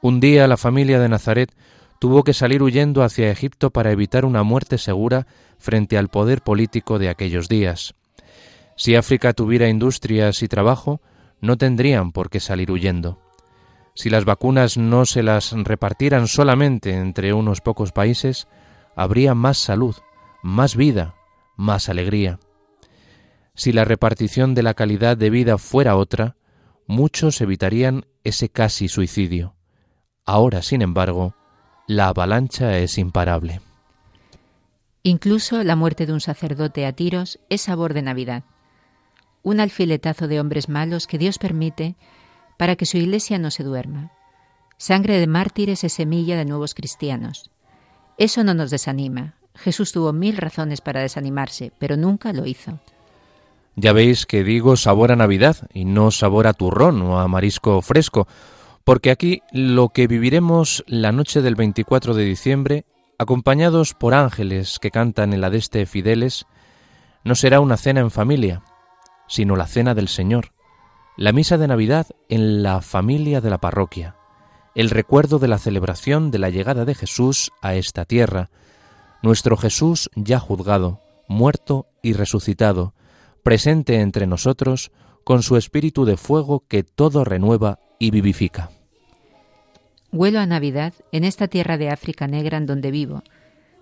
Un 0.00 0.20
día 0.20 0.46
la 0.46 0.56
familia 0.56 1.00
de 1.00 1.08
Nazaret 1.08 1.52
tuvo 1.98 2.22
que 2.22 2.34
salir 2.34 2.62
huyendo 2.62 3.02
hacia 3.02 3.32
Egipto 3.32 3.70
para 3.70 3.90
evitar 3.90 4.24
una 4.24 4.44
muerte 4.44 4.78
segura 4.78 5.26
frente 5.58 5.98
al 5.98 6.06
poder 6.06 6.40
político 6.40 7.00
de 7.00 7.08
aquellos 7.08 7.48
días. 7.48 7.96
Si 8.76 8.94
África 8.94 9.32
tuviera 9.32 9.68
industrias 9.68 10.40
y 10.40 10.46
trabajo, 10.46 11.00
no 11.40 11.56
tendrían 11.56 12.12
por 12.12 12.30
qué 12.30 12.38
salir 12.38 12.70
huyendo. 12.70 13.18
Si 13.96 14.08
las 14.08 14.24
vacunas 14.24 14.76
no 14.78 15.04
se 15.04 15.24
las 15.24 15.50
repartieran 15.50 16.28
solamente 16.28 16.94
entre 16.94 17.32
unos 17.32 17.60
pocos 17.60 17.90
países, 17.90 18.46
habría 18.94 19.34
más 19.34 19.58
salud, 19.58 19.96
más 20.40 20.76
vida, 20.76 21.16
más 21.56 21.88
alegría. 21.88 22.38
Si 23.54 23.72
la 23.72 23.84
repartición 23.84 24.54
de 24.54 24.62
la 24.62 24.74
calidad 24.74 25.16
de 25.16 25.30
vida 25.30 25.58
fuera 25.58 25.96
otra, 25.96 26.36
muchos 26.86 27.40
evitarían 27.40 28.06
ese 28.24 28.48
casi 28.48 28.88
suicidio. 28.88 29.54
Ahora, 30.24 30.62
sin 30.62 30.82
embargo, 30.82 31.34
la 31.86 32.08
avalancha 32.08 32.78
es 32.78 32.98
imparable. 32.98 33.60
Incluso 35.02 35.62
la 35.62 35.76
muerte 35.76 36.06
de 36.06 36.14
un 36.14 36.20
sacerdote 36.20 36.86
a 36.86 36.92
tiros 36.92 37.38
es 37.50 37.62
sabor 37.62 37.92
de 37.92 38.02
Navidad. 38.02 38.44
Un 39.42 39.60
alfiletazo 39.60 40.28
de 40.28 40.40
hombres 40.40 40.70
malos 40.70 41.06
que 41.06 41.18
Dios 41.18 41.38
permite 41.38 41.96
para 42.58 42.76
que 42.76 42.86
su 42.86 42.96
iglesia 42.96 43.38
no 43.38 43.50
se 43.50 43.62
duerma. 43.62 44.12
Sangre 44.78 45.20
de 45.20 45.26
mártires 45.26 45.84
es 45.84 45.92
semilla 45.92 46.36
de 46.36 46.46
nuevos 46.46 46.74
cristianos. 46.74 47.50
Eso 48.16 48.44
no 48.44 48.54
nos 48.54 48.70
desanima. 48.70 49.34
Jesús 49.54 49.92
tuvo 49.92 50.12
mil 50.12 50.36
razones 50.36 50.80
para 50.80 51.00
desanimarse, 51.00 51.72
pero 51.78 51.96
nunca 51.96 52.32
lo 52.32 52.46
hizo. 52.46 52.78
Ya 53.76 53.92
veis 53.92 54.26
que 54.26 54.44
digo 54.44 54.76
sabor 54.76 55.10
a 55.10 55.16
Navidad 55.16 55.56
y 55.72 55.84
no 55.84 56.10
sabor 56.10 56.46
a 56.46 56.52
turrón 56.52 57.02
o 57.02 57.18
a 57.18 57.26
marisco 57.26 57.82
fresco, 57.82 58.28
porque 58.84 59.10
aquí 59.10 59.42
lo 59.52 59.88
que 59.88 60.06
viviremos 60.06 60.84
la 60.86 61.10
noche 61.10 61.42
del 61.42 61.56
24 61.56 62.14
de 62.14 62.24
diciembre, 62.24 62.84
acompañados 63.18 63.94
por 63.94 64.14
ángeles 64.14 64.78
que 64.78 64.90
cantan 64.90 65.32
el 65.32 65.42
adeste 65.42 65.86
fideles, 65.86 66.46
no 67.24 67.34
será 67.34 67.60
una 67.60 67.76
cena 67.76 68.00
en 68.00 68.10
familia, 68.10 68.62
sino 69.26 69.56
la 69.56 69.66
cena 69.66 69.94
del 69.94 70.08
Señor, 70.08 70.52
la 71.16 71.32
misa 71.32 71.58
de 71.58 71.68
Navidad 71.68 72.06
en 72.28 72.62
la 72.62 72.80
familia 72.80 73.40
de 73.40 73.50
la 73.50 73.58
parroquia, 73.58 74.16
el 74.74 74.90
recuerdo 74.90 75.38
de 75.38 75.48
la 75.48 75.58
celebración 75.58 76.30
de 76.30 76.38
la 76.38 76.50
llegada 76.50 76.84
de 76.84 76.94
Jesús 76.94 77.52
a 77.62 77.74
esta 77.74 78.04
tierra, 78.04 78.50
nuestro 79.24 79.56
Jesús 79.56 80.10
ya 80.14 80.38
juzgado, 80.38 81.00
muerto 81.28 81.86
y 82.02 82.12
resucitado, 82.12 82.92
presente 83.42 84.00
entre 84.00 84.26
nosotros 84.26 84.92
con 85.24 85.42
su 85.42 85.56
espíritu 85.56 86.04
de 86.04 86.18
fuego 86.18 86.64
que 86.68 86.84
todo 86.84 87.24
renueva 87.24 87.80
y 87.98 88.10
vivifica. 88.10 88.70
Huelo 90.12 90.40
a 90.40 90.46
Navidad 90.46 90.92
en 91.10 91.24
esta 91.24 91.48
tierra 91.48 91.78
de 91.78 91.88
África 91.88 92.26
negra 92.26 92.58
en 92.58 92.66
donde 92.66 92.90
vivo, 92.90 93.22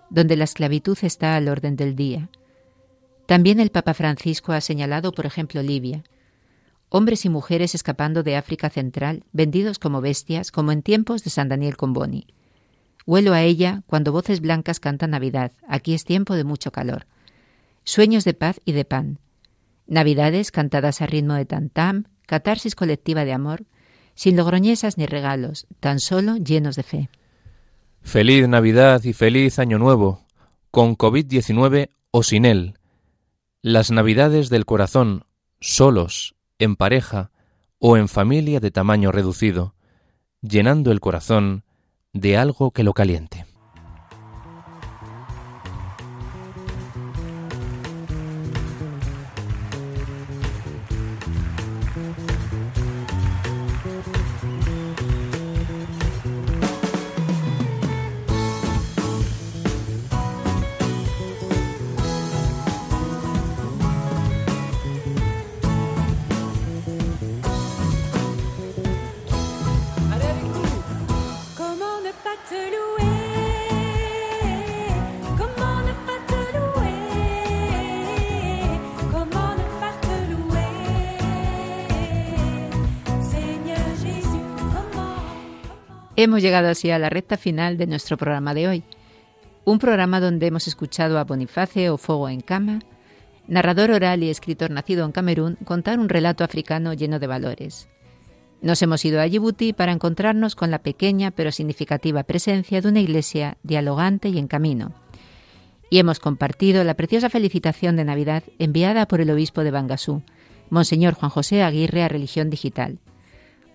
donde 0.09 0.37
la 0.37 0.45
esclavitud 0.45 0.97
está 1.01 1.35
al 1.35 1.49
orden 1.49 1.75
del 1.75 1.97
día. 1.97 2.29
También 3.25 3.59
el 3.59 3.69
Papa 3.69 3.93
Francisco 3.93 4.53
ha 4.53 4.61
señalado, 4.61 5.11
por 5.11 5.25
ejemplo, 5.25 5.61
Libia. 5.61 6.05
Hombres 6.87 7.25
y 7.25 7.29
mujeres 7.29 7.75
escapando 7.75 8.23
de 8.23 8.37
África 8.37 8.69
Central, 8.69 9.25
vendidos 9.33 9.77
como 9.77 9.99
bestias, 9.99 10.51
como 10.51 10.71
en 10.71 10.83
tiempos 10.83 11.25
de 11.25 11.31
San 11.31 11.49
Daniel 11.49 11.75
Comboni. 11.75 12.27
Huelo 13.05 13.33
a 13.33 13.41
ella 13.41 13.83
cuando 13.85 14.11
voces 14.11 14.39
blancas 14.39 14.79
cantan 14.79 15.11
Navidad. 15.11 15.51
Aquí 15.67 15.93
es 15.93 16.05
tiempo 16.05 16.35
de 16.35 16.43
mucho 16.43 16.71
calor. 16.71 17.05
Sueños 17.83 18.23
de 18.23 18.33
paz 18.33 18.61
y 18.63 18.71
de 18.71 18.85
pan. 18.85 19.19
Navidades 19.87 20.51
cantadas 20.51 21.01
a 21.01 21.05
ritmo 21.05 21.33
de 21.33 21.45
tantam, 21.45 22.05
catarsis 22.25 22.75
colectiva 22.75 23.25
de 23.25 23.33
amor, 23.33 23.65
sin 24.15 24.37
logroñesas 24.37 24.97
ni 24.97 25.05
regalos, 25.05 25.67
tan 25.79 25.99
solo 25.99 26.37
llenos 26.37 26.75
de 26.75 26.83
fe. 26.83 27.09
Feliz 28.01 28.47
Navidad 28.47 29.03
y 29.03 29.13
feliz 29.13 29.59
Año 29.59 29.79
Nuevo, 29.79 30.25
con 30.71 30.97
COVID-19 30.97 31.89
o 32.11 32.23
sin 32.23 32.45
él. 32.45 32.75
Las 33.61 33.91
Navidades 33.91 34.49
del 34.49 34.65
corazón, 34.65 35.25
solos, 35.59 36.35
en 36.59 36.75
pareja 36.75 37.31
o 37.79 37.97
en 37.97 38.07
familia 38.07 38.59
de 38.59 38.71
tamaño 38.71 39.11
reducido, 39.11 39.75
llenando 40.41 40.91
el 40.91 40.99
corazón 40.99 41.62
de 42.13 42.37
algo 42.37 42.69
que 42.71 42.83
lo 42.83 42.93
caliente. 42.93 43.45
Hemos 86.15 86.43
llegado 86.43 86.69
así 86.69 86.91
a 86.91 86.99
la 86.99 87.09
recta 87.09 87.37
final 87.37 87.75
de 87.75 87.87
nuestro 87.87 88.17
programa 88.17 88.53
de 88.53 88.67
hoy. 88.67 88.83
Un 89.65 89.79
programa 89.79 90.19
donde 90.19 90.45
hemos 90.45 90.67
escuchado 90.67 91.17
a 91.17 91.23
Boniface 91.23 91.89
o 91.89 91.97
Fogo 91.97 92.29
en 92.29 92.41
Cama, 92.41 92.81
narrador 93.47 93.89
oral 93.89 94.21
y 94.21 94.29
escritor 94.29 94.69
nacido 94.69 95.05
en 95.05 95.11
Camerún, 95.11 95.57
contar 95.65 95.97
un 95.97 96.09
relato 96.09 96.43
africano 96.43 96.93
lleno 96.93 97.17
de 97.17 97.25
valores. 97.25 97.89
Nos 98.61 98.79
hemos 98.83 99.03
ido 99.03 99.19
a 99.19 99.25
Djibouti 99.25 99.73
para 99.73 99.91
encontrarnos 99.91 100.55
con 100.55 100.69
la 100.69 100.83
pequeña 100.83 101.31
pero 101.31 101.51
significativa 101.51 102.21
presencia 102.21 102.79
de 102.79 102.89
una 102.89 102.99
iglesia 102.99 103.57
dialogante 103.63 104.29
y 104.29 104.37
en 104.37 104.47
camino. 104.47 104.93
Y 105.89 105.97
hemos 105.97 106.19
compartido 106.19 106.83
la 106.83 106.93
preciosa 106.93 107.31
felicitación 107.31 107.95
de 107.95 108.05
Navidad 108.05 108.43
enviada 108.59 109.07
por 109.07 109.19
el 109.19 109.31
obispo 109.31 109.63
de 109.63 109.71
Bangasú, 109.71 110.21
Monseñor 110.69 111.15
Juan 111.15 111.31
José 111.31 111.63
Aguirre 111.63 112.03
a 112.03 112.07
Religión 112.07 112.51
Digital. 112.51 112.99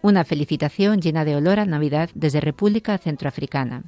Una 0.01 0.24
felicitación 0.24 1.01
llena 1.01 1.24
de 1.24 1.36
olor 1.36 1.59
a 1.59 1.64
Navidad 1.64 2.11
desde 2.14 2.40
República 2.40 2.96
Centroafricana. 2.99 3.82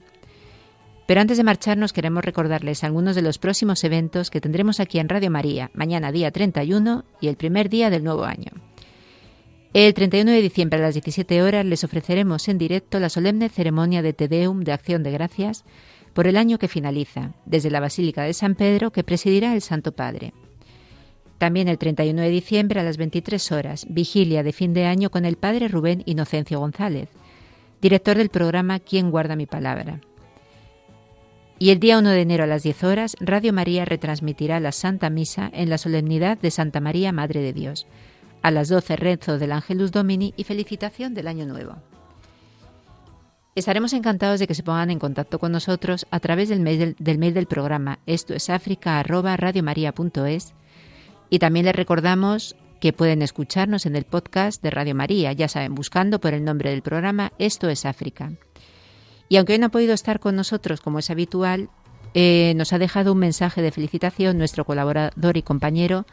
Pero 1.06 1.20
antes 1.20 1.36
de 1.36 1.44
marcharnos 1.44 1.92
queremos 1.92 2.24
recordarles 2.24 2.84
algunos 2.84 3.16
de 3.16 3.22
los 3.22 3.38
próximos 3.38 3.82
eventos 3.84 4.30
que 4.30 4.40
tendremos 4.40 4.80
aquí 4.80 4.98
en 4.98 5.08
Radio 5.08 5.30
María, 5.30 5.70
mañana 5.74 6.12
día 6.12 6.30
31 6.30 7.04
y 7.20 7.28
el 7.28 7.36
primer 7.36 7.68
día 7.68 7.90
del 7.90 8.04
nuevo 8.04 8.24
año. 8.24 8.52
El 9.72 9.94
31 9.94 10.32
de 10.32 10.42
diciembre 10.42 10.80
a 10.80 10.82
las 10.82 10.94
17 10.94 11.42
horas 11.42 11.64
les 11.64 11.84
ofreceremos 11.84 12.48
en 12.48 12.58
directo 12.58 12.98
la 12.98 13.08
solemne 13.08 13.48
ceremonia 13.48 14.02
de 14.02 14.12
Te 14.12 14.26
Deum 14.26 14.61
de 14.61 14.72
Acción 14.72 15.04
de 15.04 15.12
Gracias 15.12 15.64
por 16.12 16.26
el 16.26 16.36
año 16.36 16.58
que 16.58 16.66
finaliza, 16.66 17.34
desde 17.46 17.70
la 17.70 17.78
Basílica 17.78 18.24
de 18.24 18.34
San 18.34 18.56
Pedro 18.56 18.90
que 18.90 19.04
presidirá 19.04 19.54
el 19.54 19.62
Santo 19.62 19.92
Padre. 19.92 20.32
También 21.41 21.68
el 21.68 21.78
31 21.78 22.20
de 22.20 22.28
diciembre 22.28 22.80
a 22.80 22.82
las 22.82 22.99
23 22.99 23.53
horas, 23.53 23.86
vigilia 23.88 24.43
de 24.43 24.53
fin 24.53 24.74
de 24.74 24.84
año 24.84 25.09
con 25.09 25.24
el 25.24 25.36
Padre 25.36 25.68
Rubén 25.68 26.03
Inocencio 26.05 26.61
González, 26.61 27.09
director 27.80 28.18
del 28.18 28.28
programa 28.28 28.78
¿Quién 28.78 29.11
guarda 29.11 29.36
mi 29.36 29.47
palabra? 29.47 30.03
Y 31.59 31.70
el 31.70 31.80
día 31.80 31.99
1 31.99 32.11
de 32.11 32.20
enero 32.20 32.45
a 32.45 32.47
las 32.47 32.62
10 32.62 32.84
horas, 32.84 33.16
Radio 33.20 33.55
María 33.55 33.86
retransmitirá 33.86 34.61
la 34.61 34.70
Santa 34.70 35.09
Misa 35.09 35.49
en 35.55 35.70
la 35.70 35.78
solemnidad 35.78 36.36
de 36.36 36.51
Santa 36.51 36.78
María, 36.78 37.11
Madre 37.11 37.41
de 37.41 37.55
Dios. 37.55 37.86
a 38.43 38.51
las 38.51 38.68
12 38.68 38.97
rezo 38.97 39.38
del 39.38 39.53
Angelus 39.53 39.93
Domini 39.93 40.34
y 40.36 40.45
felicitación 40.45 41.14
del 41.14 41.26
Año 41.26 41.47
Nuevo. 41.47 41.76
Estaremos 43.55 43.95
encantados 43.95 44.41
de 44.41 44.47
que 44.47 44.55
se 44.55 44.62
pongan 44.62 44.91
en 44.91 44.99
contacto 44.99 45.38
con 45.38 45.53
nosotros 45.53 46.07
a 46.11 46.20
través 46.20 46.51
del 46.51 46.61
mail 46.61 47.34
del, 47.34 47.47
programa 47.47 47.99
esto 48.05 48.34
es 48.34 48.51
y 51.30 51.38
también 51.38 51.66
les 51.66 51.74
recordamos 51.74 52.56
que 52.80 52.92
pueden 52.92 53.22
escucharnos 53.22 53.86
en 53.86 53.94
el 53.94 54.04
podcast 54.04 54.62
de 54.62 54.70
Radio 54.70 54.94
María, 54.94 55.32
ya 55.32 55.48
saben, 55.48 55.74
buscando 55.74 56.20
por 56.20 56.34
el 56.34 56.44
nombre 56.44 56.70
del 56.70 56.82
programa 56.82 57.32
Esto 57.38 57.68
es 57.68 57.84
África. 57.84 58.32
Y 59.28 59.36
aunque 59.36 59.52
hoy 59.52 59.58
no 59.60 59.66
ha 59.66 59.70
podido 59.70 59.94
estar 59.94 60.18
con 60.18 60.34
nosotros 60.34 60.80
como 60.80 60.98
es 60.98 61.10
habitual, 61.10 61.70
eh, 62.14 62.54
nos 62.56 62.72
ha 62.72 62.78
dejado 62.78 63.12
un 63.12 63.18
mensaje 63.18 63.62
de 63.62 63.70
felicitación 63.70 64.38
nuestro 64.38 64.64
colaborador 64.64 65.36
y 65.36 65.42
compañero 65.42 66.06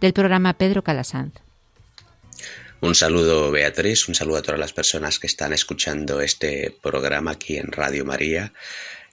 del 0.00 0.12
programa 0.12 0.52
Pedro 0.52 0.82
Calasanz. 0.82 1.34
Un 2.80 2.94
saludo 2.94 3.50
Beatriz, 3.50 4.08
un 4.08 4.14
saludo 4.14 4.36
a 4.36 4.42
todas 4.42 4.60
las 4.60 4.72
personas 4.72 5.18
que 5.18 5.26
están 5.26 5.52
escuchando 5.52 6.20
este 6.20 6.76
programa 6.82 7.32
aquí 7.32 7.56
en 7.56 7.72
Radio 7.72 8.04
María. 8.04 8.52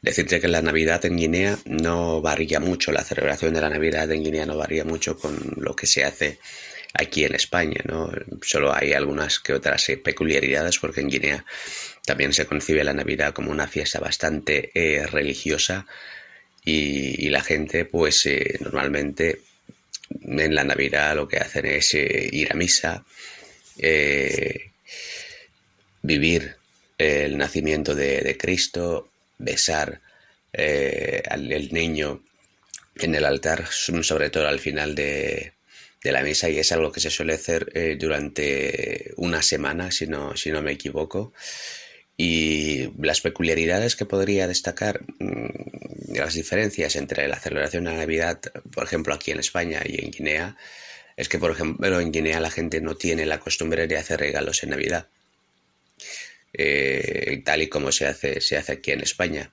Decirte 0.06 0.40
que 0.40 0.48
la 0.48 0.62
Navidad 0.62 1.04
en 1.06 1.18
Guinea 1.18 1.58
no 1.66 2.22
varía 2.22 2.60
mucho, 2.60 2.92
la 2.92 3.04
celebración 3.04 3.56
de 3.56 3.62
la 3.62 3.72
Navidad 3.72 4.12
en 4.12 4.24
Guinea 4.24 4.46
no 4.46 4.56
varía 4.56 4.86
mucho 4.86 5.18
con 5.18 5.36
lo 5.58 5.76
que 5.76 5.88
se 5.88 6.04
hace 6.04 6.38
aquí 6.94 7.24
en 7.24 7.34
España, 7.34 7.82
¿no? 7.86 8.12
Solo 8.44 8.72
hay 8.72 8.94
algunas 8.94 9.40
que 9.40 9.54
otras 9.54 9.90
eh, 9.90 9.98
peculiaridades 9.98 10.78
porque 10.78 11.02
en 11.02 11.10
Guinea 11.10 11.46
también 12.06 12.34
se 12.34 12.46
concibe 12.46 12.84
la 12.84 12.94
Navidad 12.94 13.34
como 13.34 13.50
una 13.50 13.66
fiesta 13.66 14.00
bastante 14.00 14.70
eh, 14.76 15.08
religiosa 15.08 15.88
y, 16.64 17.28
la 17.30 17.42
gente 17.42 17.86
pues 17.86 18.28
eh, 18.28 18.60
normalmente 18.60 19.42
en 20.22 20.54
la 20.54 20.64
Navidad 20.64 21.16
lo 21.16 21.28
que 21.28 21.38
hacen 21.38 21.66
es 21.66 21.96
ir 21.96 22.52
a 22.52 22.56
misa, 22.56 23.04
vivir 26.04 26.56
el 27.00 27.38
nacimiento 27.40 27.96
de, 27.96 28.38
Cristo, 28.38 29.10
besar 29.38 30.02
al 31.30 31.50
niño 31.72 32.24
en 32.96 33.16
el 33.16 33.26
altar, 33.26 33.68
sobre 33.68 34.30
todo 34.30 34.48
al 34.48 34.60
final 34.60 34.96
de, 34.96 35.56
de 36.06 36.12
la 36.12 36.22
misa 36.22 36.50
y 36.50 36.60
es 36.60 36.72
algo 36.72 36.92
que 36.92 37.00
se 37.00 37.10
suele 37.10 37.34
hacer 37.34 37.72
eh, 37.74 37.98
durante 38.00 39.12
una 39.18 39.42
semana, 39.42 39.92
si 39.92 40.06
no, 40.06 40.38
si 40.38 40.52
no 40.52 40.62
me 40.62 40.72
equivoco. 40.72 41.34
Y 42.16 42.92
las 43.02 43.22
peculiaridades 43.22 43.96
que 43.96 44.06
podría 44.06 44.48
destacar, 44.48 45.02
mm, 45.20 46.14
las 46.16 46.36
diferencias 46.36 46.96
entre 46.96 47.28
la 47.28 47.40
celebración 47.40 47.86
de 47.86 47.92
la 47.92 47.98
Navidad, 47.98 48.40
por 48.72 48.84
ejemplo, 48.84 49.16
aquí 49.16 49.32
en 49.32 49.40
España 49.40 49.82
y 49.84 50.06
en 50.06 50.12
Guinea, 50.12 50.56
es 51.18 51.28
que, 51.28 51.40
por 51.40 51.52
ejemplo, 51.52 52.00
en 52.00 52.12
Guinea 52.12 52.40
la 52.40 52.52
gente 52.52 52.82
no 52.82 52.96
tiene 52.96 53.26
la 53.26 53.40
costumbre 53.40 53.88
de 53.88 53.98
hacer 53.98 54.20
regalos 54.20 54.64
en 54.64 54.70
Navidad, 54.70 55.08
eh, 56.58 57.42
tal 57.46 57.62
y 57.62 57.68
como 57.68 57.92
se 57.92 58.08
hace, 58.08 58.42
se 58.42 58.58
hace 58.58 58.74
aquí 58.74 58.92
en 58.92 59.02
España. 59.02 59.52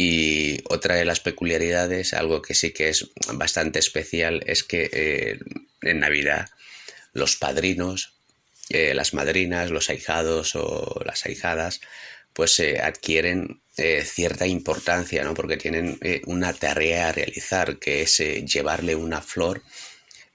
Y 0.00 0.62
otra 0.68 0.94
de 0.94 1.04
las 1.04 1.18
peculiaridades, 1.18 2.14
algo 2.14 2.40
que 2.40 2.54
sí 2.54 2.70
que 2.70 2.88
es 2.88 3.10
bastante 3.32 3.80
especial, 3.80 4.44
es 4.46 4.62
que 4.62 4.88
eh, 4.92 5.40
en 5.82 5.98
Navidad 5.98 6.48
los 7.14 7.34
padrinos, 7.34 8.14
eh, 8.68 8.94
las 8.94 9.12
madrinas, 9.12 9.72
los 9.72 9.90
ahijados 9.90 10.54
o 10.54 11.02
las 11.04 11.26
ahijadas, 11.26 11.80
pues 12.32 12.60
eh, 12.60 12.78
adquieren 12.80 13.60
cierta 14.04 14.46
importancia, 14.46 15.22
¿no? 15.22 15.34
Porque 15.34 15.56
tienen 15.56 16.00
una 16.26 16.52
tarea 16.52 17.08
a 17.08 17.12
realizar, 17.12 17.78
que 17.78 18.02
es 18.02 18.18
llevarle 18.18 18.96
una 18.96 19.20
flor 19.20 19.62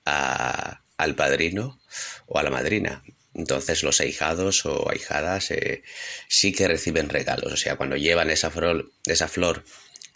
al 0.05 1.15
padrino 1.15 1.81
o 2.25 2.39
a 2.39 2.43
la 2.43 2.49
madrina. 2.49 3.03
Entonces 3.35 3.83
los 3.83 3.99
ahijados 3.99 4.65
o 4.65 4.89
ahijadas 4.89 5.51
eh, 5.51 5.83
sí 6.27 6.51
que 6.51 6.67
reciben 6.67 7.09
regalos. 7.09 7.51
O 7.51 7.57
sea, 7.57 7.75
cuando 7.75 7.97
llevan 7.97 8.29
esa 8.29 8.51
flor, 8.51 8.91
esa 9.05 9.27
flor 9.27 9.63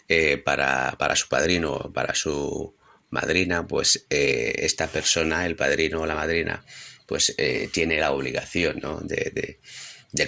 eh, 0.08 0.38
para, 0.38 0.96
su 1.16 1.28
padrino 1.28 1.72
o 1.72 1.92
para 1.92 2.14
su 2.14 2.76
madrina, 3.10 3.66
pues 3.66 4.06
eh, 4.10 4.54
esta 4.58 4.86
persona, 4.86 5.46
el 5.46 5.56
padrino 5.56 6.02
o 6.02 6.06
la 6.06 6.14
madrina, 6.14 6.64
pues 7.06 7.34
tiene 7.72 7.98
la 7.98 8.12
obligación 8.12 8.80
de, 9.06 9.58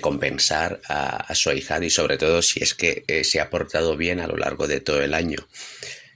compensar 0.01 0.80
a, 0.88 1.34
su 1.34 1.51
ahijado 1.51 1.84
y 1.84 1.91
sobre 1.91 2.16
todo 2.16 2.41
si 2.41 2.62
es 2.62 2.72
que 2.74 3.05
se 3.22 3.38
ha 3.38 3.51
portado 3.51 3.99
bien 3.99 4.18
a 4.18 4.26
lo 4.26 4.38
largo 4.38 4.66
de 4.66 4.80
todo 4.80 5.03
el 5.03 5.12
año. 5.12 5.47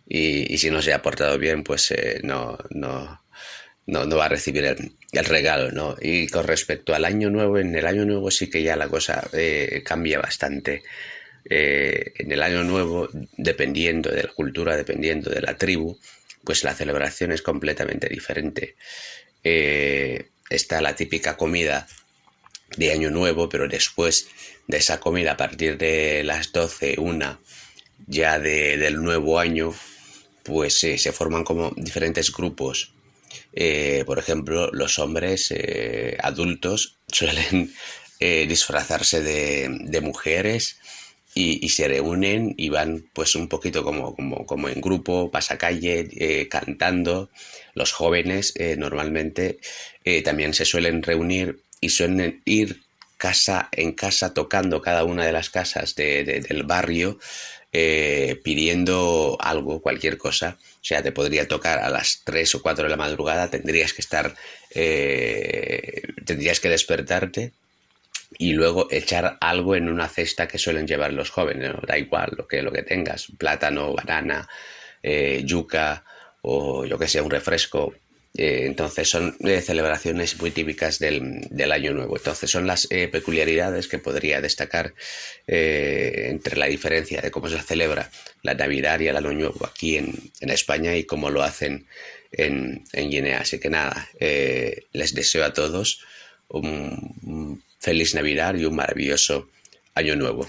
Y, 0.06 0.52
y 0.52 0.56
si 0.56 0.70
no 0.70 0.80
se 0.80 0.94
ha 0.94 1.02
portado 1.02 1.38
bien, 1.38 1.64
pues 1.64 1.92
no, 2.22 2.56
no, 2.70 3.23
no, 3.87 4.07
no 4.07 4.16
va 4.16 4.26
a 4.26 4.28
recibir 4.28 4.64
el, 4.64 5.24
regalo, 5.24 5.70
¿no? 5.70 5.97
Y 6.01 6.28
con 6.28 6.47
respecto 6.47 6.95
al 6.95 7.05
año 7.05 7.30
nuevo, 7.30 7.59
en 7.59 7.74
el 7.74 7.87
año 7.87 8.05
nuevo 8.05 8.30
sí 8.30 8.49
que 8.49 8.62
ya 8.62 8.76
la 8.76 8.89
cosa 8.89 9.28
eh, 9.32 9.82
cambia 9.85 10.18
bastante. 10.18 10.82
Eh, 11.49 12.12
en 12.16 12.32
el 12.32 12.43
año 12.43 12.64
nuevo, 12.64 13.09
dependiendo 13.37 14.11
de 14.11 14.22
la 14.22 14.32
cultura, 14.32 14.76
dependiendo 14.76 15.30
de 15.30 15.43
la 15.43 15.57
tribu, 15.57 15.99
pues 16.43 16.64
la 16.64 16.74
celebración 16.74 17.32
es 17.32 17.43
completamente 17.43 18.09
diferente. 18.09 18.76
Eh, 19.43 20.30
está 20.49 20.80
la 20.80 20.97
típica 20.97 21.37
comida 21.37 21.87
de 22.78 22.93
año 22.93 23.11
nuevo, 23.11 23.51
pero 23.51 23.68
después 23.68 24.28
de 24.66 24.78
esa 24.78 24.99
comida, 24.99 25.32
a 25.32 25.37
partir 25.37 25.76
de 25.76 26.24
las 26.24 26.53
12, 26.53 26.97
una, 26.99 27.41
ya 28.07 28.39
del 28.39 29.03
nuevo 29.03 29.39
año, 29.39 29.74
pues 30.43 30.78
se 30.78 31.12
forman 31.12 31.45
como 31.45 31.72
diferentes 31.76 32.32
grupos 32.32 32.93
eh, 33.57 34.02
por 34.05 34.18
ejemplo, 34.18 34.70
los 34.72 34.98
hombres 34.98 35.52
eh, 35.55 36.16
adultos 36.20 36.98
suelen 37.07 37.72
eh, 38.18 38.46
disfrazarse 38.48 39.22
de, 39.22 40.00
mujeres 40.00 40.78
y, 41.36 41.68
se 41.68 41.88
reúnen 41.88 42.55
y 42.57 42.68
van 42.68 43.09
pues 43.12 43.34
un 43.34 43.48
poquito 43.48 43.84
como, 43.84 44.14
como, 44.46 44.68
en 44.68 44.80
grupo, 44.80 45.30
pasacalle, 45.30 46.48
cantando. 46.48 47.30
Los 47.74 47.92
jóvenes 47.92 48.55
normalmente 48.76 49.59
también 50.24 50.55
se 50.55 50.64
suelen 50.64 51.02
reunir 51.02 51.64
y 51.80 51.88
suelen 51.88 52.40
ir 52.44 52.84
casa 53.16 53.68
en 53.72 53.92
casa 53.92 54.32
tocando 54.32 54.80
cada 54.80 55.02
una 55.02 55.26
de 55.26 55.32
las 55.32 55.50
casas 55.50 55.96
del 55.96 56.62
barrio 56.64 57.18
eh, 57.76 58.40
pidiendo 58.44 59.36
algo, 59.40 59.82
cualquier 59.82 60.16
cosa. 60.16 60.56
O 60.60 60.84
sea, 60.84 61.02
te 61.02 61.10
podría 61.10 61.48
tocar 61.48 61.80
a 61.80 61.90
las 61.90 62.22
3 62.22 62.54
o 62.54 62.62
4 62.62 62.84
de 62.84 62.90
la 62.90 62.96
madrugada, 62.96 63.50
tendrías 63.50 63.92
que 63.92 64.00
estar, 64.00 64.32
eh, 64.76 66.02
tendrías 66.24 66.60
que 66.60 66.68
despertarte 66.68 67.52
y 68.38 68.52
luego 68.52 68.86
echar 68.92 69.38
algo 69.40 69.74
en 69.74 69.88
una 69.88 70.08
cesta 70.08 70.46
que 70.46 70.58
suelen 70.58 70.86
llevar 70.86 71.12
los 71.12 71.30
jóvenes, 71.30 71.72
da 71.84 71.98
igual 71.98 72.34
lo 72.36 72.46
que, 72.46 72.62
lo 72.62 72.70
que 72.70 72.84
tengas, 72.84 73.26
plátano, 73.38 73.92
banana, 73.92 74.48
eh, 75.02 75.42
yuca 75.44 76.04
o 76.42 76.84
yo 76.84 76.96
que 76.96 77.08
sé, 77.08 77.20
un 77.20 77.30
refresco, 77.30 77.92
eh, 78.37 78.62
entonces 78.66 79.09
son 79.09 79.37
eh, 79.41 79.61
celebraciones 79.61 80.41
muy 80.41 80.51
típicas 80.51 80.99
del, 80.99 81.72
Año 81.72 81.93
Nuevo. 81.93 82.16
Entonces 82.16 82.51
son 82.51 82.66
las 82.66 82.89
eh, 82.91 83.07
peculiaridades 83.09 83.87
que 83.87 83.99
podría 83.99 84.41
destacar 84.41 84.95
entre 85.47 86.57
la 86.57 86.66
diferencia 86.66 87.20
de 87.20 87.30
cómo 87.30 87.49
se 87.49 87.61
celebra 87.61 88.11
la 88.43 88.55
Navidad 88.55 88.99
y 89.01 89.09
el 89.09 89.16
Año 89.16 89.32
Nuevo 89.32 89.66
aquí 89.66 89.97
en, 89.97 90.32
España 90.41 90.97
y 90.97 91.05
cómo 91.05 91.30
lo 91.30 91.43
hacen 91.43 91.87
en, 92.32 92.85
Guinea. 92.93 93.41
Así 93.41 93.59
que 93.59 93.70
nada, 93.70 94.09
les 94.18 95.14
deseo 95.14 95.45
a 95.45 95.53
todos 95.53 96.01
un 96.49 97.62
feliz 97.78 98.14
Navidad 98.14 98.55
y 98.57 98.64
un 98.64 98.74
maravilloso 98.74 99.49
Año 99.95 100.16
Nuevo. 100.16 100.49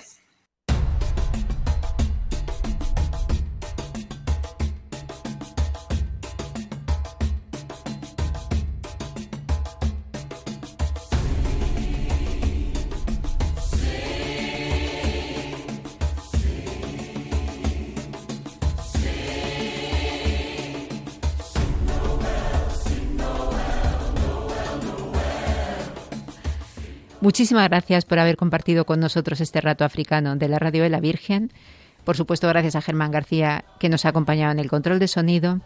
Muchísimas 27.26 27.68
gracias 27.70 28.06
por 28.06 28.20
haber 28.20 28.38
compartido 28.38 28.86
con 28.86 29.00
nosotros 29.00 29.42
este 29.42 29.60
rato 29.60 29.84
africano 29.84 30.36
de 30.36 30.48
la 30.48 30.60
Radio 30.60 30.84
de 30.84 30.92
la 30.92 31.00
Virgen. 31.00 31.52
Por 32.04 32.16
supuesto, 32.16 32.48
gracias 32.48 32.76
a 32.76 32.84
Germán 32.84 33.10
García, 33.10 33.66
que 33.80 33.90
nos 33.90 34.06
ha 34.06 34.10
acompañado 34.10 34.52
en 34.52 34.60
el 34.60 34.70
control 34.70 35.00
de 35.00 35.08
sonido. 35.08 35.60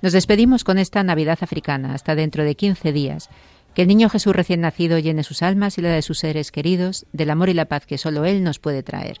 Nos 0.00 0.14
despedimos 0.14 0.64
con 0.64 0.78
esta 0.78 1.02
Navidad 1.02 1.36
africana 1.42 1.92
hasta 1.92 2.14
dentro 2.14 2.44
de 2.44 2.54
15 2.54 2.92
días. 2.92 3.28
Que 3.74 3.82
el 3.82 3.88
niño 3.88 4.08
Jesús 4.08 4.34
recién 4.34 4.62
nacido 4.62 4.98
llene 4.98 5.22
sus 5.22 5.42
almas 5.42 5.76
y 5.76 5.82
la 5.82 5.90
de 5.90 6.00
sus 6.00 6.18
seres 6.18 6.50
queridos 6.50 7.04
del 7.12 7.28
amor 7.28 7.50
y 7.50 7.52
la 7.52 7.66
paz 7.66 7.84
que 7.84 7.98
solo 7.98 8.24
Él 8.24 8.42
nos 8.42 8.58
puede 8.58 8.82
traer. 8.82 9.20